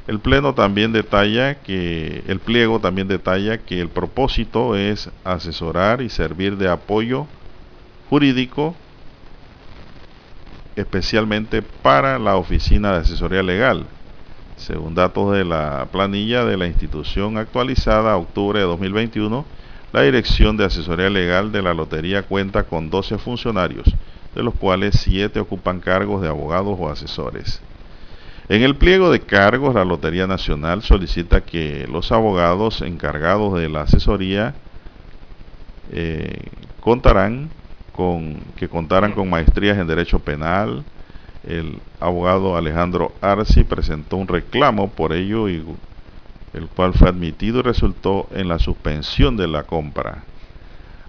[0.07, 6.09] El pleno también detalla que el pliego también detalla que el propósito es asesorar y
[6.09, 7.27] servir de apoyo
[8.09, 8.75] jurídico
[10.77, 13.85] especialmente para la Oficina de Asesoría Legal.
[14.55, 19.43] Según datos de la planilla de la institución actualizada octubre de 2021,
[19.91, 23.87] la Dirección de Asesoría Legal de la Lotería cuenta con 12 funcionarios,
[24.35, 27.61] de los cuales 7 ocupan cargos de abogados o asesores.
[28.49, 33.81] En el pliego de cargos, la Lotería Nacional solicita que los abogados encargados de la
[33.81, 34.53] asesoría
[35.91, 36.49] eh,
[36.79, 37.49] contarán
[37.97, 40.83] con que contaran con maestrías en Derecho Penal.
[41.43, 45.65] El abogado Alejandro Arci presentó un reclamo por ello y
[46.53, 50.23] el cual fue admitido y resultó en la suspensión de la compra.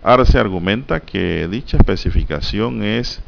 [0.03, 3.21] Arce argumenta que dicha especificación es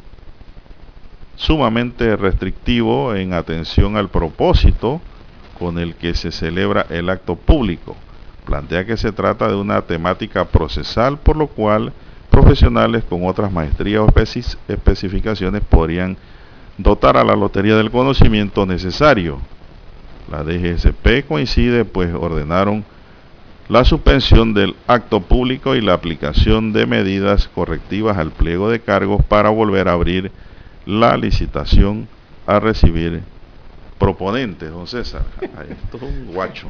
[1.35, 5.01] sumamente restrictivo en atención al propósito
[5.59, 7.95] con el que se celebra el acto público.
[8.45, 11.93] Plantea que se trata de una temática procesal, por lo cual
[12.31, 16.17] profesionales con otras maestrías o especi- especificaciones podrían
[16.77, 19.39] dotar a la lotería del conocimiento necesario.
[20.31, 22.83] La DGSP coincide, pues ordenaron
[23.67, 29.23] la suspensión del acto público y la aplicación de medidas correctivas al pliego de cargos
[29.25, 30.31] para volver a abrir
[30.85, 32.07] la licitación
[32.47, 33.21] a recibir
[33.99, 35.23] proponentes, don César.
[35.41, 36.67] Esto es un guacho.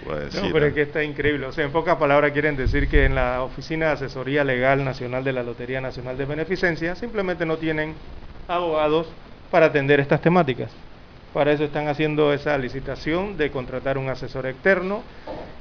[0.00, 1.46] Decir, No, pero es que está increíble.
[1.46, 5.24] O sea, en pocas palabras quieren decir que en la Oficina de Asesoría Legal Nacional
[5.24, 8.00] de la Lotería Nacional de Beneficencia simplemente no tienen
[8.46, 9.16] abogados
[9.48, 10.84] para atender estas temáticas.
[11.32, 15.06] Para eso están haciendo esa licitación de contratar un asesor externo.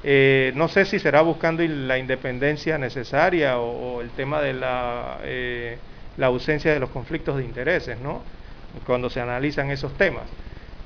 [0.03, 5.19] Eh, no sé si será buscando la independencia necesaria o, o el tema de la,
[5.23, 5.84] eh,
[6.15, 8.26] la ausencia de los conflictos de intereses, ¿no?
[8.85, 10.35] Cuando se analizan esos temas.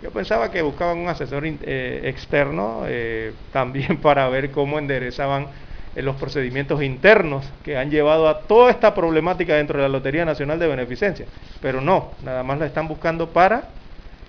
[0.01, 5.49] Yo pensaba que buscaban un asesor eh, externo eh, también para ver cómo enderezaban
[5.93, 10.25] en los procedimientos internos que han llevado a toda esta problemática dentro de la Lotería
[10.25, 11.27] Nacional de Beneficencia.
[11.59, 13.69] Pero no, nada más la están buscando para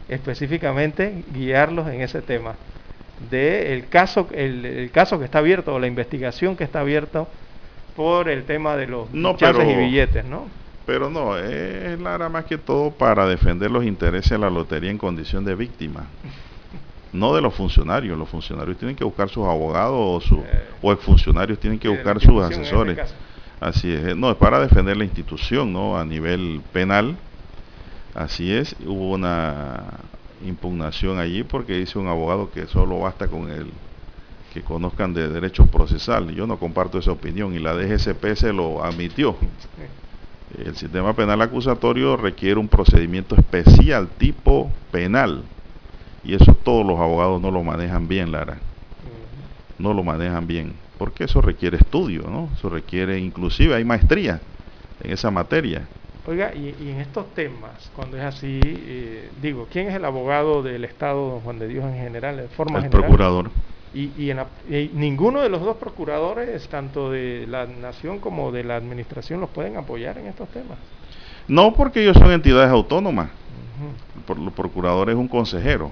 [0.09, 2.57] específicamente guiarlos en ese tema
[3.31, 7.29] de el caso el, el caso que está abierto o la investigación que está abierta
[7.95, 10.51] por el tema de los No, chances pero- y billetes, ¿no?
[10.87, 14.99] Pero no, es Lara más que todo para defender los intereses de la lotería en
[14.99, 16.07] condición de víctima.
[17.13, 18.19] No de los funcionarios.
[18.19, 20.43] Los funcionarios tienen que buscar sus abogados o, su,
[20.81, 23.15] o exfuncionarios tienen que buscar sus este asesores.
[23.61, 24.17] Así es.
[24.17, 25.97] No, es para defender la institución, ¿no?
[25.97, 27.17] A nivel penal.
[28.15, 28.75] Así es.
[28.85, 29.85] Hubo una
[30.45, 33.71] impugnación allí porque dice un abogado que solo basta con el
[34.53, 36.35] que conozcan de derecho procesal.
[36.35, 39.37] Yo no comparto esa opinión y la DGCP se lo admitió.
[40.65, 45.43] El sistema penal acusatorio requiere un procedimiento especial tipo penal
[46.25, 48.59] y eso todos los abogados no lo manejan bien, Lara.
[49.79, 52.49] No lo manejan bien, porque eso requiere estudio, ¿no?
[52.57, 54.41] Eso requiere, inclusive hay maestría
[55.03, 55.83] en esa materia.
[56.29, 60.63] Oiga, y, y en estos temas, cuando es así, eh, digo, ¿quién es el abogado
[60.63, 63.03] del Estado, don Juan de Dios, en general, de forma El general?
[63.03, 63.51] procurador.
[63.95, 68.51] Y, y en la- y ninguno de los dos procuradores, tanto de la nación como
[68.51, 70.79] de la administración, los pueden apoyar en estos temas.
[71.49, 73.31] No porque ellos son entidades autónomas.
[74.27, 75.91] Por, los procuradores es un consejero.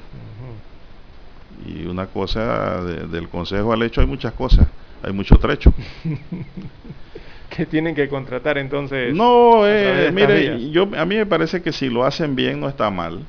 [1.66, 4.66] Y una cosa de- del consejo al hecho hay muchas cosas,
[5.02, 5.72] hay mucho trecho.
[7.50, 9.14] que tienen que contratar entonces.
[9.14, 12.88] No, eh, mire, yo, a mí me parece que si lo hacen bien no está
[12.90, 13.24] mal.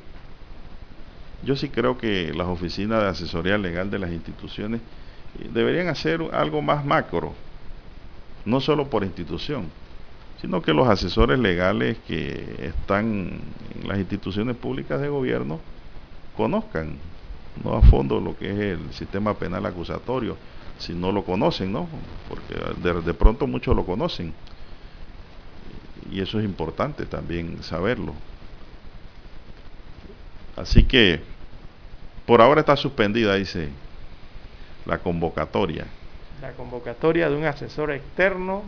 [1.42, 4.82] Yo sí creo que las oficinas de asesoría legal de las instituciones
[5.34, 7.36] eh, deberían hacer algo más macro,
[8.46, 9.72] no solo por institución,
[10.36, 15.62] sino que los asesores legales que están en las instituciones públicas de gobierno
[16.34, 17.02] conozcan
[17.64, 20.40] no a fondo lo que es el sistema penal acusatorio,
[20.78, 21.90] si no lo conocen, ¿no?
[22.28, 24.36] Porque de, de pronto muchos lo conocen
[26.10, 28.22] y eso es importante también saberlo.
[30.56, 31.31] Así que
[32.26, 33.70] por ahora está suspendida, dice
[34.86, 35.86] la convocatoria.
[36.42, 38.64] La convocatoria de un asesor externo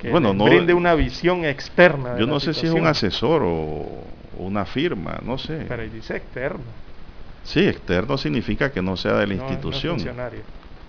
[0.00, 2.14] que Bueno, no- brinde una visión externa.
[2.14, 4.04] de Yo no sé si es un asesor o,
[4.38, 5.64] una firma, no sé.
[5.68, 6.64] Pero dice externo.
[7.44, 10.42] Sí, externo significa que no sea de la no- no institución, funcionario.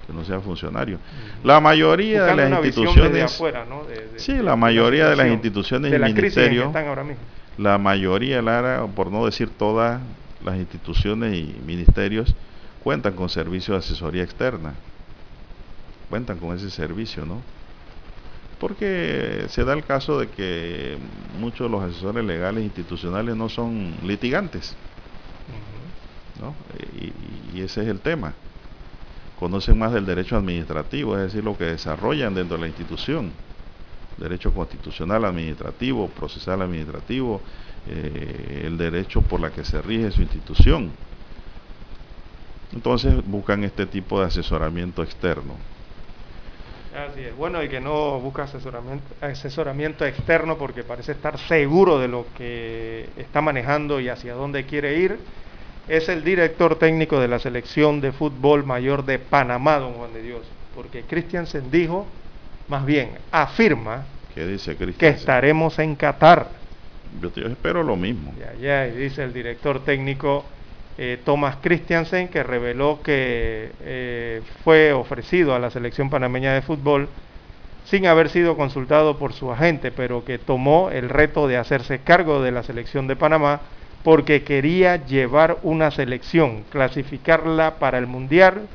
[0.06, 1.00] que no sea funcionario.
[1.44, 3.86] La mayoría Buscando de las instituciones, desde afuera, ¿no?
[3.86, 7.24] De- de- sí, la mayoría de las instituciones de y la están ahora mismo.
[7.58, 10.02] la mayoría, Lara, por no decir todas
[10.44, 12.36] las instituciones y ministerios
[12.84, 14.74] cuentan con servicio de asesoría externa,
[16.10, 17.42] cuentan con ese servicio, ¿no?
[18.60, 20.98] Porque se da el caso de que
[21.40, 24.76] muchos de los asesores legales institucionales no son litigantes,
[26.40, 26.54] ¿no?
[27.00, 28.34] Y, y ese es el tema.
[29.40, 33.32] Conocen más del derecho administrativo, es decir, lo que desarrollan dentro de la institución.
[34.18, 37.42] Derecho constitucional administrativo, procesal administrativo,
[37.88, 40.92] eh, el derecho por la que se rige su institución.
[42.74, 45.56] Entonces buscan este tipo de asesoramiento externo.
[46.96, 47.36] Así es.
[47.36, 53.10] Bueno, y que no busca asesoramiento, asesoramiento externo porque parece estar seguro de lo que
[53.18, 55.20] está manejando y hacia dónde quiere ir.
[55.88, 60.22] Es el director técnico de la selección de fútbol mayor de Panamá, don Juan de
[60.22, 60.42] Dios.
[60.76, 62.08] Porque Christiansen dijo,
[62.68, 66.63] más bien, afirma ¿Qué dice que estaremos en Qatar.
[67.22, 68.34] Yo, espero lo mismo.
[68.40, 70.46] Ya, ya, dice el director técnico
[70.98, 77.08] eh, Thomas Christiansen, que reveló que eh, fue ofrecido a la selección panameña de fútbol
[77.86, 82.42] sin haber sido consultado por su agente, pero que tomó el reto de hacerse cargo
[82.42, 83.62] de la selección de Panamá
[84.04, 88.68] porque quería llevar una selección, clasificarla para el Mundial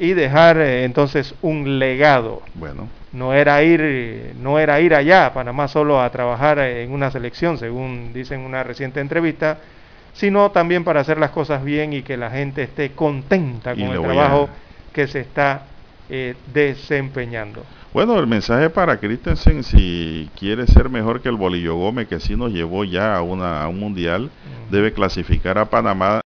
[0.00, 2.42] y dejar eh, entonces un legado.
[2.54, 6.92] Bueno, No era ir, no era ir allá a Panamá solo a trabajar eh, en
[6.92, 9.58] una selección, según dice en una reciente entrevista,
[10.14, 13.98] sino también para hacer las cosas bien y que la gente esté contenta con el
[13.98, 14.48] a- trabajo
[14.92, 15.62] que se está
[16.08, 17.62] eh, desempeñando.
[17.92, 22.36] Bueno, el mensaje para Christensen, si quiere ser mejor que el Bolillo Gómez, que sí
[22.36, 24.30] nos llevó ya a, una, a un mundial,
[24.70, 26.18] debe clasificar a Panamá